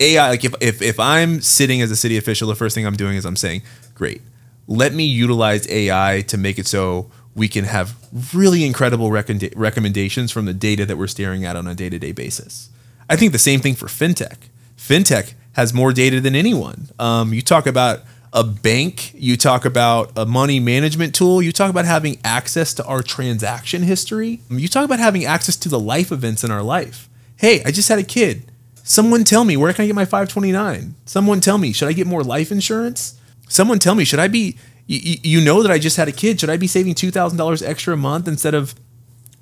AI, 0.00 0.30
like 0.30 0.44
if, 0.44 0.54
if 0.60 0.80
if 0.80 0.98
I'm 0.98 1.40
sitting 1.42 1.82
as 1.82 1.90
a 1.90 1.96
city 1.96 2.16
official, 2.16 2.48
the 2.48 2.54
first 2.54 2.74
thing 2.74 2.86
I'm 2.86 2.96
doing 2.96 3.16
is 3.16 3.26
I'm 3.26 3.36
saying, 3.36 3.62
great, 3.94 4.22
let 4.66 4.94
me 4.94 5.04
utilize 5.04 5.68
AI 5.68 6.22
to 6.28 6.38
make 6.38 6.58
it 6.58 6.66
so 6.66 7.10
we 7.34 7.48
can 7.48 7.64
have 7.64 7.96
really 8.32 8.64
incredible 8.64 9.10
recommenda- 9.10 9.52
recommendations 9.56 10.30
from 10.30 10.44
the 10.44 10.54
data 10.54 10.86
that 10.86 10.96
we're 10.96 11.06
staring 11.06 11.44
at 11.44 11.56
on 11.56 11.66
a 11.66 11.74
day-to-day 11.74 12.12
basis. 12.12 12.70
I 13.08 13.16
think 13.16 13.32
the 13.32 13.38
same 13.38 13.60
thing 13.60 13.74
for 13.74 13.86
fintech. 13.86 14.36
Fintech 14.76 15.34
has 15.52 15.74
more 15.74 15.92
data 15.92 16.20
than 16.20 16.34
anyone. 16.34 16.88
Um, 16.98 17.32
you 17.32 17.42
talk 17.42 17.66
about 17.66 18.00
a 18.32 18.42
bank, 18.42 19.12
you 19.14 19.36
talk 19.36 19.64
about 19.64 20.10
a 20.16 20.26
money 20.26 20.58
management 20.58 21.14
tool, 21.14 21.40
you 21.40 21.52
talk 21.52 21.70
about 21.70 21.84
having 21.84 22.18
access 22.24 22.74
to 22.74 22.84
our 22.84 23.02
transaction 23.02 23.82
history, 23.82 24.40
you 24.50 24.66
talk 24.66 24.84
about 24.84 24.98
having 24.98 25.24
access 25.24 25.56
to 25.56 25.68
the 25.68 25.78
life 25.78 26.10
events 26.10 26.42
in 26.42 26.50
our 26.50 26.62
life. 26.62 27.08
Hey, 27.36 27.62
I 27.64 27.70
just 27.70 27.88
had 27.88 27.98
a 27.98 28.04
kid. 28.04 28.50
Someone 28.82 29.24
tell 29.24 29.44
me 29.44 29.56
where 29.56 29.72
can 29.72 29.84
I 29.84 29.86
get 29.86 29.94
my 29.94 30.04
529? 30.04 30.94
Someone 31.06 31.40
tell 31.40 31.58
me, 31.58 31.72
should 31.72 31.88
I 31.88 31.92
get 31.92 32.06
more 32.06 32.22
life 32.22 32.50
insurance? 32.50 33.18
Someone 33.48 33.78
tell 33.78 33.94
me, 33.94 34.04
should 34.04 34.18
I 34.18 34.28
be 34.28 34.56
you, 34.86 35.16
you 35.22 35.40
know 35.44 35.62
that 35.62 35.70
I 35.70 35.78
just 35.78 35.96
had 35.96 36.08
a 36.08 36.12
kid. 36.12 36.40
Should 36.40 36.50
I 36.50 36.56
be 36.56 36.66
saving 36.66 36.94
two 36.94 37.10
thousand 37.10 37.38
dollars 37.38 37.62
extra 37.62 37.94
a 37.94 37.96
month 37.96 38.28
instead 38.28 38.54
of 38.54 38.74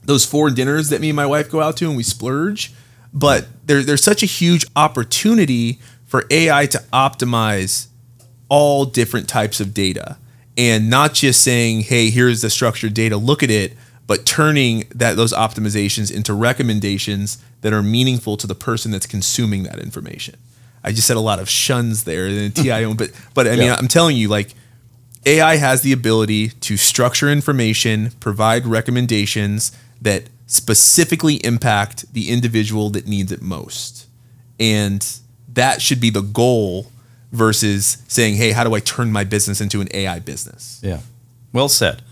those 0.05 0.25
four 0.25 0.51
dinners 0.51 0.89
that 0.89 1.01
me 1.01 1.11
and 1.11 1.17
my 1.17 1.27
wife 1.27 1.51
go 1.51 1.61
out 1.61 1.77
to 1.79 1.87
and 1.87 1.97
we 1.97 2.03
splurge? 2.03 2.73
But 3.13 3.47
there, 3.67 3.83
there's 3.83 4.03
such 4.03 4.23
a 4.23 4.27
huge 4.27 4.65
opportunity 4.75 5.79
for 6.07 6.25
AI 6.31 6.67
to 6.67 6.79
optimize 6.93 7.89
all 8.49 8.85
different 8.85 9.29
types 9.29 9.61
of 9.61 9.75
data 9.75 10.17
and 10.57 10.91
not 10.91 11.15
just 11.15 11.43
saying, 11.43 11.81
hey, 11.81 12.11
here's 12.11 12.43
the 12.43 12.51
structured 12.51 12.95
data, 12.95 13.17
look 13.17 13.43
at 13.43 13.51
it, 13.51 13.75
but 14.07 14.27
turning 14.27 14.85
that 14.95 15.17
those 15.17 15.33
optimizations 15.33 16.15
into 16.15 16.35
recommendations 16.35 17.43
that 17.63 17.73
are 17.73 17.83
meaningful 17.83 18.37
to 18.37 18.47
the 18.47 18.55
person 18.55 18.91
that's 18.91 19.07
consuming 19.07 19.63
that 19.63 19.79
information. 19.79 20.37
I 20.85 20.93
just 20.93 21.07
said 21.07 21.17
a 21.17 21.21
lot 21.21 21.39
of 21.39 21.49
shuns 21.49 22.05
there 22.05 22.27
and 22.27 22.55
TIO, 22.55 22.95
but 22.95 23.11
but 23.35 23.47
I 23.47 23.51
mean 23.51 23.67
Yeah. 23.69 23.77
I'm 23.77 23.89
telling 23.89 24.17
you 24.17 24.29
like 24.29 24.55
AI 25.25 25.57
has 25.57 25.83
the 25.83 25.93
ability 25.93 26.49
to 26.49 26.77
structure 26.77 27.31
information, 27.31 28.11
provide 28.21 28.67
recommendations 28.67 29.73
that 30.01 30.25
specifically 30.47 31.37
impact 31.45 32.13
the 32.13 32.29
individual 32.31 32.91
that 32.91 33.07
needs 33.07 33.31
it 33.33 33.41
most. 33.41 34.07
And 34.59 35.07
that 35.53 35.81
should 35.81 36.01
be 36.01 36.11
the 36.11 36.23
goal 36.23 36.91
versus 37.31 38.03
saying, 38.09 38.37
hey, 38.37 38.53
how 38.53 38.65
do 38.65 38.75
I 38.75 38.81
turn 38.81 39.13
my 39.13 39.25
business 39.25 39.61
into 39.61 39.81
an 39.81 39.89
AI 39.95 40.19
business? 40.19 40.81
Yeah. 40.83 41.01
Well 41.53 41.69
said. 41.69 42.03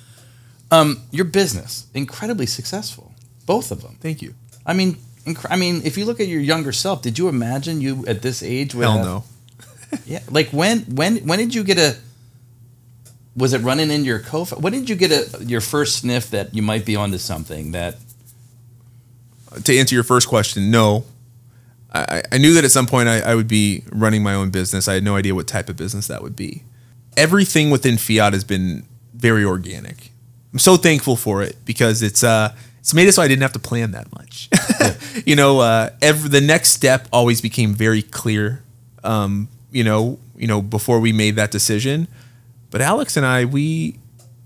Um, 0.70 1.02
your 1.10 1.24
business 1.24 1.86
incredibly 1.94 2.46
successful, 2.46 3.12
both 3.44 3.70
of 3.72 3.82
them. 3.82 3.96
Thank 4.00 4.22
you. 4.22 4.34
I 4.64 4.72
mean, 4.72 4.98
inc- 5.26 5.46
I 5.50 5.56
mean, 5.56 5.82
if 5.84 5.98
you 5.98 6.04
look 6.04 6.20
at 6.20 6.28
your 6.28 6.40
younger 6.40 6.72
self, 6.72 7.02
did 7.02 7.18
you 7.18 7.28
imagine 7.28 7.80
you 7.80 8.06
at 8.06 8.22
this 8.22 8.42
age 8.42 8.74
would 8.74 8.84
Hell 8.84 9.04
no. 9.04 9.24
Yeah, 10.06 10.20
like 10.30 10.50
when 10.50 10.82
when 10.82 11.16
when 11.26 11.40
did 11.40 11.52
you 11.54 11.64
get 11.64 11.76
a? 11.78 11.96
Was 13.36 13.52
it 13.52 13.62
running 13.62 13.90
into 13.90 14.06
your 14.06 14.18
co? 14.18 14.44
When 14.44 14.72
did 14.72 14.88
you 14.90 14.96
get 14.96 15.10
a 15.10 15.44
your 15.44 15.60
first 15.60 16.00
sniff 16.00 16.30
that 16.30 16.54
you 16.54 16.62
might 16.62 16.84
be 16.84 16.96
onto 16.96 17.18
something 17.18 17.72
that? 17.72 17.96
to 19.64 19.76
answer 19.76 19.94
your 19.94 20.04
first 20.04 20.28
question, 20.28 20.70
no. 20.70 21.04
I, 21.92 22.22
I 22.30 22.38
knew 22.38 22.54
that 22.54 22.64
at 22.64 22.70
some 22.70 22.86
point 22.86 23.08
I, 23.08 23.20
I 23.20 23.34
would 23.34 23.48
be 23.48 23.82
running 23.90 24.22
my 24.22 24.34
own 24.34 24.50
business. 24.50 24.86
I 24.86 24.94
had 24.94 25.02
no 25.02 25.16
idea 25.16 25.34
what 25.34 25.48
type 25.48 25.68
of 25.68 25.76
business 25.76 26.06
that 26.06 26.22
would 26.22 26.36
be. 26.36 26.62
Everything 27.16 27.70
within 27.70 27.96
Fiat 27.98 28.32
has 28.32 28.44
been 28.44 28.86
very 29.14 29.44
organic. 29.44 30.12
I'm 30.52 30.60
so 30.60 30.76
thankful 30.76 31.16
for 31.16 31.42
it 31.42 31.56
because 31.64 32.02
it's 32.02 32.22
uh 32.22 32.54
it's 32.78 32.94
made 32.94 33.08
it 33.08 33.12
so 33.12 33.22
I 33.22 33.28
didn't 33.28 33.42
have 33.42 33.52
to 33.52 33.58
plan 33.58 33.90
that 33.90 34.12
much. 34.12 34.48
you 35.26 35.36
know, 35.36 35.60
uh, 35.60 35.90
every 36.00 36.30
the 36.30 36.40
next 36.40 36.70
step 36.70 37.08
always 37.12 37.40
became 37.40 37.74
very 37.74 38.02
clear. 38.02 38.62
Um, 39.04 39.48
you 39.70 39.84
know, 39.84 40.18
you 40.36 40.46
know 40.46 40.62
before 40.62 41.00
we 41.00 41.12
made 41.12 41.36
that 41.36 41.50
decision. 41.50 42.08
But 42.70 42.80
Alex 42.80 43.16
and 43.16 43.26
I, 43.26 43.44
we 43.44 43.98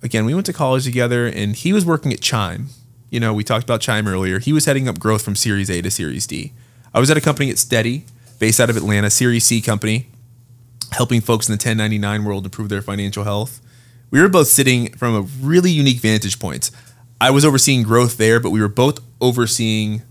again, 0.02 0.24
we 0.24 0.34
went 0.34 0.46
to 0.46 0.52
college 0.52 0.84
together, 0.84 1.26
and 1.26 1.56
he 1.56 1.72
was 1.72 1.84
working 1.84 2.12
at 2.12 2.20
Chime. 2.20 2.68
You 3.10 3.20
know, 3.20 3.32
we 3.32 3.44
talked 3.44 3.64
about 3.64 3.80
Chime 3.80 4.06
earlier. 4.06 4.38
He 4.38 4.52
was 4.52 4.66
heading 4.66 4.88
up 4.88 4.98
growth 4.98 5.22
from 5.22 5.36
Series 5.36 5.70
A 5.70 5.80
to 5.82 5.90
Series 5.90 6.26
D. 6.26 6.52
I 6.92 7.00
was 7.00 7.10
at 7.10 7.16
a 7.16 7.20
company 7.20 7.50
at 7.50 7.58
Steady, 7.58 8.04
based 8.38 8.60
out 8.60 8.70
of 8.70 8.76
Atlanta, 8.76 9.10
Series 9.10 9.44
C 9.44 9.60
company, 9.60 10.08
helping 10.92 11.20
folks 11.20 11.48
in 11.48 11.52
the 11.52 11.56
1099 11.56 12.24
world 12.24 12.44
improve 12.44 12.68
their 12.68 12.82
financial 12.82 13.24
health. 13.24 13.60
We 14.10 14.20
were 14.20 14.28
both 14.28 14.48
sitting 14.48 14.92
from 14.92 15.14
a 15.14 15.22
really 15.22 15.70
unique 15.70 15.98
vantage 15.98 16.38
points. 16.38 16.70
I 17.20 17.30
was 17.30 17.44
overseeing 17.44 17.82
growth 17.82 18.16
there, 18.16 18.38
but 18.38 18.50
we 18.50 18.60
were 18.60 18.68
both 18.68 19.00
overseeing 19.20 20.02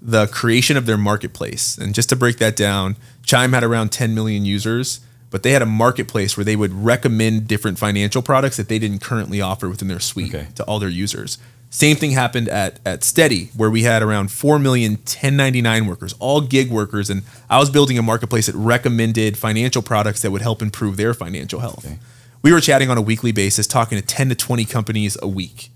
the 0.00 0.26
creation 0.26 0.76
of 0.76 0.86
their 0.86 0.96
marketplace. 0.96 1.76
And 1.76 1.94
just 1.94 2.08
to 2.10 2.16
break 2.16 2.38
that 2.38 2.54
down, 2.54 2.96
Chime 3.24 3.52
had 3.52 3.64
around 3.64 3.90
10 3.90 4.14
million 4.14 4.44
users, 4.44 5.00
but 5.36 5.42
they 5.42 5.50
had 5.50 5.60
a 5.60 5.66
marketplace 5.66 6.34
where 6.34 6.44
they 6.46 6.56
would 6.56 6.72
recommend 6.72 7.46
different 7.46 7.78
financial 7.78 8.22
products 8.22 8.56
that 8.56 8.70
they 8.70 8.78
didn't 8.78 9.00
currently 9.00 9.38
offer 9.38 9.68
within 9.68 9.86
their 9.86 10.00
suite 10.00 10.34
Okay. 10.34 10.48
to 10.54 10.64
all 10.64 10.78
their 10.78 10.88
users. 10.88 11.36
Same 11.68 11.94
thing 11.98 12.12
happened 12.12 12.48
at, 12.48 12.80
at 12.86 13.04
Steady, 13.04 13.50
where 13.54 13.68
we 13.68 13.82
had 13.82 14.02
around 14.02 14.30
4 14.30 14.58
million 14.58 14.92
1099 14.92 15.86
workers, 15.86 16.14
all 16.20 16.40
gig 16.40 16.70
workers. 16.70 17.10
And 17.10 17.20
I 17.50 17.58
was 17.58 17.68
building 17.68 17.98
a 17.98 18.02
marketplace 18.02 18.46
that 18.46 18.54
recommended 18.54 19.36
financial 19.36 19.82
products 19.82 20.22
that 20.22 20.30
would 20.30 20.40
help 20.40 20.62
improve 20.62 20.96
their 20.96 21.12
financial 21.12 21.60
health. 21.60 21.84
Okay. 21.84 21.98
We 22.40 22.50
were 22.50 22.62
chatting 22.62 22.88
on 22.88 22.96
a 22.96 23.02
weekly 23.02 23.30
basis, 23.30 23.66
talking 23.66 24.00
to 24.00 24.06
10 24.06 24.30
to 24.30 24.34
20 24.34 24.64
companies 24.64 25.18
a 25.20 25.28
week. 25.28 25.68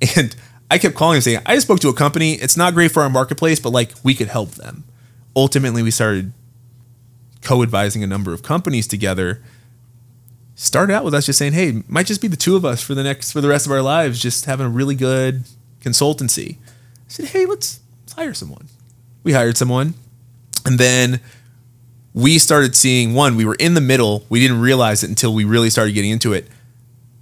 And 0.16 0.36
I 0.70 0.78
kept 0.78 0.94
calling 0.94 1.16
and 1.16 1.24
saying, 1.24 1.40
I 1.46 1.56
just 1.56 1.66
spoke 1.66 1.80
to 1.80 1.88
a 1.88 1.94
company. 1.94 2.34
It's 2.34 2.56
not 2.56 2.74
great 2.74 2.92
for 2.92 3.02
our 3.02 3.10
marketplace, 3.10 3.58
but 3.58 3.70
like 3.70 3.90
we 4.04 4.14
could 4.14 4.28
help 4.28 4.50
them. 4.52 4.84
Ultimately, 5.34 5.82
we 5.82 5.90
started 5.90 6.32
co 7.42 7.62
advising 7.62 8.02
a 8.02 8.06
number 8.06 8.32
of 8.32 8.42
companies 8.42 8.86
together. 8.86 9.42
Started 10.54 10.92
out 10.92 11.04
with 11.04 11.14
us 11.14 11.26
just 11.26 11.38
saying, 11.38 11.54
hey, 11.54 11.82
might 11.88 12.06
just 12.06 12.20
be 12.20 12.28
the 12.28 12.36
two 12.36 12.54
of 12.54 12.64
us 12.64 12.82
for 12.82 12.94
the 12.94 13.02
next, 13.02 13.32
for 13.32 13.40
the 13.40 13.48
rest 13.48 13.64
of 13.64 13.72
our 13.72 13.80
lives, 13.80 14.20
just 14.20 14.44
having 14.44 14.66
a 14.66 14.70
really 14.70 14.94
good 14.94 15.44
consultancy. 15.80 16.56
I 16.56 17.08
said, 17.08 17.26
hey, 17.26 17.46
let's, 17.46 17.80
let's 18.02 18.12
hire 18.12 18.34
someone. 18.34 18.68
We 19.22 19.32
hired 19.32 19.56
someone. 19.56 19.94
And 20.66 20.78
then 20.78 21.20
we 22.12 22.38
started 22.38 22.76
seeing 22.76 23.14
one, 23.14 23.36
we 23.36 23.44
were 23.44 23.54
in 23.54 23.74
the 23.74 23.80
middle. 23.80 24.26
We 24.28 24.40
didn't 24.40 24.60
realize 24.60 25.02
it 25.02 25.08
until 25.08 25.32
we 25.32 25.44
really 25.44 25.70
started 25.70 25.92
getting 25.92 26.10
into 26.10 26.32
it 26.32 26.46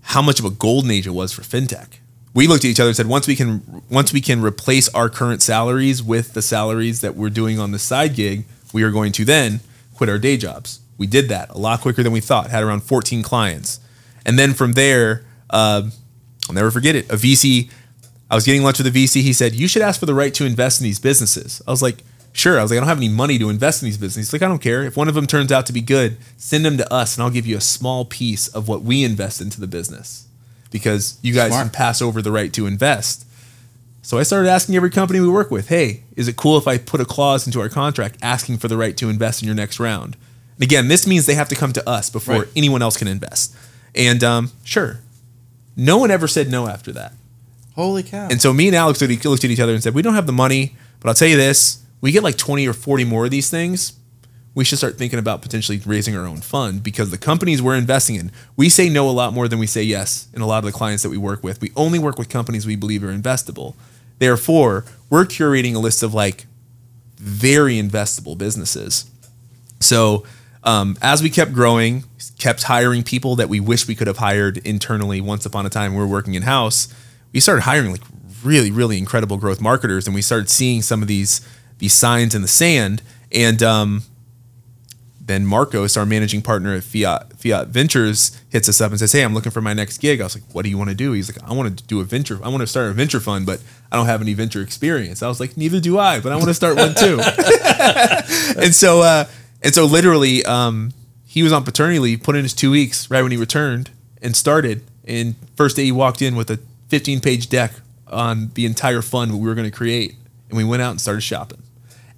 how 0.03 0.23
much 0.23 0.41
of 0.41 0.47
a 0.47 0.51
golden 0.51 0.91
age 0.91 1.07
it 1.07 1.11
was 1.11 1.33
for 1.33 1.43
fintech. 1.43 1.99
We 2.33 2.47
looked 2.47 2.65
at 2.65 2.71
each 2.71 2.81
other 2.81 2.89
and 2.89 2.97
said, 2.97 3.07
once 3.07 3.27
we 3.27 3.37
can, 3.37 3.83
once 3.91 4.13
we 4.13 4.23
can 4.23 4.41
replace 4.41 4.89
our 4.95 5.11
current 5.11 5.43
salaries 5.43 6.03
with 6.03 6.33
the 6.33 6.41
salaries 6.41 7.03
that 7.03 7.15
we're 7.15 7.31
doing 7.31 7.59
on 7.59 7.73
the 7.73 7.79
side 7.79 8.15
gig, 8.15 8.47
we 8.73 8.83
are 8.83 8.91
going 8.91 9.13
to 9.13 9.25
then 9.25 9.61
quit 9.99 10.09
our 10.09 10.19
day 10.19 10.37
jobs. 10.37 10.81
We 10.97 11.07
did 11.07 11.29
that 11.29 11.51
a 11.51 11.59
lot 11.59 11.81
quicker 11.81 12.03
than 12.03 12.13
we 12.13 12.21
thought. 12.21 12.51
Had 12.51 12.65
around 12.65 12.85
14 12.85 13.23
clients, 13.23 13.81
and 14.25 14.39
then 14.39 14.55
from 14.55 14.73
there, 14.73 15.25
uh, 15.51 15.83
I'll 16.49 16.55
never 16.55 16.71
forget 16.71 16.97
it. 16.97 17.11
A 17.11 17.17
VC, 17.17 17.71
I 18.31 18.35
was 18.35 18.45
getting 18.45 18.63
lunch 18.63 18.79
with 18.79 18.87
a 18.87 18.91
VC. 18.91 19.23
He 19.23 19.33
said, 19.33 19.55
"You 19.55 19.69
should 19.69 19.83
ask 19.83 20.01
for 20.01 20.07
the 20.07 20.15
right 20.15 20.33
to 20.35 20.47
invest 20.47 20.81
in 20.81 20.85
these 20.85 20.99
businesses." 20.99 21.61
I 21.67 21.71
was 21.71 21.83
like, 21.83 22.05
"Sure." 22.33 22.59
I 22.59 22.63
was 22.63 22.71
like, 22.71 22.79
"I 22.79 22.81
don't 22.81 22.89
have 22.89 22.99
any 22.99 23.09
money 23.09 23.39
to 23.39 23.51
invest 23.51 23.83
in 23.83 23.87
these 23.87 23.99
businesses." 23.99 24.29
He's 24.29 24.33
like, 24.33 24.43
"I 24.43 24.49
don't 24.49 24.63
care. 24.63 24.85
If 24.85 24.97
one 24.97 25.09
of 25.09 25.15
them 25.15 25.27
turns 25.27 25.53
out 25.53 25.67
to 25.67 25.73
be 25.73 25.81
good, 25.81 26.17
send 26.37 26.65
them 26.65 26.79
to 26.79 26.93
us, 26.93 27.17
and 27.17 27.23
I'll 27.23 27.31
give 27.31 27.47
you 27.47 27.57
a 27.57 27.61
small 27.61 28.05
piece 28.05 28.49
of 28.49 28.69
what 28.69 28.83
we 28.83 29.05
invest 29.05 29.41
into 29.41 29.61
the 29.61 29.67
business, 29.67 30.25
because 30.71 31.19
you 31.23 31.35
guys 31.35 31.51
Smart. 31.51 31.65
can 31.65 31.71
pass 31.71 32.01
over 32.01 32.23
the 32.23 32.33
right 32.33 32.53
to 32.53 32.67
invest." 32.67 33.25
So 34.09 34.17
I 34.17 34.23
started 34.23 34.49
asking 34.49 34.75
every 34.75 34.89
company 34.89 35.21
we 35.21 35.29
work 35.29 35.51
with, 35.51 35.69
"Hey, 35.69 36.05
is 36.17 36.29
it 36.29 36.37
cool 36.37 36.57
if 36.57 36.67
I 36.67 36.79
put 36.79 37.03
a 37.03 37.05
clause 37.05 37.45
into 37.45 37.61
our 37.61 37.69
contract 37.69 38.17
asking 38.23 38.57
for 38.57 38.67
the 38.67 38.79
right 38.79 38.97
to 38.97 39.11
invest 39.11 39.43
in 39.43 39.47
your 39.47 39.55
next 39.55 39.79
round?" 39.79 40.17
And 40.57 40.63
again, 40.63 40.89
this 40.89 41.07
means 41.07 41.27
they 41.27 41.35
have 41.35 41.51
to 41.51 41.55
come 41.55 41.75
to 41.75 41.87
us 41.87 42.09
before 42.09 42.39
Right. 42.39 42.49
anyone 42.57 42.81
else 42.81 42.97
can 42.97 43.07
invest. 43.07 43.55
And 43.95 44.25
um, 44.25 44.53
sure, 44.65 45.01
no 45.77 45.99
one 45.99 46.11
ever 46.11 46.27
said 46.27 46.51
no 46.51 46.69
after 46.69 46.91
that. 46.93 47.13
Holy 47.75 48.03
cow! 48.03 48.29
And 48.31 48.41
so 48.41 48.55
me 48.55 48.69
and 48.69 48.75
Alex 48.75 49.03
looked 49.03 49.45
at 49.45 49.51
each 49.51 49.61
other 49.61 49.75
and 49.75 49.83
said, 49.83 49.93
"We 49.93 50.01
don't 50.01 50.15
have 50.15 50.27
the 50.27 50.33
money, 50.33 50.75
but 51.01 51.11
I'll 51.11 51.15
tell 51.15 51.29
you 51.29 51.37
this: 51.37 51.81
we 52.01 52.11
get 52.11 52.23
like 52.23 52.39
twenty 52.39 52.67
or 52.67 52.73
forty 52.73 53.05
more 53.05 53.27
of 53.27 53.31
these 53.31 53.51
things. 53.51 53.93
We 54.55 54.65
should 54.65 54.79
start 54.79 54.97
thinking 54.97 55.19
about 55.19 55.43
potentially 55.43 55.83
raising 55.85 56.17
our 56.17 56.27
own 56.27 56.41
fund 56.41 56.83
because 56.83 57.11
the 57.11 57.19
companies 57.19 57.61
we're 57.61 57.77
investing 57.77 58.17
in, 58.17 58.33
we 58.57 58.71
say 58.71 58.89
no 58.89 59.07
a 59.07 59.13
lot 59.13 59.35
more 59.35 59.49
than 59.49 59.59
we 59.59 59.67
say 59.67 59.83
yes 59.83 60.29
in 60.33 60.41
a 60.41 60.47
lot 60.47 60.61
of 60.61 60.65
the 60.65 60.73
clients 60.73 61.03
that 61.03 61.11
we 61.11 61.19
work 61.19 61.45
with. 61.45 61.61
We 61.61 61.73
only 61.77 61.99
work 61.99 62.19
with 62.19 62.31
companies 62.31 62.65
we 62.65 62.75
believe 62.75 63.05
are 63.05 63.13
investable. 63.13 63.75
Therefore, 64.19 64.85
we're 65.11 65.25
curating 65.25 65.75
a 65.75 65.79
list 65.79 66.03
of 66.03 66.15
like 66.15 66.47
very 67.17 67.75
investable 67.75 68.37
businesses. 68.37 69.11
So 69.81 70.25
um, 70.65 70.97
as 71.01 71.23
we 71.23 71.31
kept 71.31 71.53
growing, 71.53 72.05
kept 72.39 72.65
hiring 72.65 73.03
people 73.03 73.37
that 73.37 73.49
we 73.49 73.61
wish 73.61 73.87
we 73.87 73.95
could 73.95 74.07
have 74.07 74.19
hired 74.19 74.59
internally 74.59 75.21
once 75.21 75.47
upon 75.47 75.67
a 75.67 75.71
time 75.71 75.95
we 75.95 76.01
were 76.01 76.07
working 76.07 76.35
in 76.35 76.43
house, 76.43 76.93
we 77.33 77.41
started 77.41 77.63
hiring 77.63 77.93
like 77.93 78.03
really, 78.45 78.71
really 78.71 78.99
incredible 78.99 79.37
growth 79.37 79.61
marketers, 79.61 80.07
and 80.07 80.15
we 80.15 80.23
started 80.23 80.49
seeing 80.49 80.83
some 80.83 81.03
of 81.03 81.09
these 81.09 81.47
these 81.79 81.93
signs 81.93 82.35
in 82.35 82.43
the 82.43 82.49
sand. 82.49 83.03
And 83.31 83.63
um, 83.63 84.03
then 85.21 85.47
Marcos, 85.47 85.97
our 85.97 86.07
managing 86.07 86.43
partner 86.43 86.75
at 86.75 86.83
Fiat 86.83 87.28
Fiat 87.39 87.69
Ventures 87.69 88.39
hits 88.51 88.69
us 88.69 88.81
up 88.81 88.91
and 88.91 88.99
says, 88.99 89.13
"Hey, 89.13 89.23
I'm 89.23 89.33
looking 89.33 89.53
for 89.53 89.61
my 89.61 89.73
next 89.73 89.99
gig." 89.99 90.21
I 90.21 90.25
was 90.25 90.35
like, 90.35 90.45
"What 90.53 90.65
do 90.65 90.71
you 90.71 90.77
want 90.77 90.91
to 90.91 90.97
do?" 90.97 91.13
He's 91.13 91.33
like, 91.33 91.43
"I 91.49 91.55
want 91.55 91.79
to 91.79 91.85
do 91.85 92.01
a 92.01 92.05
venture. 92.05 92.41
I 92.43 92.49
want 92.49 92.63
to 92.63 92.67
start 92.67 92.91
a 92.91 92.93
venture 92.93 93.21
fund, 93.21 93.47
but 93.47 93.61
I 93.93 93.97
don't 93.97 94.07
have 94.07 94.21
any 94.21 94.35
venture 94.35 94.61
experience." 94.61 95.23
I 95.23 95.29
was 95.29 95.39
like, 95.39 95.57
"Neither 95.57 95.79
do 95.79 95.99
I, 95.99 96.19
but 96.19 96.33
I 96.33 96.37
want 96.37 96.49
to 96.49 96.55
start 96.55 96.77
one 96.77 96.95
too." 96.95 97.21
and 98.61 98.75
so, 98.75 99.03
uh, 99.03 99.27
and 99.63 99.73
so, 99.73 99.85
literally, 99.85 100.45
um, 100.45 100.93
he 101.27 101.45
was 101.45 101.53
on 101.53 101.63
paternity 101.63 102.01
leave, 102.01 102.23
put 102.25 102.35
in 102.35 102.43
his 102.43 102.55
two 102.55 102.73
weeks 102.73 103.09
right 103.09 103.23
when 103.23 103.31
he 103.31 103.39
returned, 103.39 103.91
and 104.21 104.35
started. 104.35 104.83
And 105.05 105.37
first 105.57 105.77
day 105.77 105.85
he 105.85 105.93
walked 105.93 106.21
in 106.21 106.35
with 106.35 106.51
a 106.51 106.59
15 106.89 107.21
page 107.21 107.49
deck 107.49 107.73
on 108.09 108.51
the 108.55 108.67
entire 108.67 109.03
fund 109.03 109.33
we 109.33 109.47
were 109.47 109.55
going 109.55 109.71
to 109.71 109.77
create, 109.77 110.17
and 110.49 110.57
we 110.57 110.65
went 110.65 110.83
out 110.83 110.91
and 110.91 111.01
started 111.01 111.21
shopping. 111.21 111.63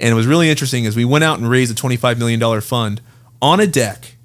And 0.01 0.11
it 0.11 0.15
was 0.15 0.27
really 0.27 0.49
interesting 0.49 0.87
as 0.87 0.97
we 0.97 1.05
went 1.05 1.25
out 1.25 1.39
and 1.39 1.49
raised 1.49 1.71
a 1.71 1.75
$25 1.75 2.17
million 2.17 2.61
fund 2.63 3.03
on 3.43 3.61
a 3.61 3.67
deck 3.67 4.17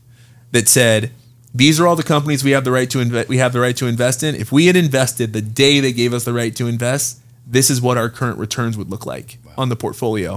that 0.55 0.69
said, 0.69 1.11
these 1.53 1.79
are 1.79 1.87
all 1.87 1.95
the 1.95 2.03
companies 2.03 2.43
we 2.43 2.51
have 2.51 2.63
the 2.63 2.71
right 2.71 2.89
to 2.89 2.99
invest 2.99 3.29
we 3.29 3.37
have 3.37 3.53
the 3.53 3.59
right 3.59 3.75
to 3.77 3.87
invest 3.87 4.23
in. 4.23 4.35
If 4.35 4.51
we 4.51 4.65
had 4.67 4.75
invested 4.75 5.33
the 5.33 5.41
day 5.41 5.79
they 5.79 5.93
gave 5.93 6.13
us 6.13 6.23
the 6.23 6.33
right 6.33 6.55
to 6.55 6.67
invest, 6.67 7.21
this 7.45 7.69
is 7.69 7.81
what 7.81 7.97
our 7.97 8.09
current 8.09 8.39
returns 8.39 8.77
would 8.77 8.89
look 8.89 9.05
like 9.05 9.37
wow. 9.45 9.53
on 9.57 9.69
the 9.69 9.75
portfolio. 9.75 10.35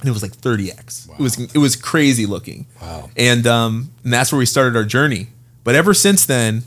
And 0.00 0.08
it 0.08 0.12
was 0.12 0.22
like 0.22 0.32
30x. 0.32 1.08
Wow. 1.08 1.16
It 1.18 1.22
was 1.22 1.54
it 1.54 1.58
was 1.58 1.76
crazy 1.76 2.26
looking. 2.26 2.66
Wow. 2.80 3.10
And 3.16 3.46
um, 3.46 3.92
and 4.02 4.12
that's 4.12 4.32
where 4.32 4.38
we 4.38 4.46
started 4.46 4.76
our 4.76 4.84
journey. 4.84 5.28
But 5.62 5.74
ever 5.74 5.92
since 5.92 6.24
then, 6.24 6.62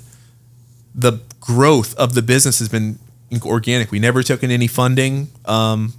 the 0.93 1.19
growth 1.39 1.95
of 1.95 2.13
the 2.13 2.21
business 2.21 2.59
has 2.59 2.69
been 2.69 2.99
organic. 3.43 3.91
We 3.91 3.99
never 3.99 4.21
took 4.21 4.43
in 4.43 4.51
any 4.51 4.67
funding. 4.67 5.29
Um, 5.45 5.93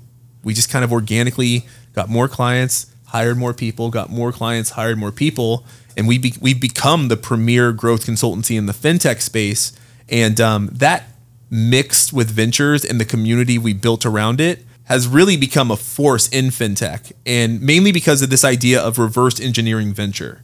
we 0.44 0.54
just 0.54 0.70
kind 0.70 0.84
of 0.84 0.92
organically 0.92 1.66
got 1.94 2.08
more 2.08 2.28
clients, 2.28 2.93
hired 3.14 3.38
more 3.38 3.54
people, 3.54 3.90
got 3.90 4.10
more 4.10 4.32
clients, 4.32 4.70
hired 4.70 4.98
more 4.98 5.12
people, 5.12 5.64
and 5.96 6.08
we 6.08 6.18
be, 6.18 6.34
we've 6.40 6.60
become 6.60 7.06
the 7.06 7.16
premier 7.16 7.70
growth 7.70 8.04
consultancy 8.04 8.58
in 8.58 8.66
the 8.66 8.72
fintech 8.72 9.20
space. 9.20 9.72
And 10.08 10.40
um, 10.40 10.68
that 10.72 11.04
mixed 11.48 12.12
with 12.12 12.28
ventures 12.28 12.84
and 12.84 13.00
the 13.00 13.04
community 13.04 13.56
we 13.56 13.72
built 13.72 14.04
around 14.04 14.40
it 14.40 14.64
has 14.86 15.06
really 15.06 15.36
become 15.36 15.70
a 15.70 15.76
force 15.76 16.28
in 16.28 16.46
fintech, 16.46 17.12
and 17.24 17.62
mainly 17.62 17.92
because 17.92 18.20
of 18.20 18.30
this 18.30 18.44
idea 18.44 18.82
of 18.82 18.98
reverse 18.98 19.38
engineering 19.38 19.92
venture. 19.94 20.42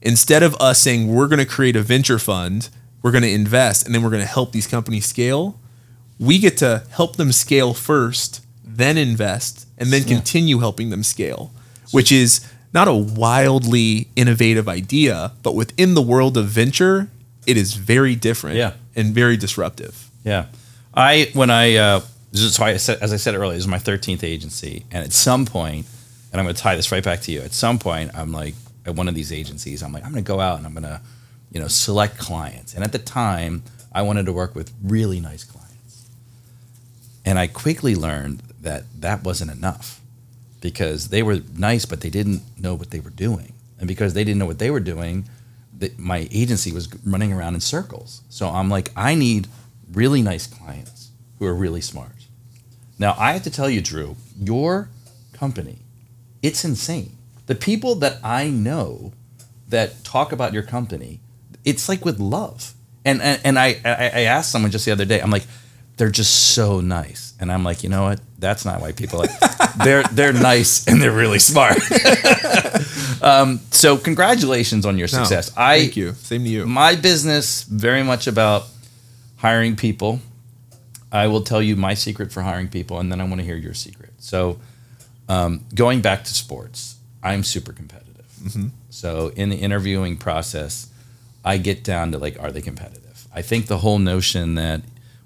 Instead 0.00 0.44
of 0.44 0.54
us 0.60 0.78
saying 0.80 1.12
we're 1.12 1.26
going 1.26 1.40
to 1.40 1.44
create 1.44 1.74
a 1.74 1.82
venture 1.82 2.20
fund, 2.20 2.68
we're 3.02 3.10
going 3.10 3.24
to 3.24 3.30
invest, 3.30 3.84
and 3.84 3.92
then 3.92 4.04
we're 4.04 4.10
going 4.10 4.22
to 4.22 4.28
help 4.28 4.52
these 4.52 4.68
companies 4.68 5.04
scale, 5.04 5.58
we 6.20 6.38
get 6.38 6.56
to 6.58 6.84
help 6.90 7.16
them 7.16 7.32
scale 7.32 7.74
first, 7.74 8.46
then 8.64 8.96
invest, 8.96 9.66
and 9.76 9.90
then 9.90 10.04
continue 10.04 10.60
helping 10.60 10.90
them 10.90 11.02
scale, 11.02 11.50
which 11.94 12.10
is 12.10 12.44
not 12.72 12.88
a 12.88 12.92
wildly 12.92 14.08
innovative 14.16 14.68
idea, 14.68 15.30
but 15.44 15.54
within 15.54 15.94
the 15.94 16.02
world 16.02 16.36
of 16.36 16.46
venture, 16.46 17.08
it 17.46 17.56
is 17.56 17.74
very 17.74 18.16
different 18.16 18.56
yeah. 18.56 18.72
and 18.96 19.14
very 19.14 19.36
disruptive. 19.36 20.10
Yeah. 20.24 20.46
I, 20.92 21.30
when 21.34 21.50
I, 21.50 21.76
uh, 21.76 22.00
so 22.32 22.64
I 22.64 22.78
said, 22.78 22.98
as 23.00 23.12
I 23.12 23.16
said 23.16 23.36
earlier, 23.36 23.52
this 23.52 23.62
is 23.62 23.68
my 23.68 23.78
13th 23.78 24.24
agency. 24.24 24.84
And 24.90 25.04
at 25.04 25.12
some 25.12 25.46
point, 25.46 25.86
and 26.32 26.40
I'm 26.40 26.44
going 26.44 26.56
to 26.56 26.60
tie 26.60 26.74
this 26.74 26.90
right 26.90 27.04
back 27.04 27.20
to 27.22 27.32
you, 27.32 27.42
at 27.42 27.52
some 27.52 27.78
point, 27.78 28.10
I'm 28.12 28.32
like, 28.32 28.54
at 28.84 28.96
one 28.96 29.06
of 29.06 29.14
these 29.14 29.32
agencies, 29.32 29.80
I'm 29.80 29.92
like, 29.92 30.04
I'm 30.04 30.10
going 30.10 30.24
to 30.24 30.28
go 30.28 30.40
out 30.40 30.58
and 30.58 30.66
I'm 30.66 30.72
going 30.72 30.82
to, 30.82 31.00
you 31.52 31.60
know, 31.60 31.68
select 31.68 32.18
clients. 32.18 32.74
And 32.74 32.82
at 32.82 32.90
the 32.90 32.98
time, 32.98 33.62
I 33.92 34.02
wanted 34.02 34.26
to 34.26 34.32
work 34.32 34.56
with 34.56 34.72
really 34.82 35.20
nice 35.20 35.44
clients. 35.44 36.10
And 37.24 37.38
I 37.38 37.46
quickly 37.46 37.94
learned 37.94 38.42
that 38.62 38.82
that 39.00 39.22
wasn't 39.22 39.52
enough 39.52 40.00
because 40.64 41.08
they 41.08 41.22
were 41.22 41.40
nice, 41.58 41.84
but 41.84 42.00
they 42.00 42.08
didn't 42.08 42.40
know 42.58 42.74
what 42.74 42.90
they 42.90 42.98
were 42.98 43.10
doing. 43.10 43.52
And 43.78 43.86
because 43.86 44.14
they 44.14 44.24
didn't 44.24 44.38
know 44.38 44.46
what 44.46 44.58
they 44.58 44.70
were 44.70 44.80
doing, 44.80 45.28
the, 45.76 45.92
my 45.98 46.26
agency 46.30 46.72
was 46.72 46.88
running 47.04 47.34
around 47.34 47.52
in 47.52 47.60
circles. 47.60 48.22
So 48.30 48.48
I'm 48.48 48.70
like, 48.70 48.90
I 48.96 49.14
need 49.14 49.46
really 49.92 50.22
nice 50.22 50.46
clients 50.46 51.10
who 51.38 51.44
are 51.44 51.52
really 51.54 51.82
smart. 51.82 52.28
Now, 52.98 53.14
I 53.18 53.34
have 53.34 53.42
to 53.42 53.50
tell 53.50 53.68
you, 53.68 53.82
Drew, 53.82 54.16
your 54.40 54.88
company, 55.34 55.80
it's 56.40 56.64
insane. 56.64 57.18
The 57.44 57.54
people 57.54 57.96
that 57.96 58.16
I 58.24 58.48
know 58.48 59.12
that 59.68 60.02
talk 60.02 60.32
about 60.32 60.54
your 60.54 60.62
company, 60.62 61.20
it's 61.66 61.90
like 61.90 62.06
with 62.06 62.18
love. 62.18 62.72
And, 63.04 63.20
and, 63.20 63.38
and 63.44 63.58
I, 63.58 63.82
I, 63.84 64.10
I 64.14 64.20
asked 64.22 64.50
someone 64.50 64.70
just 64.70 64.86
the 64.86 64.92
other 64.92 65.04
day, 65.04 65.20
I'm 65.20 65.30
like, 65.30 65.44
they're 65.98 66.10
just 66.10 66.54
so 66.54 66.80
nice. 66.80 67.33
And 67.44 67.52
I'm 67.52 67.62
like, 67.62 67.82
you 67.82 67.90
know 67.90 68.04
what? 68.04 68.20
That's 68.38 68.64
not 68.64 68.80
why 68.80 68.92
people 68.92 69.18
like 69.18 69.30
they're 69.84 70.02
they're 70.04 70.32
nice 70.32 70.88
and 70.88 71.00
they're 71.00 71.12
really 71.12 71.38
smart. 71.38 71.76
um, 73.22 73.60
so 73.70 73.98
congratulations 73.98 74.86
on 74.86 74.96
your 74.96 75.08
success. 75.08 75.54
No, 75.54 75.62
I 75.62 75.80
thank 75.80 75.94
you. 75.94 76.12
Same 76.14 76.42
to 76.44 76.48
you. 76.48 76.64
My 76.64 76.94
business 76.96 77.64
very 77.64 78.02
much 78.02 78.26
about 78.26 78.64
hiring 79.36 79.76
people. 79.76 80.20
I 81.12 81.26
will 81.26 81.42
tell 81.42 81.60
you 81.60 81.76
my 81.76 81.92
secret 81.92 82.32
for 82.32 82.40
hiring 82.40 82.68
people, 82.68 82.98
and 82.98 83.12
then 83.12 83.20
I 83.20 83.24
want 83.24 83.40
to 83.40 83.44
hear 83.44 83.56
your 83.56 83.74
secret. 83.74 84.14
So, 84.20 84.58
um, 85.28 85.66
going 85.74 86.00
back 86.00 86.24
to 86.24 86.32
sports, 86.32 86.96
I'm 87.22 87.44
super 87.44 87.74
competitive. 87.74 88.24
Mm-hmm. 88.42 88.68
So 88.88 89.32
in 89.36 89.50
the 89.50 89.56
interviewing 89.56 90.16
process, 90.16 90.88
I 91.44 91.58
get 91.58 91.84
down 91.84 92.12
to 92.12 92.18
like, 92.18 92.42
are 92.42 92.50
they 92.50 92.62
competitive? 92.62 93.28
I 93.34 93.42
think 93.42 93.66
the 93.66 93.78
whole 93.78 93.98
notion 93.98 94.54
that 94.54 94.80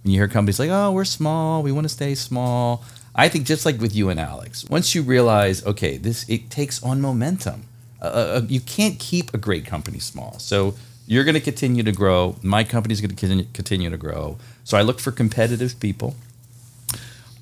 when 0.09 0.15
you 0.15 0.21
hear 0.21 0.29
companies 0.29 0.59
like, 0.59 0.71
oh, 0.71 0.91
we're 0.91 1.05
small, 1.05 1.63
we 1.63 1.71
want 1.71 1.85
to 1.85 1.91
stay 1.91 2.15
small. 2.15 2.83
I 3.15 3.29
think 3.29 3.45
just 3.45 3.67
like 3.67 3.79
with 3.79 3.95
you 3.95 4.09
and 4.09 4.19
Alex, 4.19 4.65
once 4.71 4.95
you 4.95 5.03
realize, 5.03 5.63
okay, 5.67 5.99
this 5.99 6.27
it 6.31 6.49
takes 6.49 6.83
on 6.83 7.03
momentum. 7.03 7.65
Uh, 8.01 8.05
uh, 8.07 8.09
uh 8.09 8.41
you 8.49 8.61
can't 8.61 8.99
keep 8.99 9.35
a 9.35 9.37
great 9.37 9.67
company 9.67 9.99
small. 9.99 10.39
So 10.39 10.77
you're 11.07 11.25
going 11.25 11.35
to 11.35 11.43
continue 11.43 11.83
to 11.83 11.93
grow. 11.93 12.37
My 12.43 12.65
company's 12.65 13.03
going 13.03 13.15
to 13.15 13.45
continue 13.53 13.91
to 13.91 13.99
grow. 13.99 14.39
So 14.65 14.79
I 14.79 14.83
look 14.83 14.99
for 14.99 15.11
competitive 15.11 15.79
people. 15.79 16.17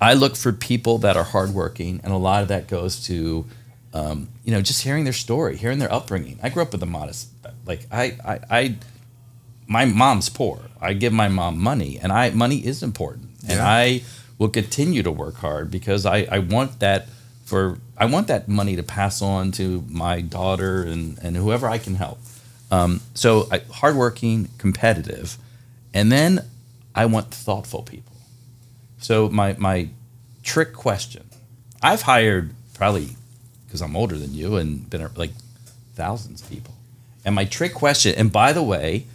I 0.01 0.15
look 0.15 0.35
for 0.35 0.53
people 0.53 0.99
that 0.99 1.17
are 1.17 1.25
hardworking, 1.25 2.01
and 2.03 2.13
a 2.13 2.17
lot 2.17 2.43
of 2.43 2.49
that 2.49 2.67
goes 2.67 3.01
to, 3.07 3.47
um, 3.95 4.29
you 4.45 4.51
know, 4.51 4.61
just 4.61 4.83
hearing 4.83 5.05
their 5.05 5.13
story, 5.13 5.57
hearing 5.57 5.79
their 5.79 5.93
upbringing. 5.93 6.41
I 6.43 6.49
grew 6.49 6.63
up 6.63 6.73
with 6.73 6.83
a 6.83 6.87
modest, 6.87 7.29
like 7.65 7.87
I, 7.93 8.19
I, 8.25 8.41
I 8.51 8.77
my 9.69 9.85
mom's 9.85 10.29
poor. 10.29 10.63
I 10.87 10.93
give 10.93 11.13
my 11.13 11.29
mom 11.29 11.59
money, 11.59 11.99
and 12.01 12.13
I 12.13 12.31
money 12.31 12.65
is 12.65 12.83
important, 12.83 13.29
yeah. 13.43 13.53
and 13.53 13.61
I 13.61 14.03
will 14.39 14.49
continue 14.49 15.03
to 15.03 15.11
work 15.11 15.37
hard 15.37 15.71
because 15.71 16.07
I, 16.07 16.29
I 16.31 16.39
want 16.39 16.79
that 16.81 17.09
for 17.45 17.79
I 17.97 18.07
want 18.07 18.29
that 18.29 18.49
money 18.49 18.77
to 18.77 18.83
pass 18.83 19.21
on 19.21 19.51
to 19.53 19.85
my 19.89 20.21
daughter 20.21 20.83
and 20.85 21.19
and 21.23 21.37
whoever 21.37 21.69
I 21.69 21.79
can 21.79 21.97
help. 21.97 22.21
Um, 22.71 23.01
so 23.15 23.49
I, 23.51 23.63
hardworking, 23.71 24.49
competitive, 24.59 25.37
and 25.93 26.13
then 26.13 26.45
I 26.95 27.07
want 27.07 27.33
thoughtful 27.33 27.83
people. 27.83 28.17
So 28.99 29.29
my 29.29 29.57
my 29.59 29.89
trick 30.45 30.73
question, 30.73 31.25
I've 31.83 32.03
hired 32.03 32.51
probably 32.75 33.17
because 33.67 33.83
I'm 33.83 33.97
older 33.97 34.17
than 34.17 34.35
you 34.35 34.55
and 34.57 34.89
been 34.89 35.09
like 35.17 35.33
thousands 35.95 36.43
of 36.43 36.49
people. 36.49 36.75
And 37.25 37.35
my 37.35 37.45
trick 37.45 37.75
question, 37.75 38.15
and 38.17 38.31
by 38.31 38.53
the 38.53 38.63
way, 38.63 39.07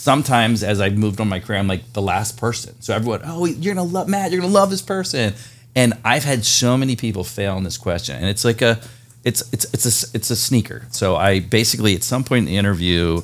sometimes 0.00 0.62
as 0.62 0.80
I've 0.80 0.96
moved 0.96 1.20
on 1.20 1.28
my 1.28 1.40
career, 1.40 1.58
I'm 1.58 1.68
like 1.68 1.92
the 1.92 2.00
last 2.00 2.38
person. 2.38 2.80
So 2.80 2.94
everyone, 2.94 3.20
oh, 3.24 3.44
you're 3.44 3.74
gonna 3.74 3.86
love 3.86 4.08
Matt, 4.08 4.32
you're 4.32 4.40
gonna 4.40 4.52
love 4.52 4.70
this 4.70 4.80
person. 4.80 5.34
And 5.76 5.94
I've 6.04 6.24
had 6.24 6.44
so 6.44 6.76
many 6.76 6.96
people 6.96 7.22
fail 7.22 7.54
on 7.54 7.64
this 7.64 7.76
question, 7.76 8.16
and 8.16 8.24
it's 8.24 8.44
like 8.44 8.62
a, 8.62 8.80
it's 9.24 9.42
it's 9.52 9.66
it's 9.74 9.84
a 9.86 10.16
it's 10.16 10.30
a 10.30 10.36
sneaker. 10.36 10.86
So 10.90 11.16
I 11.16 11.40
basically 11.40 11.94
at 11.94 12.02
some 12.02 12.24
point 12.24 12.40
in 12.40 12.44
the 12.46 12.56
interview, 12.56 13.20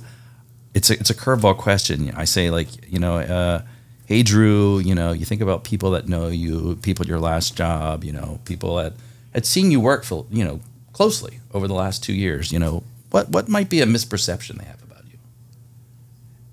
it's 0.74 0.90
a 0.90 0.94
it's 1.00 1.10
a 1.10 1.14
curveball 1.14 1.56
question. 1.56 2.12
I 2.14 2.24
say 2.24 2.50
like 2.50 2.68
you 2.92 2.98
know. 2.98 3.18
Uh, 3.18 3.62
hey 4.04 4.22
Drew, 4.22 4.78
you 4.78 4.94
know, 4.94 5.10
you 5.10 5.24
think 5.24 5.40
about 5.40 5.64
people 5.64 5.90
that 5.90 6.06
know 6.06 6.28
you, 6.28 6.76
people 6.76 7.02
at 7.02 7.08
your 7.08 7.18
last 7.18 7.56
job, 7.56 8.04
you 8.04 8.12
know, 8.12 8.38
people 8.44 8.76
that 8.76 8.92
had 9.34 9.44
seen 9.44 9.72
you 9.72 9.80
work 9.80 10.04
for, 10.04 10.26
you 10.30 10.44
know, 10.44 10.60
closely 10.92 11.40
over 11.52 11.66
the 11.66 11.74
last 11.74 12.04
two 12.04 12.12
years, 12.12 12.52
you 12.52 12.60
know, 12.60 12.84
what 13.10 13.30
what 13.30 13.48
might 13.48 13.68
be 13.68 13.80
a 13.80 13.84
misperception 13.84 14.58
they 14.58 14.64
have 14.64 14.85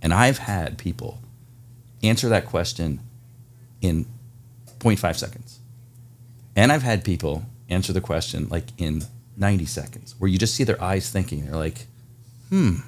and 0.03 0.13
I've 0.13 0.37
had 0.37 0.77
people 0.77 1.19
answer 2.03 2.27
that 2.29 2.45
question 2.45 2.99
in 3.81 4.05
0.5 4.79 5.15
seconds. 5.15 5.59
And 6.55 6.71
I've 6.71 6.83
had 6.83 7.05
people 7.05 7.45
answer 7.69 7.93
the 7.93 8.01
question 8.01 8.49
like 8.49 8.65
in 8.77 9.03
90 9.37 9.65
seconds, 9.65 10.13
where 10.19 10.29
you 10.29 10.37
just 10.37 10.53
see 10.53 10.65
their 10.65 10.81
eyes 10.83 11.09
thinking. 11.09 11.45
They're 11.45 11.55
like, 11.55 11.87
hmm, 12.49 12.79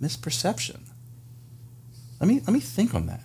misperception. 0.00 0.80
Let 2.18 2.26
me, 2.26 2.40
let 2.40 2.50
me 2.54 2.60
think 2.60 2.94
on 2.94 3.06
that. 3.06 3.22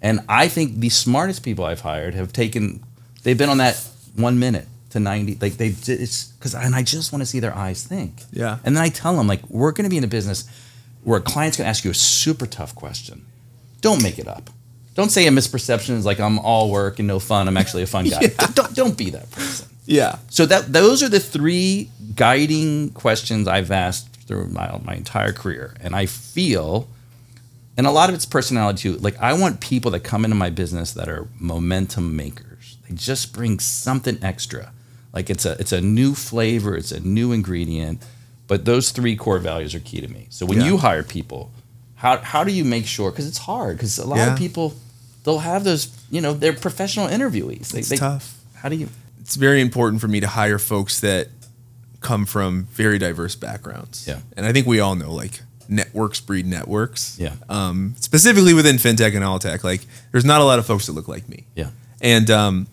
And 0.00 0.20
I 0.28 0.48
think 0.48 0.80
the 0.80 0.88
smartest 0.88 1.42
people 1.42 1.64
I've 1.64 1.82
hired 1.82 2.14
have 2.14 2.32
taken, 2.32 2.82
they've 3.22 3.38
been 3.38 3.50
on 3.50 3.58
that 3.58 3.76
one 4.14 4.38
minute 4.38 4.66
to 4.90 5.00
90 5.00 5.38
like 5.40 5.54
they 5.54 5.66
it's 5.66 6.26
because 6.26 6.54
and 6.54 6.74
i 6.74 6.80
just 6.80 7.12
want 7.12 7.20
to 7.20 7.26
see 7.26 7.40
their 7.40 7.54
eyes 7.54 7.84
think 7.84 8.22
yeah 8.30 8.58
and 8.64 8.76
then 8.76 8.84
i 8.84 8.88
tell 8.88 9.16
them 9.16 9.26
like 9.26 9.42
we're 9.48 9.72
going 9.72 9.82
to 9.82 9.90
be 9.90 9.96
in 9.96 10.04
a 10.04 10.08
business 10.08 10.48
where 11.06 11.20
a 11.20 11.22
client's 11.22 11.56
going 11.56 11.66
to 11.66 11.68
ask 11.68 11.84
you 11.84 11.90
a 11.92 11.94
super 11.94 12.46
tough 12.46 12.74
question. 12.74 13.24
Don't 13.80 14.02
make 14.02 14.18
it 14.18 14.26
up. 14.26 14.50
Don't 14.94 15.10
say 15.10 15.28
a 15.28 15.30
misperception 15.30 15.90
is 15.90 16.04
like 16.04 16.18
I'm 16.18 16.40
all 16.40 16.68
work 16.68 16.98
and 16.98 17.06
no 17.06 17.20
fun. 17.20 17.46
I'm 17.46 17.56
actually 17.56 17.84
a 17.84 17.86
fun 17.86 18.06
guy. 18.10 18.18
yeah. 18.22 18.46
don't, 18.54 18.74
don't 18.74 18.98
be 18.98 19.10
that 19.10 19.30
person. 19.30 19.68
Yeah. 19.84 20.18
So 20.30 20.46
that 20.46 20.72
those 20.72 21.04
are 21.04 21.08
the 21.08 21.20
three 21.20 21.90
guiding 22.16 22.90
questions 22.90 23.46
I've 23.46 23.70
asked 23.70 24.16
through 24.26 24.48
my 24.48 24.80
my 24.82 24.94
entire 24.96 25.32
career, 25.32 25.76
and 25.80 25.94
I 25.94 26.06
feel, 26.06 26.88
and 27.76 27.86
a 27.86 27.92
lot 27.92 28.08
of 28.08 28.16
it's 28.16 28.26
personality 28.26 28.80
too. 28.80 28.96
Like 28.96 29.16
I 29.20 29.32
want 29.34 29.60
people 29.60 29.92
that 29.92 30.00
come 30.00 30.24
into 30.24 30.34
my 30.34 30.50
business 30.50 30.92
that 30.94 31.08
are 31.08 31.28
momentum 31.38 32.16
makers. 32.16 32.78
They 32.88 32.96
just 32.96 33.32
bring 33.32 33.60
something 33.60 34.18
extra. 34.22 34.72
Like 35.12 35.30
it's 35.30 35.44
a 35.46 35.52
it's 35.60 35.72
a 35.72 35.80
new 35.80 36.16
flavor, 36.16 36.76
it's 36.76 36.90
a 36.90 36.98
new 36.98 37.30
ingredient. 37.30 38.04
But 38.48 38.64
those 38.64 38.90
three 38.90 39.16
core 39.16 39.38
values 39.38 39.74
are 39.74 39.80
key 39.80 40.00
to 40.00 40.08
me. 40.08 40.26
So 40.30 40.46
when 40.46 40.58
Yeah. 40.60 40.66
you 40.66 40.76
hire 40.78 41.02
people, 41.02 41.50
how 41.96 42.18
how 42.18 42.44
do 42.44 42.52
you 42.52 42.64
make 42.64 42.86
sure? 42.86 43.10
Because 43.10 43.26
it's 43.26 43.38
hard. 43.38 43.76
Because 43.76 43.98
a 43.98 44.06
lot 44.06 44.16
Yeah. 44.18 44.32
of 44.32 44.38
people, 44.38 44.74
they'll 45.24 45.40
have 45.40 45.64
those. 45.64 45.88
You 46.10 46.20
know, 46.20 46.32
they're 46.34 46.52
professional 46.52 47.08
interviewees. 47.08 47.68
They, 47.68 47.80
It's 47.80 47.88
they, 47.88 47.96
tough. 47.96 48.34
How 48.54 48.68
do 48.68 48.76
you? 48.76 48.88
It's 49.20 49.34
very 49.36 49.60
important 49.60 50.00
for 50.00 50.08
me 50.08 50.20
to 50.20 50.28
hire 50.28 50.58
folks 50.58 51.00
that 51.00 51.28
come 52.00 52.24
from 52.26 52.68
very 52.72 52.98
diverse 52.98 53.34
backgrounds. 53.34 54.04
Yeah. 54.06 54.20
And 54.36 54.46
I 54.46 54.52
think 54.52 54.66
we 54.66 54.78
all 54.78 54.94
know 54.94 55.12
like 55.12 55.42
networks 55.68 56.20
breed 56.20 56.46
networks. 56.46 57.16
Yeah. 57.18 57.32
Um, 57.48 57.96
specifically 57.98 58.54
within 58.54 58.76
fintech 58.76 59.16
and 59.16 59.24
all 59.24 59.40
tech, 59.40 59.64
like 59.64 59.80
there's 60.12 60.24
not 60.24 60.40
a 60.40 60.44
lot 60.44 60.60
of 60.60 60.66
folks 60.66 60.86
that 60.86 60.92
look 60.92 61.08
like 61.08 61.28
me. 61.28 61.44
Yeah. 61.56 61.70
And 62.00 62.30
um, 62.30 62.66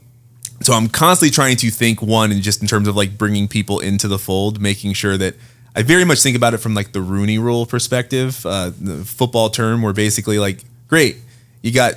so 0.62 0.74
I'm 0.74 0.90
constantly 0.90 1.32
trying 1.34 1.58
to 1.58 1.72
think 1.72 2.04
one, 2.04 2.32
and 2.32 2.44
just 2.44 2.62
in 2.62 2.68
terms 2.68 2.88
of 2.88 2.96
like 2.96 3.18
bringing 3.18 3.48
people 3.48 3.80
into 3.80 4.08
the 4.08 4.20
fold, 4.20 4.62
making 4.62 4.94
sure 4.94 5.18
that 5.18 5.36
I 5.76 5.82
very 5.82 6.06
much 6.06 6.22
think 6.22 6.38
about 6.38 6.54
it 6.54 6.60
from 6.60 6.74
like 6.76 6.92
the 6.92 7.02
Rooney 7.02 7.40
Rule 7.40 7.66
perspective, 7.66 8.46
uh, 8.46 8.72
the 8.80 9.04
football 9.06 9.50
term, 9.50 9.82
where 9.82 9.94
basically 9.94 10.38
like, 10.40 10.64
great, 10.88 11.18
you 11.62 11.72
got 11.72 11.96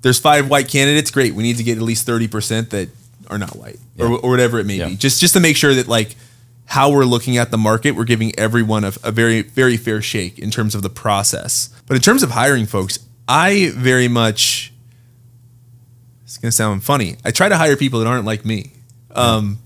there's 0.00 0.18
five 0.18 0.48
white 0.48 0.68
candidates, 0.68 1.10
great, 1.10 1.34
we 1.34 1.42
need 1.42 1.56
to 1.58 1.62
get 1.62 1.76
at 1.76 1.82
least 1.82 2.04
thirty 2.06 2.28
percent 2.28 2.70
that 2.70 2.88
are 3.28 3.38
not 3.38 3.56
white 3.56 3.78
Yeah. 3.96 4.06
or, 4.06 4.18
or 4.18 4.30
whatever 4.30 4.58
it 4.58 4.64
may 4.66 4.76
Yeah. 4.76 4.88
be, 4.88 4.96
just 4.96 5.20
just 5.20 5.34
to 5.34 5.40
make 5.40 5.56
sure 5.56 5.74
that 5.74 5.86
like 5.88 6.16
how 6.66 6.90
we're 6.90 7.04
looking 7.04 7.36
at 7.36 7.50
the 7.50 7.58
market, 7.58 7.92
we're 7.92 8.04
giving 8.04 8.36
everyone 8.38 8.84
a, 8.84 8.92
a 9.04 9.10
very 9.12 9.42
very 9.42 9.76
fair 9.76 10.02
shake 10.02 10.38
in 10.38 10.50
terms 10.50 10.74
of 10.74 10.82
the 10.82 10.90
process. 10.90 11.70
But 11.86 11.94
in 11.96 12.00
terms 12.02 12.22
of 12.22 12.30
hiring 12.32 12.66
folks, 12.66 12.98
I 13.28 13.70
very 13.74 14.08
much 14.08 14.72
it's 16.24 16.38
gonna 16.38 16.52
sound 16.52 16.82
funny. 16.84 17.16
I 17.24 17.30
try 17.30 17.48
to 17.48 17.56
hire 17.56 17.76
people 17.76 18.00
that 18.00 18.06
aren't 18.06 18.24
like 18.24 18.44
me. 18.44 18.72
Um, 19.14 19.58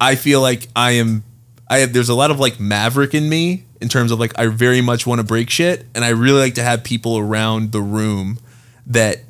I 0.00 0.14
feel 0.14 0.40
like 0.40 0.68
I 0.76 0.92
am. 0.92 1.24
I 1.70 1.78
have. 1.78 1.92
There's 1.92 2.08
a 2.08 2.14
lot 2.14 2.32
of 2.32 2.40
like 2.40 2.58
maverick 2.58 3.14
in 3.14 3.28
me 3.28 3.64
in 3.80 3.88
terms 3.88 4.10
of 4.10 4.18
like 4.18 4.36
I 4.38 4.46
very 4.48 4.80
much 4.80 5.06
want 5.06 5.20
to 5.20 5.24
break 5.24 5.48
shit, 5.48 5.86
and 5.94 6.04
I 6.04 6.08
really 6.10 6.40
like 6.40 6.56
to 6.56 6.62
have 6.64 6.82
people 6.82 7.16
around 7.16 7.70
the 7.70 7.80
room 7.80 8.40
that 8.88 9.20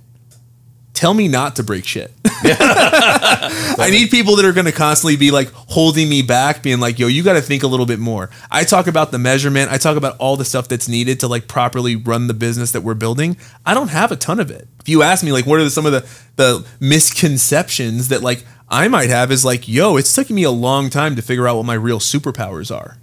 tell 0.95 1.13
me 1.13 1.29
not 1.29 1.55
to 1.57 1.63
break 1.63 1.85
shit. 1.85 2.13
I 2.45 3.89
need 3.91 4.11
people 4.11 4.37
that 4.37 4.45
are 4.47 4.53
going 4.53 4.67
to 4.67 4.73
constantly 4.73 5.17
be 5.17 5.31
like 5.31 5.51
holding 5.53 6.09
me 6.09 6.23
back, 6.23 6.63
being 6.63 6.81
like, 6.81 6.99
"Yo, 6.99 7.07
you 7.07 7.23
got 7.23 7.35
to 7.35 7.43
think 7.43 7.63
a 7.63 7.67
little 7.67 7.87
bit 7.87 7.99
more." 7.99 8.31
I 8.51 8.65
talk 8.65 8.87
about 8.87 9.11
the 9.11 9.19
measurement. 9.19 9.71
I 9.71 9.77
talk 9.77 9.97
about 9.97 10.17
all 10.19 10.37
the 10.37 10.45
stuff 10.45 10.67
that's 10.67 10.89
needed 10.89 11.21
to 11.21 11.29
like 11.29 11.49
properly 11.49 11.97
run 11.97 12.29
the 12.29 12.35
business 12.35 12.73
that 12.73 12.81
we're 12.81 12.95
building. 12.95 13.37
I 13.67 13.75
don't 13.75 13.89
have 13.89 14.11
a 14.11 14.17
ton 14.17 14.41
of 14.41 14.51
it. 14.51 14.69
If 14.81 14.89
you 14.89 15.03
ask 15.03 15.23
me, 15.23 15.33
like, 15.33 15.47
what 15.47 15.61
are 15.61 15.69
some 15.69 15.85
of 15.85 15.93
the 15.93 16.09
the 16.37 16.67
misconceptions 16.81 18.09
that 18.09 18.23
like 18.23 18.45
I 18.71 18.89
might 18.89 19.11
have 19.11 19.31
is 19.31 19.45
like, 19.45 19.69
"Yo, 19.69 19.97
it's 19.97 20.15
taking 20.15 20.37
me 20.37 20.45
a 20.45 20.51
long 20.51 20.89
time 20.89 21.17
to 21.17 21.23
figure 21.23 21.47
out 21.47 21.57
what 21.57 21.67
my 21.67 21.75
real 21.75 21.99
superpowers 21.99 22.75
are." 22.75 22.97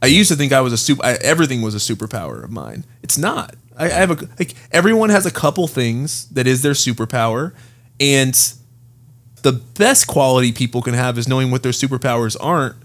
I 0.00 0.06
used 0.06 0.30
to 0.30 0.36
think 0.36 0.52
I 0.52 0.60
was 0.60 0.72
a 0.72 0.78
super. 0.78 1.04
I, 1.04 1.12
everything 1.14 1.60
was 1.60 1.74
a 1.74 1.94
superpower 1.94 2.42
of 2.42 2.50
mine. 2.50 2.84
It's 3.02 3.18
not. 3.18 3.54
I, 3.76 3.86
I 3.86 3.88
have 3.88 4.10
a 4.10 4.28
like 4.38 4.54
everyone 4.72 5.10
has 5.10 5.26
a 5.26 5.30
couple 5.30 5.66
things 5.66 6.26
that 6.30 6.46
is 6.46 6.62
their 6.62 6.72
superpower, 6.72 7.52
and 8.00 8.34
the 9.42 9.52
best 9.52 10.06
quality 10.06 10.52
people 10.52 10.82
can 10.82 10.94
have 10.94 11.18
is 11.18 11.28
knowing 11.28 11.50
what 11.50 11.62
their 11.62 11.72
superpowers 11.72 12.36
aren't. 12.40 12.76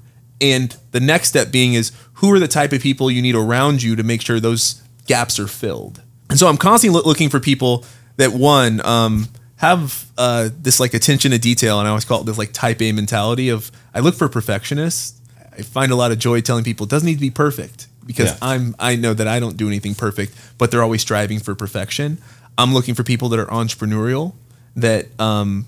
And 0.41 0.75
the 0.91 0.99
next 0.99 1.29
step 1.29 1.51
being 1.51 1.73
is 1.73 1.91
who 2.15 2.31
are 2.33 2.39
the 2.39 2.47
type 2.47 2.73
of 2.73 2.81
people 2.81 3.09
you 3.09 3.21
need 3.21 3.35
around 3.35 3.81
you 3.81 3.95
to 3.95 4.03
make 4.03 4.21
sure 4.21 4.39
those 4.39 4.81
gaps 5.07 5.39
are 5.39 5.47
filled. 5.47 6.01
And 6.29 6.37
so 6.39 6.47
I'm 6.47 6.57
constantly 6.57 7.01
looking 7.05 7.29
for 7.29 7.39
people 7.39 7.85
that 8.17 8.31
one 8.33 8.83
um, 8.85 9.27
have 9.57 10.05
uh, 10.17 10.49
this 10.61 10.79
like 10.79 10.93
attention 10.93 11.31
to 11.31 11.37
detail, 11.37 11.79
and 11.79 11.87
I 11.87 11.89
always 11.89 12.05
call 12.05 12.21
it 12.21 12.25
this 12.25 12.37
like 12.37 12.51
type 12.51 12.81
A 12.81 12.91
mentality 12.91 13.49
of 13.49 13.71
I 13.93 13.99
look 13.99 14.15
for 14.15 14.27
perfectionists. 14.27 15.19
I 15.57 15.61
find 15.61 15.91
a 15.91 15.95
lot 15.95 16.11
of 16.11 16.19
joy 16.19 16.41
telling 16.41 16.63
people 16.63 16.85
it 16.85 16.89
doesn't 16.89 17.05
need 17.05 17.15
to 17.15 17.21
be 17.21 17.29
perfect 17.29 17.87
because 18.05 18.31
Yeah. 18.31 18.37
I'm 18.41 18.75
I 18.79 18.95
know 18.95 19.13
that 19.13 19.27
I 19.27 19.39
don't 19.39 19.55
do 19.55 19.67
anything 19.67 19.95
perfect, 19.95 20.33
but 20.57 20.71
they're 20.71 20.83
always 20.83 21.01
striving 21.01 21.39
for 21.39 21.55
perfection. 21.55 22.17
I'm 22.57 22.73
looking 22.73 22.95
for 22.95 23.03
people 23.03 23.29
that 23.29 23.39
are 23.39 23.45
entrepreneurial, 23.47 24.33
that 24.75 25.07
um, 25.19 25.65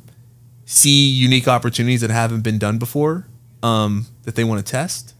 see 0.66 1.10
unique 1.10 1.48
opportunities 1.48 2.02
that 2.02 2.10
haven't 2.10 2.42
been 2.42 2.58
done 2.58 2.78
before, 2.78 3.28
um, 3.64 4.08
that 4.24 4.36
they 4.36 4.44
want 4.44 4.66
to 4.66 4.72
test. 4.72 5.14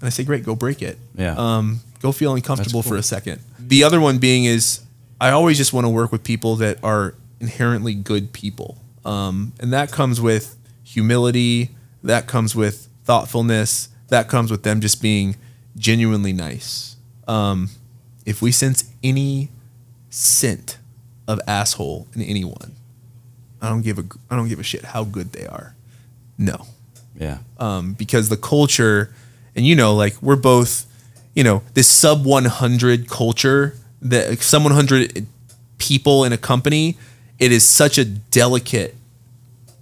And 0.00 0.06
I 0.06 0.10
say, 0.10 0.24
great, 0.24 0.44
go 0.44 0.54
break 0.54 0.82
it. 0.82 0.98
Yeah. 1.14 1.34
Um, 1.36 1.80
go 2.00 2.12
feel 2.12 2.34
uncomfortable 2.34 2.82
That's 2.82 2.88
for 2.88 2.96
a 2.96 3.02
second. 3.02 3.40
The 3.58 3.84
other 3.84 4.00
one 4.00 4.18
being 4.18 4.44
is 4.44 4.80
I 5.20 5.30
always 5.30 5.56
just 5.56 5.72
want 5.72 5.84
to 5.84 5.88
work 5.88 6.12
with 6.12 6.22
people 6.22 6.56
that 6.56 6.82
are 6.82 7.14
inherently 7.40 7.94
good 7.94 8.32
people. 8.32 8.78
Um, 9.04 9.52
and 9.60 9.72
that 9.72 9.90
comes 9.90 10.20
with 10.20 10.56
humility, 10.84 11.70
that 12.02 12.26
comes 12.26 12.54
with 12.54 12.88
thoughtfulness, 13.04 13.88
that 14.08 14.28
comes 14.28 14.50
with 14.50 14.62
them 14.62 14.80
just 14.80 15.02
being 15.02 15.36
genuinely 15.76 16.32
nice. 16.32 16.96
Um, 17.26 17.70
if 18.24 18.42
we 18.42 18.52
sense 18.52 18.90
any 19.02 19.50
scent 20.10 20.78
of 21.26 21.40
asshole 21.46 22.08
in 22.14 22.22
anyone, 22.22 22.74
I 23.60 23.68
don't 23.68 23.82
give 23.82 23.98
a 23.98 24.04
I 24.30 24.36
don't 24.36 24.48
give 24.48 24.60
a 24.60 24.62
shit 24.64 24.84
how 24.84 25.04
good 25.04 25.32
they 25.32 25.46
are. 25.46 25.74
No, 26.38 26.66
Yeah. 27.18 27.38
um, 27.58 27.94
because 27.94 28.28
the 28.28 28.36
culture, 28.36 29.12
and 29.56 29.66
you 29.66 29.74
know, 29.74 29.94
like 29.94 30.20
we're 30.22 30.36
both, 30.36 30.86
you 31.34 31.42
know, 31.42 31.62
this 31.74 31.88
sub 31.88 32.24
100 32.24 33.08
culture 33.08 33.74
that 34.02 34.28
like, 34.30 34.42
sub 34.42 34.62
100 34.62 35.26
people 35.78 36.24
in 36.24 36.32
a 36.32 36.38
company, 36.38 36.96
it 37.40 37.50
is 37.50 37.66
such 37.66 37.98
a 37.98 38.04
delicate 38.04 38.94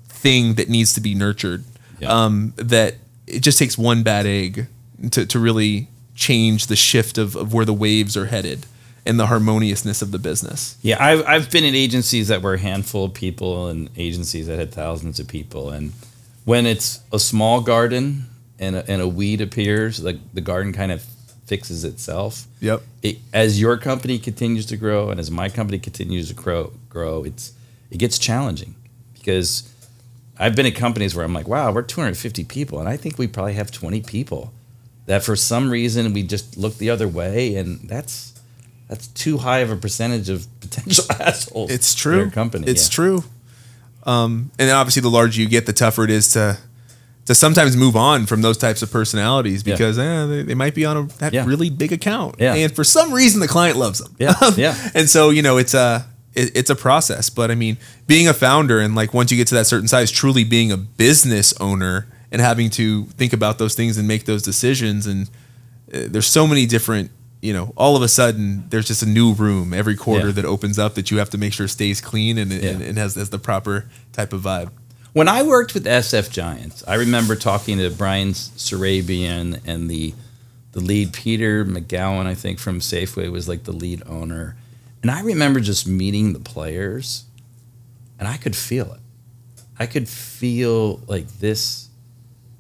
thing 0.08 0.54
that 0.54 0.68
needs 0.68 0.92
to 0.94 1.00
be 1.00 1.14
nurtured. 1.14 1.64
Yeah. 2.00 2.08
Um, 2.24 2.54
that 2.56 2.94
it 3.26 3.40
just 3.40 3.58
takes 3.58 3.76
one 3.76 4.02
bad 4.02 4.26
egg 4.26 4.66
to, 5.10 5.26
to 5.26 5.38
really 5.38 5.88
change 6.14 6.66
the 6.68 6.76
shift 6.76 7.18
of, 7.18 7.36
of 7.36 7.52
where 7.52 7.64
the 7.66 7.74
waves 7.74 8.16
are 8.16 8.26
headed 8.26 8.64
and 9.06 9.18
the 9.18 9.26
harmoniousness 9.26 10.02
of 10.02 10.10
the 10.10 10.18
business. 10.18 10.76
Yeah, 10.82 11.02
I've 11.02 11.24
I've 11.26 11.50
been 11.50 11.64
in 11.64 11.74
agencies 11.74 12.28
that 12.28 12.42
were 12.42 12.54
a 12.54 12.58
handful 12.58 13.04
of 13.04 13.14
people 13.14 13.68
and 13.68 13.88
agencies 13.96 14.46
that 14.48 14.58
had 14.58 14.72
thousands 14.72 15.20
of 15.20 15.28
people, 15.28 15.70
and 15.70 15.92
when 16.44 16.66
it's 16.66 17.00
a 17.12 17.18
small 17.18 17.60
garden 17.60 18.26
and 18.58 18.76
a, 18.76 18.90
and 18.90 19.02
a 19.02 19.08
weed 19.08 19.40
appears, 19.40 20.02
like 20.02 20.18
the 20.32 20.40
garden 20.40 20.72
kind 20.72 20.92
of 20.92 21.04
fixes 21.46 21.84
itself. 21.84 22.46
Yep. 22.60 22.82
It, 23.02 23.18
as 23.32 23.60
your 23.60 23.76
company 23.76 24.18
continues 24.18 24.66
to 24.66 24.76
grow 24.76 25.10
and 25.10 25.20
as 25.20 25.30
my 25.30 25.48
company 25.48 25.78
continues 25.78 26.28
to 26.28 26.34
grow, 26.34 26.72
grow, 26.88 27.24
it's 27.24 27.52
it 27.90 27.98
gets 27.98 28.18
challenging 28.18 28.74
because 29.14 29.72
I've 30.38 30.54
been 30.54 30.66
at 30.66 30.74
companies 30.74 31.14
where 31.14 31.24
I'm 31.24 31.32
like, 31.32 31.48
wow, 31.48 31.72
we're 31.72 31.82
250 31.82 32.44
people, 32.44 32.78
and 32.78 32.88
I 32.88 32.96
think 32.96 33.18
we 33.18 33.26
probably 33.26 33.54
have 33.54 33.70
20 33.70 34.02
people 34.02 34.52
that 35.06 35.22
for 35.22 35.36
some 35.36 35.70
reason 35.70 36.12
we 36.12 36.22
just 36.22 36.56
look 36.56 36.76
the 36.78 36.90
other 36.90 37.08
way, 37.08 37.56
and 37.56 37.88
that's 37.88 38.35
that's 38.88 39.06
too 39.08 39.38
high 39.38 39.58
of 39.58 39.70
a 39.70 39.76
percentage 39.76 40.28
of 40.28 40.46
potential 40.60 41.04
assholes. 41.20 41.70
It's 41.70 41.94
true. 41.94 42.18
your 42.18 42.30
company. 42.30 42.66
It's 42.68 42.88
yeah. 42.88 42.94
true. 42.94 43.24
Um, 44.04 44.50
and 44.58 44.70
obviously, 44.70 45.02
the 45.02 45.10
larger 45.10 45.40
you 45.40 45.48
get, 45.48 45.66
the 45.66 45.72
tougher 45.72 46.04
it 46.04 46.10
is 46.10 46.32
to 46.34 46.58
to 47.26 47.34
sometimes 47.34 47.76
move 47.76 47.96
on 47.96 48.24
from 48.24 48.40
those 48.40 48.56
types 48.56 48.82
of 48.82 48.92
personalities 48.92 49.64
Yeah. 49.66 49.74
because 49.74 49.98
eh, 49.98 50.26
they, 50.26 50.42
they 50.42 50.54
might 50.54 50.76
be 50.76 50.84
on 50.84 50.96
a 50.96 51.02
that 51.18 51.32
Yeah. 51.32 51.44
really 51.44 51.70
big 51.70 51.92
account, 51.92 52.36
Yeah. 52.38 52.54
and 52.54 52.72
for 52.74 52.84
some 52.84 53.12
reason 53.12 53.40
the 53.40 53.48
client 53.48 53.76
loves 53.76 53.98
them. 53.98 54.14
Yeah, 54.18 54.34
yeah. 54.56 54.90
and 54.94 55.10
so 55.10 55.30
you 55.30 55.42
know 55.42 55.56
it's 55.56 55.74
a 55.74 56.06
it, 56.34 56.52
it's 56.56 56.70
a 56.70 56.76
process. 56.76 57.28
But 57.28 57.50
I 57.50 57.56
mean, 57.56 57.78
being 58.06 58.28
a 58.28 58.34
founder 58.34 58.78
and 58.78 58.94
like 58.94 59.12
once 59.12 59.32
you 59.32 59.36
get 59.36 59.48
to 59.48 59.54
that 59.56 59.66
certain 59.66 59.88
size, 59.88 60.12
truly 60.12 60.44
being 60.44 60.70
a 60.70 60.76
business 60.76 61.52
owner 61.60 62.06
and 62.30 62.40
having 62.40 62.70
to 62.70 63.06
think 63.18 63.32
about 63.32 63.58
those 63.58 63.74
things 63.74 63.98
and 63.98 64.06
make 64.06 64.24
those 64.26 64.42
decisions, 64.42 65.06
and 65.08 65.28
uh, 65.92 66.06
there's 66.08 66.26
so 66.28 66.46
many 66.46 66.64
different. 66.64 67.10
You 67.46 67.52
know, 67.52 67.72
all 67.76 67.94
of 67.96 68.02
a 68.02 68.08
sudden, 68.08 68.64
there's 68.70 68.88
just 68.88 69.02
a 69.04 69.06
new 69.08 69.32
room 69.32 69.72
every 69.72 69.94
quarter 69.96 70.26
Yeah. 70.26 70.32
that 70.32 70.44
opens 70.44 70.78
up 70.80 70.94
that 70.96 71.10
you 71.12 71.18
have 71.18 71.30
to 71.30 71.38
make 71.38 71.52
sure 71.52 71.68
stays 71.68 72.00
clean 72.00 72.38
and, 72.38 72.50
Yeah. 72.50 72.70
and, 72.70 72.82
and 72.82 72.98
has, 72.98 73.14
has 73.14 73.30
the 73.30 73.38
proper 73.38 73.84
type 74.12 74.32
of 74.32 74.42
vibe. 74.42 74.70
When 75.12 75.28
I 75.28 75.42
worked 75.44 75.72
with 75.72 75.86
SF 75.86 76.30
Giants, 76.30 76.82
I 76.88 76.94
remember 76.96 77.36
talking 77.36 77.78
to 77.78 77.88
Brian 77.90 78.32
Sabean 78.32 79.60
and 79.64 79.88
the 79.88 80.14
the 80.72 80.80
lead 80.80 81.12
Peter 81.14 81.64
Magowan, 81.64 82.26
I 82.26 82.34
think 82.34 82.58
from 82.58 82.80
Safeway 82.80 83.30
was 83.30 83.48
like 83.48 83.62
the 83.64 83.72
lead 83.72 84.02
owner. 84.06 84.56
And 85.00 85.10
I 85.10 85.20
remember 85.22 85.60
just 85.60 85.86
meeting 85.86 86.32
the 86.34 86.40
players 86.40 87.24
and 88.18 88.26
I 88.28 88.36
could 88.36 88.54
feel 88.56 88.92
it. 88.92 89.00
I 89.78 89.86
could 89.86 90.08
feel 90.08 91.00
like 91.06 91.28
this 91.38 91.88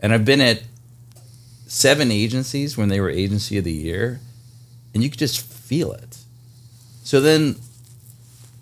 and 0.00 0.12
I've 0.14 0.24
been 0.24 0.40
at 0.40 0.62
seven 1.66 2.10
agencies 2.10 2.76
when 2.78 2.88
they 2.88 3.00
were 3.00 3.10
agency 3.10 3.58
of 3.58 3.64
the 3.64 3.72
year 3.72 4.20
and 4.96 5.04
you 5.04 5.10
could 5.10 5.20
just 5.20 5.40
feel 5.40 5.92
it. 5.92 6.18
So 7.04 7.20
then 7.20 7.56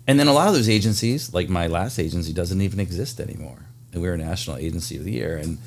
and 0.07 0.19
then 0.19 0.27
a 0.27 0.33
lot 0.33 0.49
of 0.49 0.53
those 0.53 0.69
agencies, 0.69 1.33
like 1.33 1.49
my 1.49 1.65
last 1.65 1.97
agency, 1.97 2.31
doesn't 2.31 2.61
even 2.61 2.79
exist 2.79 3.19
anymore. 3.19 3.65
And 3.91 4.01
we 4.03 4.07
were 4.07 4.13
a 4.13 4.19
national 4.19 4.57
agency 4.57 4.97
of 4.97 5.03
the 5.03 5.11
year. 5.11 5.35
And 5.37 5.57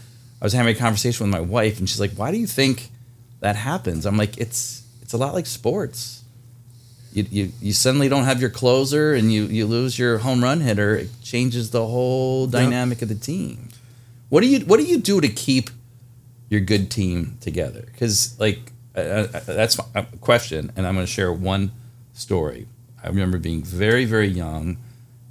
I 0.41 0.45
was 0.45 0.53
having 0.53 0.77
a 0.77 0.79
conversation 0.79 1.27
with 1.27 1.33
my 1.33 1.41
wife, 1.41 1.81
and 1.81 1.89
she's 1.89 1.99
like, 1.99 2.12
"Why 2.12 2.31
do 2.31 2.39
you 2.39 2.47
think 2.47 2.91
that 3.41 3.57
happens. 3.57 4.07
I'm 4.07 4.16
like, 4.16 4.37
it's 4.39 4.83
it's 5.03 5.12
a 5.12 5.16
lot 5.16 5.35
like 5.35 5.47
sports. 5.47 6.23
You, 7.12 7.25
you, 7.31 7.53
you 7.62 7.73
suddenly 7.73 8.09
don't 8.09 8.25
have 8.25 8.39
your 8.41 8.51
closer 8.51 9.14
and 9.14 9.33
you, 9.33 9.45
you 9.45 9.64
lose 9.64 9.99
your 9.99 10.19
home 10.19 10.45
run 10.45 10.61
hitter. 10.61 10.95
It 10.95 11.09
changes 11.23 11.71
the 11.71 11.87
whole 11.87 12.47
dynamic 12.47 13.01
of 13.01 13.09
the 13.09 13.14
team. 13.14 13.71
What 14.29 14.43
do 14.43 14.47
you 14.47 14.61
what 14.61 14.79
do 14.79 14.85
you 14.85 14.99
do 14.99 15.21
to 15.21 15.29
keep 15.29 15.71
your 16.51 16.61
good 16.61 16.91
team 16.91 17.39
together? 17.41 17.89
Because 17.91 18.39
like 18.39 18.73
uh, 18.99 19.28
uh, 19.34 19.40
that's 19.40 19.78
a 19.94 20.03
question, 20.20 20.72
and 20.76 20.86
I'm 20.86 20.94
going 20.94 21.07
to 21.07 21.12
share 21.12 21.32
one 21.32 21.72
story. 22.12 22.66
I 23.03 23.09
remember 23.09 23.38
being 23.38 23.62
very 23.62 24.05
very 24.05 24.28
young 24.28 24.78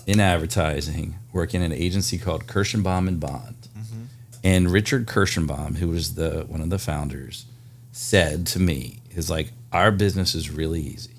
in 0.05 0.19
advertising, 0.19 1.15
working 1.33 1.61
in 1.61 1.71
an 1.71 1.77
agency 1.77 2.17
called 2.17 2.47
Kirshenbaum 2.47 3.07
and 3.07 3.19
Bond, 3.19 3.67
mm-hmm. 3.77 4.03
and 4.43 4.71
Richard 4.71 5.05
Kirshenbaum, 5.05 5.77
who 5.77 5.89
was 5.89 6.15
the 6.15 6.45
one 6.47 6.61
of 6.61 6.69
the 6.69 6.79
founders, 6.79 7.45
said 7.91 8.47
to 8.47 8.59
me, 8.59 8.99
"Is 9.11 9.29
like 9.29 9.51
our 9.71 9.91
business 9.91 10.35
is 10.35 10.49
really 10.49 10.81
easy. 10.81 11.15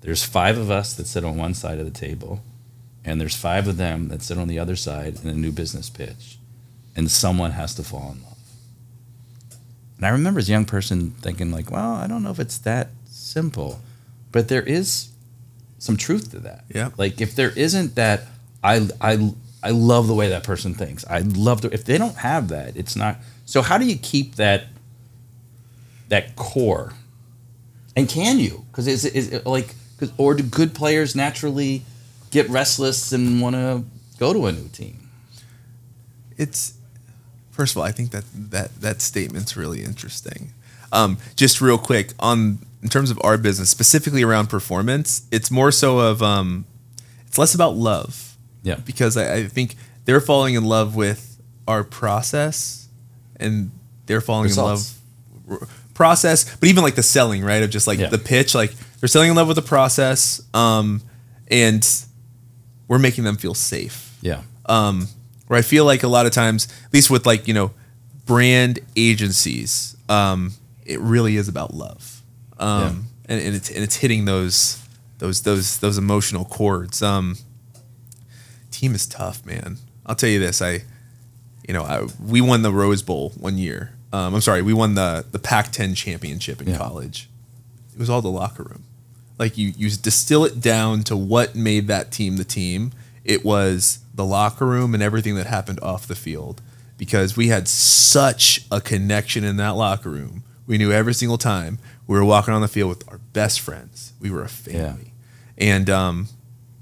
There's 0.00 0.24
five 0.24 0.58
of 0.58 0.70
us 0.70 0.94
that 0.94 1.06
sit 1.06 1.24
on 1.24 1.36
one 1.36 1.54
side 1.54 1.78
of 1.78 1.84
the 1.84 1.90
table, 1.90 2.40
and 3.04 3.20
there's 3.20 3.36
five 3.36 3.68
of 3.68 3.76
them 3.76 4.08
that 4.08 4.22
sit 4.22 4.38
on 4.38 4.48
the 4.48 4.58
other 4.58 4.76
side 4.76 5.18
in 5.22 5.28
a 5.28 5.34
new 5.34 5.52
business 5.52 5.90
pitch." 5.90 6.38
and 6.98 7.08
someone 7.08 7.52
has 7.52 7.76
to 7.76 7.84
fall 7.84 8.10
in 8.12 8.22
love. 8.24 8.27
And 9.98 10.06
I 10.06 10.10
remember 10.10 10.38
as 10.38 10.48
a 10.48 10.52
young 10.52 10.64
person 10.64 11.10
thinking, 11.20 11.50
like, 11.50 11.70
well, 11.70 11.92
I 11.92 12.06
don't 12.06 12.22
know 12.22 12.30
if 12.30 12.38
it's 12.38 12.58
that 12.58 12.90
simple, 13.04 13.80
but 14.32 14.48
there 14.48 14.62
is 14.62 15.10
some 15.78 15.96
truth 15.96 16.30
to 16.30 16.38
that. 16.40 16.64
Yeah. 16.72 16.90
Like 16.96 17.20
if 17.20 17.34
there 17.34 17.50
isn't 17.50 17.96
that, 17.96 18.22
I 18.62 18.88
I 19.00 19.32
I 19.62 19.70
love 19.70 20.06
the 20.06 20.14
way 20.14 20.28
that 20.28 20.44
person 20.44 20.74
thinks. 20.74 21.04
I 21.08 21.20
love 21.20 21.62
the 21.62 21.72
if 21.72 21.84
they 21.84 21.98
don't 21.98 22.16
have 22.16 22.48
that, 22.48 22.76
it's 22.76 22.96
not. 22.96 23.18
So 23.44 23.62
how 23.62 23.78
do 23.78 23.84
you 23.86 23.96
keep 23.96 24.36
that 24.36 24.66
that 26.08 26.36
core? 26.36 26.94
And 27.96 28.08
can 28.08 28.38
you? 28.38 28.64
Because 28.70 28.86
is 28.86 29.04
is 29.04 29.32
it 29.32 29.46
like 29.46 29.74
or 30.16 30.34
do 30.34 30.44
good 30.44 30.74
players 30.74 31.16
naturally 31.16 31.82
get 32.30 32.48
restless 32.48 33.10
and 33.12 33.40
want 33.40 33.56
to 33.56 33.84
go 34.18 34.32
to 34.32 34.46
a 34.46 34.52
new 34.52 34.68
team? 34.68 35.08
It's 36.36 36.74
First 37.58 37.74
of 37.74 37.78
all, 37.78 37.82
I 37.82 37.90
think 37.90 38.12
that 38.12 38.22
that 38.52 38.80
that 38.80 39.02
statement's 39.02 39.56
really 39.56 39.82
interesting. 39.82 40.52
Um, 40.92 41.18
just 41.34 41.60
real 41.60 41.76
quick 41.76 42.12
on 42.20 42.60
in 42.84 42.88
terms 42.88 43.10
of 43.10 43.18
our 43.24 43.36
business, 43.36 43.68
specifically 43.68 44.22
around 44.22 44.46
performance, 44.46 45.26
it's 45.32 45.50
more 45.50 45.72
so 45.72 45.98
of 45.98 46.22
um, 46.22 46.66
it's 47.26 47.36
less 47.36 47.56
about 47.56 47.74
love. 47.74 48.36
Yeah. 48.62 48.76
Because 48.76 49.16
I, 49.16 49.34
I 49.34 49.46
think 49.48 49.74
they're 50.04 50.20
falling 50.20 50.54
in 50.54 50.64
love 50.66 50.94
with 50.94 51.42
our 51.66 51.82
process, 51.82 52.86
and 53.40 53.72
they're 54.06 54.20
falling 54.20 54.44
Results. 54.44 54.96
in 55.48 55.56
love 55.56 55.68
process, 55.94 56.56
but 56.58 56.68
even 56.68 56.84
like 56.84 56.94
the 56.94 57.02
selling, 57.02 57.42
right? 57.42 57.64
Of 57.64 57.70
just 57.70 57.88
like 57.88 57.98
yeah. 57.98 58.06
the 58.06 58.18
pitch, 58.18 58.54
like 58.54 58.72
they're 59.00 59.08
selling 59.08 59.30
in 59.30 59.34
love 59.34 59.48
with 59.48 59.56
the 59.56 59.62
process, 59.62 60.40
um, 60.54 61.02
and 61.50 61.84
we're 62.86 63.00
making 63.00 63.24
them 63.24 63.36
feel 63.36 63.54
safe. 63.54 64.16
Yeah. 64.22 64.42
Um, 64.66 65.08
where 65.48 65.58
I 65.58 65.62
feel 65.62 65.84
like 65.84 66.02
a 66.02 66.08
lot 66.08 66.26
of 66.26 66.32
times, 66.32 66.68
at 66.86 66.94
least 66.94 67.10
with 67.10 67.26
like 67.26 67.48
you 67.48 67.54
know, 67.54 67.72
brand 68.24 68.78
agencies, 68.96 69.96
um, 70.08 70.52
it 70.86 71.00
really 71.00 71.36
is 71.36 71.48
about 71.48 71.74
love, 71.74 72.22
um, 72.58 72.80
yeah. 73.28 73.34
and, 73.34 73.46
and, 73.46 73.56
it's 73.56 73.68
and 73.68 73.82
it's 73.82 73.96
hitting 73.96 74.24
those 74.24 74.82
those 75.18 75.42
those 75.42 75.78
those 75.78 75.98
emotional 75.98 76.44
chords. 76.44 77.02
Um, 77.02 77.36
team 78.70 78.94
is 78.94 79.06
tough, 79.06 79.44
man. 79.44 79.78
I'll 80.06 80.14
tell 80.14 80.30
you 80.30 80.38
this. 80.38 80.62
I, 80.62 80.82
you 81.66 81.74
know, 81.74 81.82
I, 81.82 82.06
we 82.24 82.40
won 82.40 82.62
the 82.62 82.72
Rose 82.72 83.02
Bowl 83.02 83.30
one 83.36 83.58
year. 83.58 83.92
Um, 84.12 84.34
I'm 84.34 84.40
sorry, 84.40 84.62
we 84.62 84.72
won 84.72 84.94
the 84.94 85.24
the 85.30 85.38
Pac-10 85.38 85.96
championship 85.96 86.62
in 86.62 86.68
yeah. 86.68 86.78
college. 86.78 87.28
It 87.92 87.98
was 87.98 88.08
all 88.08 88.22
the 88.22 88.30
locker 88.30 88.62
room. 88.62 88.84
Like 89.38 89.56
you, 89.58 89.72
you 89.76 89.90
distill 89.90 90.44
it 90.44 90.60
down 90.60 91.02
to 91.04 91.16
what 91.16 91.54
made 91.54 91.86
that 91.88 92.10
team 92.10 92.36
the 92.36 92.44
team. 92.44 92.92
It 93.24 93.44
was 93.44 94.00
the 94.18 94.24
locker 94.24 94.66
room 94.66 94.94
and 94.94 95.02
everything 95.02 95.36
that 95.36 95.46
happened 95.46 95.78
off 95.80 96.08
the 96.08 96.16
field 96.16 96.60
because 96.98 97.36
we 97.36 97.46
had 97.46 97.68
such 97.68 98.66
a 98.68 98.80
connection 98.80 99.44
in 99.44 99.56
that 99.58 99.76
locker 99.76 100.10
room. 100.10 100.42
We 100.66 100.76
knew 100.76 100.90
every 100.90 101.14
single 101.14 101.38
time 101.38 101.78
we 102.08 102.18
were 102.18 102.24
walking 102.24 102.52
on 102.52 102.60
the 102.60 102.66
field 102.66 102.88
with 102.88 103.08
our 103.08 103.18
best 103.18 103.60
friends. 103.60 104.12
We 104.20 104.32
were 104.32 104.42
a 104.42 104.48
family, 104.48 105.14
yeah. 105.56 105.76
and 105.76 105.88
um, 105.88 106.28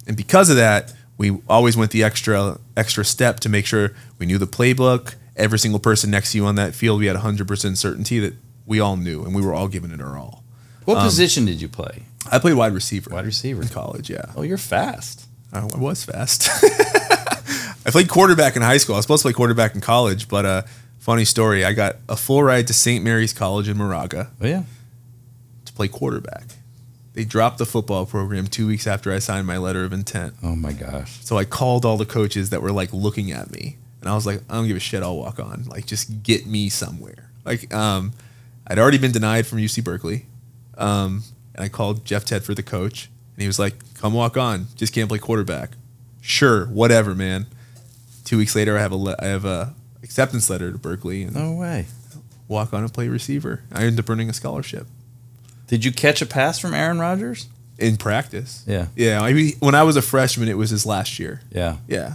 and 0.07 0.16
because 0.16 0.49
of 0.49 0.57
that, 0.57 0.95
we 1.18 1.39
always 1.47 1.76
went 1.76 1.91
the 1.91 2.03
extra 2.03 2.59
extra 2.74 3.05
step 3.05 3.39
to 3.41 3.51
make 3.51 3.66
sure 3.66 3.93
we 4.18 4.24
knew 4.24 4.39
the 4.39 4.47
playbook. 4.47 5.14
Every 5.37 5.59
single 5.59 5.78
person 5.78 6.11
next 6.11 6.32
to 6.32 6.39
you 6.39 6.47
on 6.47 6.55
that 6.55 6.74
field, 6.74 7.01
we 7.01 7.07
had 7.07 7.16
hundred 7.16 7.49
percent 7.49 7.76
certainty 7.76 8.18
that 8.18 8.34
we 8.64 8.80
all 8.80 8.97
knew, 8.97 9.24
and 9.24 9.34
we 9.34 9.43
were 9.43 9.53
all 9.53 9.68
giving 9.68 9.91
it 9.91 10.01
our 10.01 10.16
all. 10.16 10.43
What 10.87 10.97
um, 10.97 11.05
position 11.05 11.45
did 11.45 11.61
you 11.61 11.68
play? 11.68 12.05
I 12.32 12.39
played 12.39 12.55
wide 12.55 12.72
receiver. 12.72 13.11
Wide 13.11 13.26
receiver 13.26 13.61
in 13.61 13.68
college. 13.68 14.09
Yeah. 14.09 14.32
Oh, 14.34 14.43
you're 14.43 14.57
fast. 14.57 15.26
I 15.65 15.79
was 15.79 16.05
fast. 16.05 16.49
I 17.87 17.91
played 17.91 18.09
quarterback 18.09 18.57
in 18.57 18.63
high 18.63 18.79
school. 18.79 18.97
I 18.97 18.99
was 18.99 19.05
supposed 19.05 19.23
to 19.23 19.29
play 19.29 19.33
quarterback 19.33 19.75
in 19.75 19.81
college, 19.81 20.29
but 20.29 20.45
uh, 20.45 20.63
funny 20.99 21.25
story. 21.25 21.65
I 21.65 21.73
got 21.73 21.97
a 22.09 22.17
full 22.17 22.43
ride 22.43 22.67
to 22.67 22.75
St. 22.75 23.05
Mary's 23.05 23.33
College 23.33 23.69
in 23.69 23.77
Moraga. 23.77 24.31
Oh 24.41 24.47
yeah. 24.47 24.65
To 25.67 25.73
play 25.73 25.89
quarterback. 25.89 26.45
They 27.15 27.25
dropped 27.25 27.59
the 27.59 27.65
football 27.65 28.05
program 28.05 28.47
two 28.47 28.67
weeks 28.67 28.87
after 28.87 29.11
I 29.11 29.21
signed 29.21 29.47
my 29.47 29.57
letter 29.57 29.85
of 29.85 29.93
intent. 29.93 30.35
Oh 30.43 30.55
my 30.55 30.73
gosh. 30.73 31.25
So 31.25 31.39
I 31.39 31.45
called 31.45 31.87
all 31.87 31.97
the 31.97 32.05
coaches 32.05 32.51
that 32.51 32.61
were 32.61 32.73
like 32.73 32.93
looking 32.93 33.31
at 33.31 33.51
me, 33.51 33.77
and 34.01 34.11
I 34.11 34.15
was 34.15 34.27
like, 34.27 34.43
I 34.51 34.55
don't 34.55 34.67
give 34.67 34.77
a 34.77 34.81
shit. 34.81 35.03
I'll 35.03 35.17
walk 35.17 35.39
on. 35.41 35.65
Like, 35.69 35.87
just 35.87 36.23
get 36.23 36.45
me 36.47 36.69
somewhere. 36.69 37.31
Like, 37.45 37.73
um, 37.73 38.13
I'd 38.67 38.79
already 38.79 38.99
been 38.99 39.13
denied 39.13 39.47
from 39.47 39.59
UC 39.59 39.83
Berkeley, 39.85 40.27
um, 40.77 41.23
and 41.55 41.65
I 41.65 41.69
called 41.69 42.05
Jeff 42.05 42.25
Tedford, 42.25 42.43
for 42.43 42.55
the 42.55 42.63
coach, 42.63 43.09
and 43.35 43.43
he 43.43 43.47
was 43.47 43.59
like, 43.59 43.75
"Come 43.99 44.12
walk 44.14 44.36
on. 44.36 44.66
Just 44.76 44.92
can't 44.92 45.09
play 45.09 45.18
quarterback." 45.18 45.70
Sure, 46.20 46.66
whatever, 46.66 47.14
man. 47.14 47.47
Two 48.24 48.38
weeks 48.38 48.55
later, 48.57 48.76
I 48.76 48.80
have 48.80 48.92
a 48.92 48.97
le- 48.97 49.16
I 49.20 49.26
have 49.26 49.44
a 49.44 49.74
acceptance 50.03 50.51
letter 50.51 50.72
to 50.72 50.78
Berkeley. 50.78 51.22
And 51.22 51.34
no 51.34 51.53
way. 51.53 51.86
Walk 52.49 52.72
on 52.72 52.82
and 52.82 52.92
play 52.92 53.09
receiver. 53.09 53.62
I 53.72 53.82
ended 53.82 54.01
up 54.01 54.11
earning 54.11 54.28
a 54.30 54.32
scholarship. 54.32 54.86
Did 55.66 55.84
you 55.84 55.92
catch 55.92 56.22
a 56.22 56.26
pass 56.26 56.59
from 56.59 56.74
Aaron 56.74 56.99
Rodgers? 56.99 57.49
In 57.78 57.97
practice. 57.97 58.62
Yeah. 58.66 58.86
Yeah. 58.97 59.20
I 59.20 59.32
mean, 59.32 59.53
when 59.61 59.74
I 59.74 59.82
was 59.82 59.97
a 59.97 60.03
freshman, 60.03 60.49
it 60.49 60.57
was 60.57 60.70
his 60.70 60.86
last 60.86 61.18
year. 61.18 61.40
Yeah. 61.51 61.76
Yeah. 61.88 62.14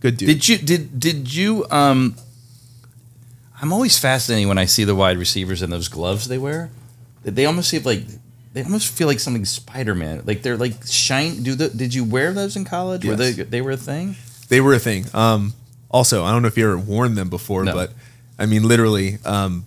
Good 0.00 0.16
dude. 0.18 0.28
Did 0.28 0.48
you 0.48 0.58
did 0.58 1.00
did 1.00 1.34
you 1.34 1.66
um 1.70 2.14
I'm 3.60 3.72
always 3.72 3.98
fascinated 3.98 4.48
when 4.48 4.58
I 4.58 4.64
see 4.64 4.84
the 4.84 4.94
wide 4.94 5.18
receivers 5.18 5.60
and 5.62 5.72
those 5.72 5.88
gloves 5.88 6.28
they 6.28 6.38
wear. 6.38 6.70
They 7.22 7.44
almost 7.44 7.68
seem 7.68 7.82
like 7.82 8.04
they 8.52 8.64
almost 8.64 8.92
feel 8.92 9.06
like 9.06 9.20
something 9.20 9.44
Spider 9.44 9.94
Man. 9.94 10.22
Like 10.24 10.42
they're 10.42 10.56
like 10.56 10.86
shine. 10.86 11.42
Do 11.42 11.54
the 11.54 11.68
did 11.68 11.94
you 11.94 12.04
wear 12.04 12.32
those 12.32 12.56
in 12.56 12.64
college? 12.64 13.04
Yes. 13.04 13.10
Were 13.10 13.16
they 13.16 13.32
they 13.32 13.60
were 13.60 13.72
a 13.72 13.76
thing? 13.76 14.16
They 14.48 14.60
were 14.60 14.74
a 14.74 14.78
thing. 14.78 15.06
Um, 15.14 15.54
also, 15.90 16.24
I 16.24 16.32
don't 16.32 16.42
know 16.42 16.48
if 16.48 16.56
you 16.56 16.64
ever 16.64 16.78
worn 16.78 17.14
them 17.14 17.28
before, 17.28 17.64
no. 17.64 17.72
but 17.72 17.92
I 18.38 18.46
mean, 18.46 18.66
literally, 18.66 19.18
um, 19.24 19.64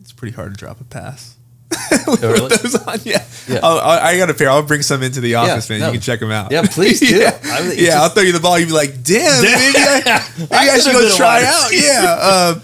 it's 0.00 0.12
pretty 0.12 0.34
hard 0.34 0.54
to 0.54 0.58
drop 0.58 0.80
a 0.80 0.84
pass. 0.84 1.36
oh, 2.06 2.18
really? 2.20 2.48
those 2.48 2.74
on, 2.74 2.98
yeah. 3.04 3.24
yeah. 3.48 3.60
I'll, 3.62 3.78
I'll, 3.78 3.98
i 4.00 4.16
got 4.18 4.28
a 4.28 4.34
pair. 4.34 4.50
I'll 4.50 4.64
bring 4.64 4.82
some 4.82 5.02
into 5.02 5.20
the 5.20 5.36
office, 5.36 5.70
yeah, 5.70 5.74
man. 5.74 5.80
No. 5.80 5.86
You 5.86 5.92
can 5.92 6.00
check 6.00 6.18
them 6.18 6.30
out. 6.30 6.50
Yeah, 6.50 6.62
please 6.62 6.98
do. 7.08 7.16
yeah, 7.16 7.38
I 7.44 7.62
mean, 7.62 7.70
yeah 7.70 7.84
just, 7.86 7.96
I'll 7.96 8.08
throw 8.08 8.22
you 8.24 8.32
the 8.32 8.40
ball. 8.40 8.58
You'd 8.58 8.66
be 8.66 8.72
like, 8.72 9.02
"Damn, 9.02 9.42
maybe 9.42 9.78
I, 9.78 10.24
maybe 10.38 10.50
I, 10.50 10.68
I 10.70 10.78
should 10.78 10.92
go 10.92 11.16
try 11.16 11.44
out." 11.44 11.70
Yeah, 11.72 12.16
uh, 12.18 12.60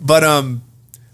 but 0.00 0.24
um, 0.24 0.62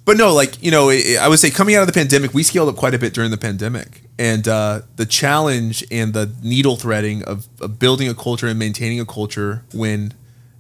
but 0.07 0.17
no, 0.17 0.33
like 0.33 0.63
you 0.63 0.71
know, 0.71 0.89
I 0.89 1.27
would 1.29 1.41
say 1.41 1.51
coming 1.51 1.75
out 1.75 1.81
of 1.81 1.89
the 1.89 1.93
pandemic, 1.93 2.33
we 2.33 2.45
scaled 2.45 2.69
up 2.69 2.77
quite 2.77 2.95
a 2.95 2.99
bit 2.99 3.13
during 3.13 3.33
the 3.33 3.37
pandemic, 3.37 4.03
and 4.19 4.47
uh, 4.47 4.83
the 4.95 5.05
challenge 5.05 5.85
and 5.91 6.15
the 6.15 6.33
needle 6.45 6.77
threading 6.77 7.25
of, 7.25 7.49
of, 7.61 7.81
building 7.81 8.09
a 8.09 8.15
culture 8.15 8.47
and 8.47 8.57
maintaining 8.57 9.01
a 9.01 9.05
culture 9.05 9.65
when 9.75 10.15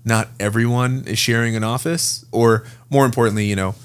not 0.04 0.28
everyone 0.40 1.04
is 1.06 1.20
sharing 1.20 1.54
an 1.54 1.62
office, 1.62 2.24
or 2.32 2.64
more 2.90 3.06
importantly, 3.06 3.46
you 3.46 3.54
know, 3.54 3.76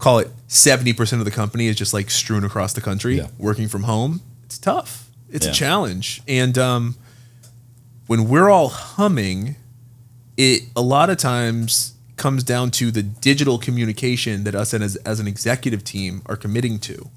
call 0.00 0.18
it 0.18 0.30
seventy 0.48 0.92
percent 0.92 1.20
of 1.20 1.24
the 1.24 1.30
company 1.30 1.68
is 1.68 1.76
just 1.76 1.94
like 1.94 2.10
strewn 2.10 2.42
across 2.42 2.72
the 2.72 2.80
country 2.80 3.18
yeah. 3.18 3.28
working 3.38 3.68
from 3.68 3.84
home. 3.84 4.20
It's 4.46 4.58
tough. 4.58 5.08
It's 5.30 5.46
yeah. 5.46 5.52
a 5.52 5.54
challenge, 5.54 6.22
and 6.26 6.58
um, 6.58 6.96
when 8.08 8.28
we're 8.28 8.48
all 8.48 8.68
humming, 8.68 9.54
it 10.36 10.62
a 10.74 10.82
lot 10.82 11.08
of 11.08 11.18
times 11.18 11.94
comes 12.18 12.42
down 12.44 12.70
to 12.72 12.90
the 12.90 13.02
digital 13.02 13.58
communication 13.58 14.44
that 14.44 14.54
us 14.54 14.72
and 14.72 14.84
as, 14.84 14.96
as 14.96 15.20
an 15.20 15.26
executive 15.26 15.84
team 15.84 16.22
are 16.26 16.36
committing 16.36 16.78
to 16.78 17.10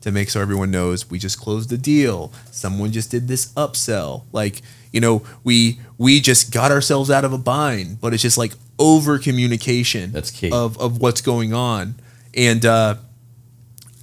to 0.00 0.10
make 0.10 0.30
so 0.30 0.40
everyone 0.40 0.70
knows 0.70 1.10
we 1.10 1.18
just 1.18 1.38
closed 1.38 1.68
the 1.68 1.78
deal 1.78 2.32
someone 2.50 2.90
just 2.90 3.10
did 3.10 3.28
this 3.28 3.52
upsell 3.54 4.24
like 4.32 4.62
you 4.92 5.00
know 5.00 5.22
we 5.44 5.78
we 5.98 6.20
just 6.20 6.52
got 6.52 6.70
ourselves 6.70 7.10
out 7.10 7.24
of 7.24 7.32
a 7.32 7.38
bind 7.38 8.00
but 8.00 8.14
it's 8.14 8.22
just 8.22 8.38
like 8.38 8.52
over 8.78 9.18
communication 9.18 10.10
that's 10.10 10.30
key 10.30 10.50
of 10.50 10.78
of 10.78 11.00
what's 11.00 11.20
going 11.20 11.52
on 11.52 11.94
and 12.34 12.64
uh 12.64 12.94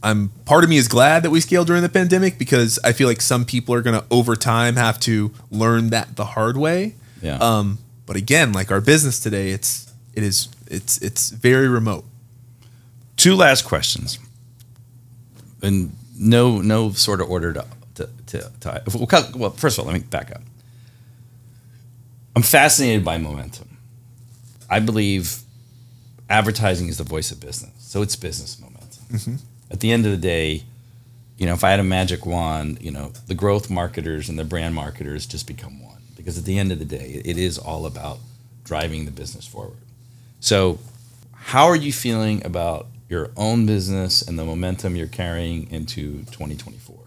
I'm 0.03 0.29
part 0.45 0.63
of 0.63 0.69
me 0.69 0.77
is 0.77 0.87
glad 0.87 1.23
that 1.23 1.31
we 1.31 1.41
scaled 1.41 1.67
during 1.67 1.81
the 1.81 1.89
pandemic 1.89 2.37
because 2.37 2.79
I 2.83 2.93
feel 2.93 3.07
like 3.07 3.19
some 3.19 3.45
people 3.45 3.73
are 3.73 3.81
going 3.81 3.99
to 3.99 4.05
over 4.11 4.35
time 4.35 4.75
have 4.75 4.99
to 5.01 5.31
learn 5.49 5.89
that 5.89 6.15
the 6.15 6.25
hard 6.25 6.55
way. 6.55 6.95
Yeah. 7.21 7.37
Um, 7.37 7.79
but 8.05 8.15
again, 8.15 8.53
like 8.53 8.71
our 8.71 8.79
business 8.79 9.19
today, 9.19 9.49
it's 9.49 9.86
it 10.17 10.23
is 10.23 10.49
it's 10.65 10.97
it's 10.97 11.29
very 11.29 11.67
remote. 11.67 12.03
Two 13.17 13.35
last 13.35 13.65
questions. 13.65 14.17
in 15.61 15.91
no 16.17 16.59
no 16.59 16.91
sort 16.91 17.21
of 17.21 17.29
order 17.29 17.53
to 17.53 17.65
to, 17.95 18.09
to, 18.25 18.51
to 18.61 18.83
well, 19.35 19.51
first 19.51 19.77
of 19.77 19.85
all, 19.85 19.91
let 19.91 20.01
me 20.01 20.05
back 20.07 20.31
up. 20.31 20.41
I'm 22.35 22.41
fascinated 22.41 23.05
by 23.05 23.19
momentum. 23.19 23.77
I 24.69 24.79
believe 24.79 25.37
advertising 26.29 26.87
is 26.87 26.97
the 26.97 27.03
voice 27.03 27.31
of 27.31 27.39
business, 27.39 27.73
so 27.77 28.01
it's 28.01 28.15
business 28.15 28.59
momentum. 28.59 29.03
Mm-hmm. 29.11 29.35
At 29.69 29.81
the 29.81 29.91
end 29.91 30.05
of 30.05 30.11
the 30.11 30.17
day, 30.17 30.63
you 31.37 31.45
know, 31.45 31.53
if 31.53 31.63
I 31.63 31.69
had 31.69 31.79
a 31.79 31.83
magic 31.83 32.25
wand, 32.25 32.79
you 32.81 32.89
know, 32.89 33.11
the 33.27 33.35
growth 33.35 33.69
marketers 33.69 34.29
and 34.29 34.39
the 34.39 34.43
brand 34.43 34.73
marketers 34.73 35.27
just 35.27 35.45
become 35.45 35.83
one 35.83 36.01
because 36.15 36.39
at 36.39 36.45
the 36.45 36.57
end 36.57 36.71
of 36.71 36.79
the 36.79 36.85
day, 36.85 37.21
it 37.23 37.37
is 37.37 37.59
all 37.59 37.85
about 37.85 38.17
driving 38.63 39.05
the 39.05 39.11
business 39.11 39.45
forward. 39.45 39.77
So, 40.39 40.79
how 41.33 41.65
are 41.65 41.75
you 41.75 41.91
feeling 41.91 42.45
about 42.45 42.87
your 43.09 43.31
own 43.35 43.65
business 43.65 44.21
and 44.21 44.37
the 44.37 44.45
momentum 44.45 44.95
you're 44.95 45.07
carrying 45.07 45.69
into 45.71 46.19
2024? 46.25 46.97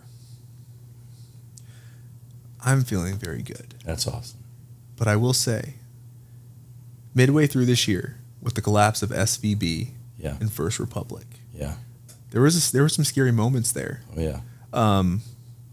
I'm 2.64 2.82
feeling 2.82 3.16
very 3.16 3.42
good. 3.42 3.74
That's 3.84 4.06
awesome. 4.06 4.40
But 4.96 5.08
I 5.08 5.16
will 5.16 5.32
say, 5.32 5.74
midway 7.14 7.46
through 7.46 7.66
this 7.66 7.88
year, 7.88 8.18
with 8.42 8.54
the 8.54 8.62
collapse 8.62 9.02
of 9.02 9.10
SVB 9.10 9.90
yeah. 10.18 10.36
and 10.40 10.52
First 10.52 10.78
Republic, 10.78 11.26
yeah, 11.54 11.74
there 12.30 12.42
was 12.42 12.68
a, 12.68 12.72
there 12.72 12.82
were 12.82 12.88
some 12.88 13.04
scary 13.04 13.32
moments 13.32 13.72
there. 13.72 14.02
Oh 14.16 14.20
yeah. 14.20 14.40
Um, 14.72 15.22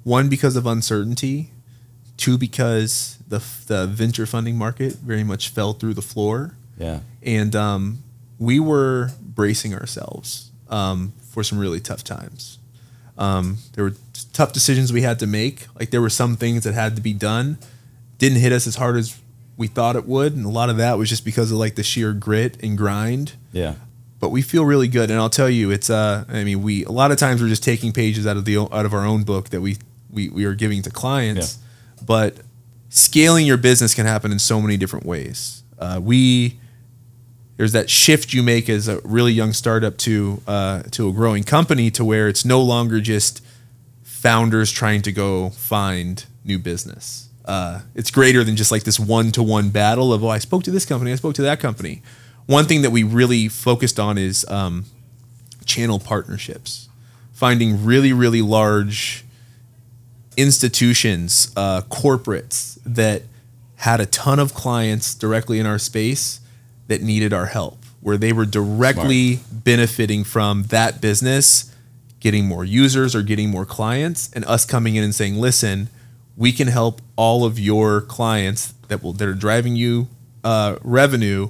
one 0.04 0.30
because 0.30 0.56
of 0.56 0.66
uncertainty, 0.66 1.52
two 2.16 2.38
because 2.38 3.18
the 3.28 3.44
the 3.68 3.88
venture 3.88 4.26
funding 4.26 4.58
market 4.58 4.94
very 4.94 5.24
much 5.24 5.50
fell 5.50 5.74
through 5.74 5.94
the 5.94 6.02
floor. 6.02 6.56
Yeah. 6.78 7.02
And 7.28 7.56
um, 7.56 8.04
we 8.40 8.60
were 8.60 9.12
bracing 9.22 9.76
ourselves 9.76 10.50
um, 10.70 11.14
for 11.30 11.44
some 11.44 11.60
really 11.60 11.82
tough 11.82 12.04
times. 12.04 12.58
Um, 13.18 13.58
there 13.74 13.84
were 13.84 13.94
tough 14.32 14.54
decisions 14.54 14.94
we 14.94 15.02
had 15.02 15.20
to 15.20 15.28
make. 15.28 15.68
Like 15.78 15.90
there 15.90 16.02
were 16.02 16.10
some 16.10 16.38
things 16.38 16.64
that 16.64 16.74
had 16.74 16.96
to 16.96 17.02
be 17.02 17.14
done, 17.14 17.58
didn't 18.18 18.40
hit 18.40 18.54
us 18.54 18.66
as 18.66 18.78
hard 18.78 18.96
as 18.96 19.20
we 19.58 19.68
thought 19.68 19.96
it 19.96 20.06
would, 20.06 20.36
and 20.36 20.46
a 20.46 20.50
lot 20.50 20.70
of 20.70 20.78
that 20.78 20.98
was 20.98 21.10
just 21.10 21.26
because 21.26 21.52
of 21.52 21.58
like 21.58 21.76
the 21.76 21.84
sheer 21.84 22.14
grit 22.14 22.58
and 22.64 22.78
grind. 22.78 23.34
Yeah. 23.52 23.76
But 24.20 24.30
we 24.30 24.42
feel 24.42 24.64
really 24.66 24.88
good, 24.88 25.12
and 25.12 25.20
I'll 25.20 25.30
tell 25.30 25.50
you, 25.50 25.70
it's 25.70 25.90
uh, 25.90 26.26
I 26.30 26.44
mean, 26.44 26.62
we 26.62 26.86
a 26.86 26.92
lot 26.92 27.12
of 27.12 27.18
times 27.18 27.42
we're 27.42 27.50
just 27.50 27.64
taking 27.64 27.92
pages 27.92 28.26
out 28.26 28.38
of 28.38 28.46
the 28.46 28.58
out 28.58 28.86
of 28.86 28.94
our 28.94 29.06
own 29.06 29.24
book 29.24 29.50
that 29.50 29.62
we 29.62 29.78
we, 30.10 30.30
we 30.30 30.46
are 30.46 30.56
giving 30.56 30.82
to 30.84 30.90
clients, 30.90 31.58
yeah. 31.58 32.04
but 32.06 32.38
scaling 32.90 33.46
your 33.46 33.58
business 33.58 33.94
can 33.94 34.06
happen 34.06 34.32
in 34.32 34.40
so 34.40 34.62
many 34.62 34.78
different 34.78 35.06
ways. 35.06 35.64
Uh, 35.78 36.00
we 36.02 36.60
there's 37.58 37.72
that 37.72 37.90
shift 37.90 38.34
you 38.34 38.44
make 38.44 38.70
as 38.70 38.88
a 38.88 39.00
really 39.02 39.34
young 39.34 39.52
startup 39.52 39.98
to 39.98 40.42
uh, 40.48 40.84
to 40.92 41.10
a 41.10 41.12
growing 41.12 41.44
company 41.44 41.92
to 41.92 42.06
where 42.06 42.28
it's 42.28 42.46
no 42.46 42.62
longer 42.62 43.02
just 43.02 43.44
founders 44.04 44.72
trying 44.72 45.02
to 45.02 45.12
go 45.12 45.50
find 45.50 46.26
new 46.46 46.60
business. 46.60 47.30
Uh, 47.46 47.82
it's 47.96 48.12
greater 48.12 48.44
than 48.44 48.56
just 48.56 48.72
like 48.72 48.84
this 48.84 49.00
one 49.00 49.32
to 49.32 49.42
one 49.42 49.70
battle 49.70 50.14
of 50.14 50.24
oh 50.24 50.30
I 50.30 50.38
spoke 50.38 50.64
to 50.64 50.72
this 50.72 50.86
company 50.86 51.12
I 51.12 51.16
spoke 51.16 51.34
to 51.36 51.42
that 51.42 51.60
company. 51.60 52.02
One 52.46 52.66
thing 52.66 52.84
that 52.84 52.92
we 52.92 53.04
really 53.04 53.50
focused 53.50 54.00
on 54.00 54.18
is 54.18 54.46
um, 54.50 54.86
channel 55.66 56.00
partnerships, 56.00 56.88
finding 57.34 57.84
really 57.84 58.14
really 58.14 58.42
large 58.42 59.26
institutions, 60.38 61.52
uh, 61.56 61.82
corporates 61.90 62.78
that 62.86 63.24
had 63.78 64.00
a 64.00 64.06
ton 64.06 64.38
of 64.38 64.54
clients 64.54 65.16
directly 65.16 65.60
in 65.60 65.66
our 65.66 65.80
space 65.80 66.42
that 66.88 67.02
needed 67.02 67.34
our 67.34 67.48
help, 67.48 67.84
where 68.02 68.18
they 68.18 68.34
were 68.34 68.46
directly 68.46 69.36
Smart. 69.36 69.64
benefiting 69.64 70.24
from 70.24 70.64
that 70.64 71.02
business 71.02 71.74
getting 72.20 72.46
more 72.46 72.66
users 72.66 73.16
or 73.16 73.22
getting 73.22 73.50
more 73.50 73.66
clients, 73.66 74.30
and 74.34 74.44
us 74.46 74.66
coming 74.66 74.96
in 74.96 75.04
and 75.04 75.14
saying, 75.14 75.36
"Listen, 75.40 75.90
we 76.36 76.52
can 76.52 76.68
help 76.68 77.02
all 77.16 77.46
of 77.46 77.60
your 77.60 78.02
clients 78.02 78.74
that 78.88 79.04
will 79.04 79.14
that 79.14 79.28
are 79.28 79.34
driving 79.34 79.76
you 79.76 80.08
uh, 80.44 80.78
revenue 80.82 81.50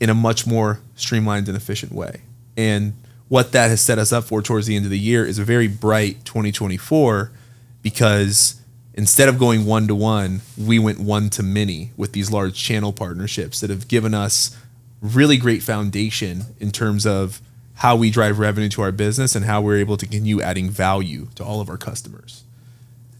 in 0.00 0.10
a 0.10 0.14
much 0.14 0.46
more 0.46 0.80
streamlined 0.96 1.48
and 1.48 1.56
efficient 1.56 1.92
way." 1.92 2.22
And 2.56 2.94
what 3.28 3.52
that 3.52 3.68
has 3.68 3.80
set 3.80 3.98
us 3.98 4.12
up 4.12 4.24
for 4.24 4.42
towards 4.42 4.66
the 4.66 4.76
end 4.76 4.84
of 4.84 4.90
the 4.90 4.98
year 4.98 5.24
is 5.24 5.38
a 5.38 5.44
very 5.44 5.66
bright 5.66 6.24
2024 6.24 7.32
because 7.80 8.60
instead 8.94 9.28
of 9.28 9.38
going 9.38 9.64
one 9.64 9.86
to 9.88 9.94
one, 9.94 10.42
we 10.56 10.78
went 10.78 11.00
one 11.00 11.30
to 11.30 11.42
many 11.42 11.92
with 11.96 12.12
these 12.12 12.30
large 12.30 12.54
channel 12.54 12.92
partnerships 12.92 13.60
that 13.60 13.70
have 13.70 13.88
given 13.88 14.14
us 14.14 14.56
really 15.00 15.36
great 15.36 15.62
foundation 15.62 16.42
in 16.60 16.70
terms 16.70 17.06
of 17.06 17.40
how 17.76 17.96
we 17.96 18.10
drive 18.10 18.38
revenue 18.38 18.68
to 18.68 18.82
our 18.82 18.92
business 18.92 19.34
and 19.34 19.44
how 19.44 19.60
we're 19.60 19.78
able 19.78 19.96
to 19.96 20.06
continue 20.06 20.40
adding 20.40 20.70
value 20.70 21.28
to 21.34 21.44
all 21.44 21.60
of 21.60 21.68
our 21.68 21.78
customers. 21.78 22.44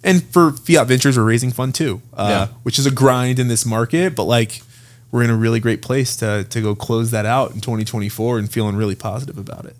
And 0.04 0.22
for 0.24 0.52
Fiat 0.52 0.86
Ventures, 0.86 1.16
we're 1.16 1.24
raising 1.24 1.52
fund 1.52 1.74
too, 1.74 2.02
uh, 2.14 2.46
yeah. 2.48 2.56
which 2.62 2.78
is 2.78 2.86
a 2.86 2.90
grind 2.90 3.38
in 3.38 3.48
this 3.48 3.64
market, 3.64 4.14
but 4.14 4.24
like 4.24 4.62
we're 5.10 5.22
in 5.22 5.30
a 5.30 5.36
really 5.36 5.60
great 5.60 5.82
place 5.82 6.16
to 6.16 6.44
to 6.44 6.60
go 6.60 6.74
close 6.74 7.10
that 7.12 7.26
out 7.26 7.52
in 7.52 7.60
2024 7.60 8.38
and 8.38 8.50
feeling 8.50 8.76
really 8.76 8.94
positive 8.94 9.38
about 9.38 9.66
it. 9.66 9.76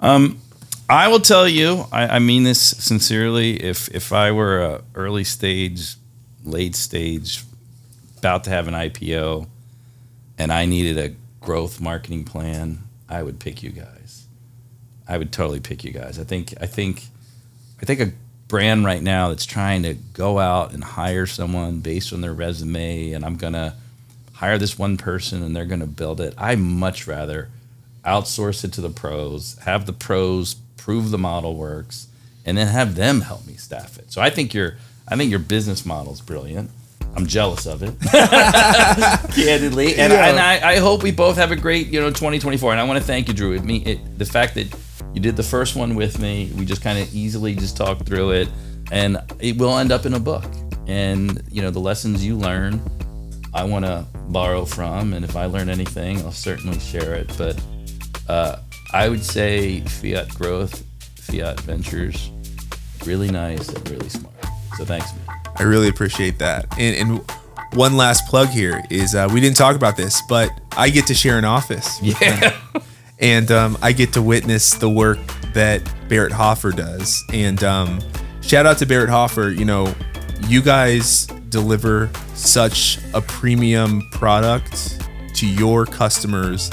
Um, 0.00 0.40
I 0.90 1.06
will 1.06 1.20
tell 1.20 1.46
you, 1.46 1.86
I, 1.92 2.16
I, 2.16 2.18
mean 2.18 2.42
this 2.42 2.60
sincerely. 2.60 3.62
If 3.62 3.88
if 3.94 4.12
I 4.12 4.32
were 4.32 4.60
a 4.60 4.82
early 4.96 5.22
stage, 5.22 5.94
late 6.44 6.74
stage, 6.74 7.44
about 8.18 8.42
to 8.44 8.50
have 8.50 8.66
an 8.66 8.74
IPO, 8.74 9.46
and 10.36 10.52
I 10.52 10.66
needed 10.66 10.98
a 10.98 11.14
growth 11.40 11.80
marketing 11.80 12.24
plan, 12.24 12.80
I 13.08 13.22
would 13.22 13.38
pick 13.38 13.62
you 13.62 13.70
guys. 13.70 14.26
I 15.06 15.16
would 15.16 15.32
totally 15.32 15.60
pick 15.60 15.84
you 15.84 15.92
guys. 15.92 16.18
I 16.18 16.24
think 16.24 16.54
I 16.60 16.66
think 16.66 17.04
I 17.80 17.86
think 17.86 18.00
a 18.00 18.12
brand 18.48 18.84
right 18.84 19.02
now 19.02 19.28
that's 19.28 19.46
trying 19.46 19.84
to 19.84 19.94
go 19.94 20.40
out 20.40 20.72
and 20.72 20.82
hire 20.82 21.26
someone 21.26 21.78
based 21.78 22.12
on 22.12 22.20
their 22.20 22.34
resume, 22.34 23.12
and 23.12 23.24
I'm 23.24 23.36
gonna 23.36 23.76
hire 24.32 24.58
this 24.58 24.76
one 24.76 24.96
person 24.96 25.44
and 25.44 25.54
they're 25.54 25.66
gonna 25.66 25.86
build 25.86 26.20
it. 26.20 26.34
I 26.36 26.56
much 26.56 27.06
rather 27.06 27.48
outsource 28.04 28.64
it 28.64 28.72
to 28.72 28.80
the 28.80 28.90
pros, 28.90 29.56
have 29.58 29.86
the 29.86 29.92
pros 29.92 30.56
prove 30.80 31.10
the 31.10 31.18
model 31.18 31.54
works, 31.54 32.08
and 32.44 32.56
then 32.56 32.66
have 32.66 32.94
them 32.94 33.20
help 33.20 33.46
me 33.46 33.54
staff 33.54 33.98
it. 33.98 34.10
So 34.10 34.20
I 34.20 34.30
think 34.30 34.54
your 34.54 34.76
I 35.06 35.16
think 35.16 35.30
your 35.30 35.38
business 35.38 35.84
model 35.84 36.12
is 36.12 36.20
brilliant. 36.20 36.70
I'm 37.14 37.26
jealous 37.26 37.66
of 37.66 37.82
it, 37.82 37.98
candidly, 39.34 39.96
and, 39.96 40.12
yeah. 40.12 40.20
I, 40.20 40.28
and 40.28 40.38
I, 40.38 40.72
I, 40.74 40.76
hope 40.76 41.02
we 41.02 41.10
both 41.10 41.36
have 41.36 41.50
a 41.50 41.56
great 41.56 41.88
you 41.88 42.00
know 42.00 42.08
2024. 42.08 42.70
And 42.70 42.80
I 42.80 42.84
want 42.84 43.00
to 43.00 43.04
thank 43.04 43.26
you, 43.26 43.34
Drew. 43.34 43.52
It, 43.52 43.64
me, 43.64 43.78
it, 43.78 44.18
the 44.18 44.24
fact 44.24 44.54
that 44.54 44.72
you 45.12 45.20
did 45.20 45.36
the 45.36 45.42
first 45.42 45.74
one 45.74 45.96
with 45.96 46.20
me, 46.20 46.52
we 46.56 46.64
just 46.64 46.82
kind 46.82 47.00
of 47.00 47.12
easily 47.12 47.56
just 47.56 47.76
talked 47.76 48.06
through 48.06 48.30
it, 48.32 48.48
and 48.92 49.18
it 49.40 49.58
will 49.58 49.76
end 49.76 49.90
up 49.90 50.06
in 50.06 50.14
a 50.14 50.20
book. 50.20 50.44
And 50.86 51.42
you 51.50 51.62
know 51.62 51.70
the 51.70 51.80
lessons 51.80 52.24
you 52.24 52.36
learn, 52.36 52.80
I 53.52 53.64
want 53.64 53.84
to 53.86 54.06
borrow 54.28 54.64
from, 54.64 55.12
and 55.12 55.24
if 55.24 55.34
I 55.34 55.46
learn 55.46 55.68
anything, 55.68 56.18
I'll 56.18 56.30
certainly 56.30 56.78
share 56.78 57.14
it. 57.14 57.34
But 57.36 57.60
uh, 58.28 58.60
I 58.92 59.08
would 59.08 59.24
say 59.24 59.80
Fiat 59.80 60.34
Growth, 60.34 60.84
Fiat 61.16 61.60
Ventures, 61.60 62.30
really 63.06 63.30
nice 63.30 63.68
and 63.68 63.88
really 63.90 64.08
smart. 64.08 64.34
So 64.76 64.84
thanks, 64.84 65.12
man. 65.12 65.36
I 65.56 65.62
really 65.62 65.88
appreciate 65.88 66.38
that. 66.38 66.66
And, 66.78 66.96
and 66.96 67.30
one 67.74 67.96
last 67.96 68.26
plug 68.26 68.48
here 68.48 68.82
is 68.90 69.14
uh, 69.14 69.28
we 69.32 69.40
didn't 69.40 69.56
talk 69.56 69.76
about 69.76 69.96
this, 69.96 70.22
but 70.28 70.50
I 70.76 70.90
get 70.90 71.06
to 71.08 71.14
share 71.14 71.38
an 71.38 71.44
office. 71.44 72.00
Yeah. 72.02 72.56
and 73.18 73.50
um, 73.50 73.78
I 73.82 73.92
get 73.92 74.12
to 74.14 74.22
witness 74.22 74.74
the 74.74 74.90
work 74.90 75.18
that 75.52 75.82
Barrett 76.08 76.32
Hofherr 76.32 76.74
does. 76.74 77.22
And 77.32 77.62
um, 77.62 78.00
shout 78.40 78.66
out 78.66 78.78
to 78.78 78.86
Barrett 78.86 79.10
Hofherr. 79.10 79.56
You 79.56 79.64
know, 79.64 79.94
you 80.48 80.62
guys 80.62 81.26
deliver 81.50 82.10
such 82.34 82.98
a 83.14 83.20
premium 83.20 84.08
product 84.12 85.02
to 85.34 85.46
your 85.46 85.86
customers 85.86 86.70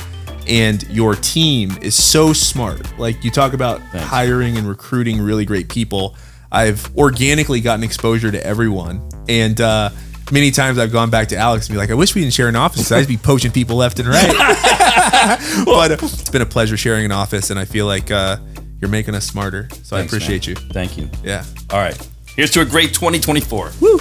and 0.47 0.83
your 0.89 1.15
team 1.15 1.77
is 1.81 2.01
so 2.01 2.33
smart. 2.33 2.97
Like 2.99 3.23
you 3.23 3.31
talk 3.31 3.53
about 3.53 3.81
Thanks. 3.91 4.07
hiring 4.07 4.57
and 4.57 4.67
recruiting 4.67 5.21
really 5.21 5.45
great 5.45 5.69
people. 5.69 6.15
I've 6.51 6.95
organically 6.97 7.61
gotten 7.61 7.83
exposure 7.83 8.31
to 8.31 8.45
everyone, 8.45 9.07
and 9.27 9.59
uh, 9.59 9.89
many 10.31 10.51
times 10.51 10.77
I've 10.77 10.91
gone 10.91 11.09
back 11.09 11.27
to 11.29 11.37
Alex 11.37 11.67
and 11.67 11.73
be 11.73 11.77
like, 11.77 11.91
"I 11.91 11.93
wish 11.93 12.15
we 12.15 12.21
didn't 12.21 12.33
share 12.33 12.47
an 12.47 12.55
office 12.55 12.83
because 12.83 12.91
I'd 12.93 13.07
be 13.07 13.17
poaching 13.17 13.51
people 13.51 13.75
left 13.75 13.99
and 13.99 14.07
right." 14.07 14.27
but 15.65 15.91
uh, 15.91 15.97
it's 16.01 16.29
been 16.29 16.41
a 16.41 16.45
pleasure 16.45 16.77
sharing 16.77 17.05
an 17.05 17.11
office, 17.11 17.49
and 17.49 17.59
I 17.59 17.65
feel 17.65 17.85
like 17.85 18.11
uh, 18.11 18.37
you're 18.79 18.89
making 18.89 19.15
us 19.15 19.25
smarter. 19.25 19.67
So 19.83 19.97
Thanks, 19.97 20.13
I 20.13 20.17
appreciate 20.17 20.47
man. 20.47 20.55
you. 20.65 20.73
Thank 20.73 20.97
you. 20.97 21.09
Yeah. 21.23 21.43
All 21.69 21.79
right. 21.79 21.97
Here's 22.35 22.51
to 22.51 22.61
a 22.61 22.65
great 22.65 22.93
2024. 22.93 23.71
Woo. 23.81 23.99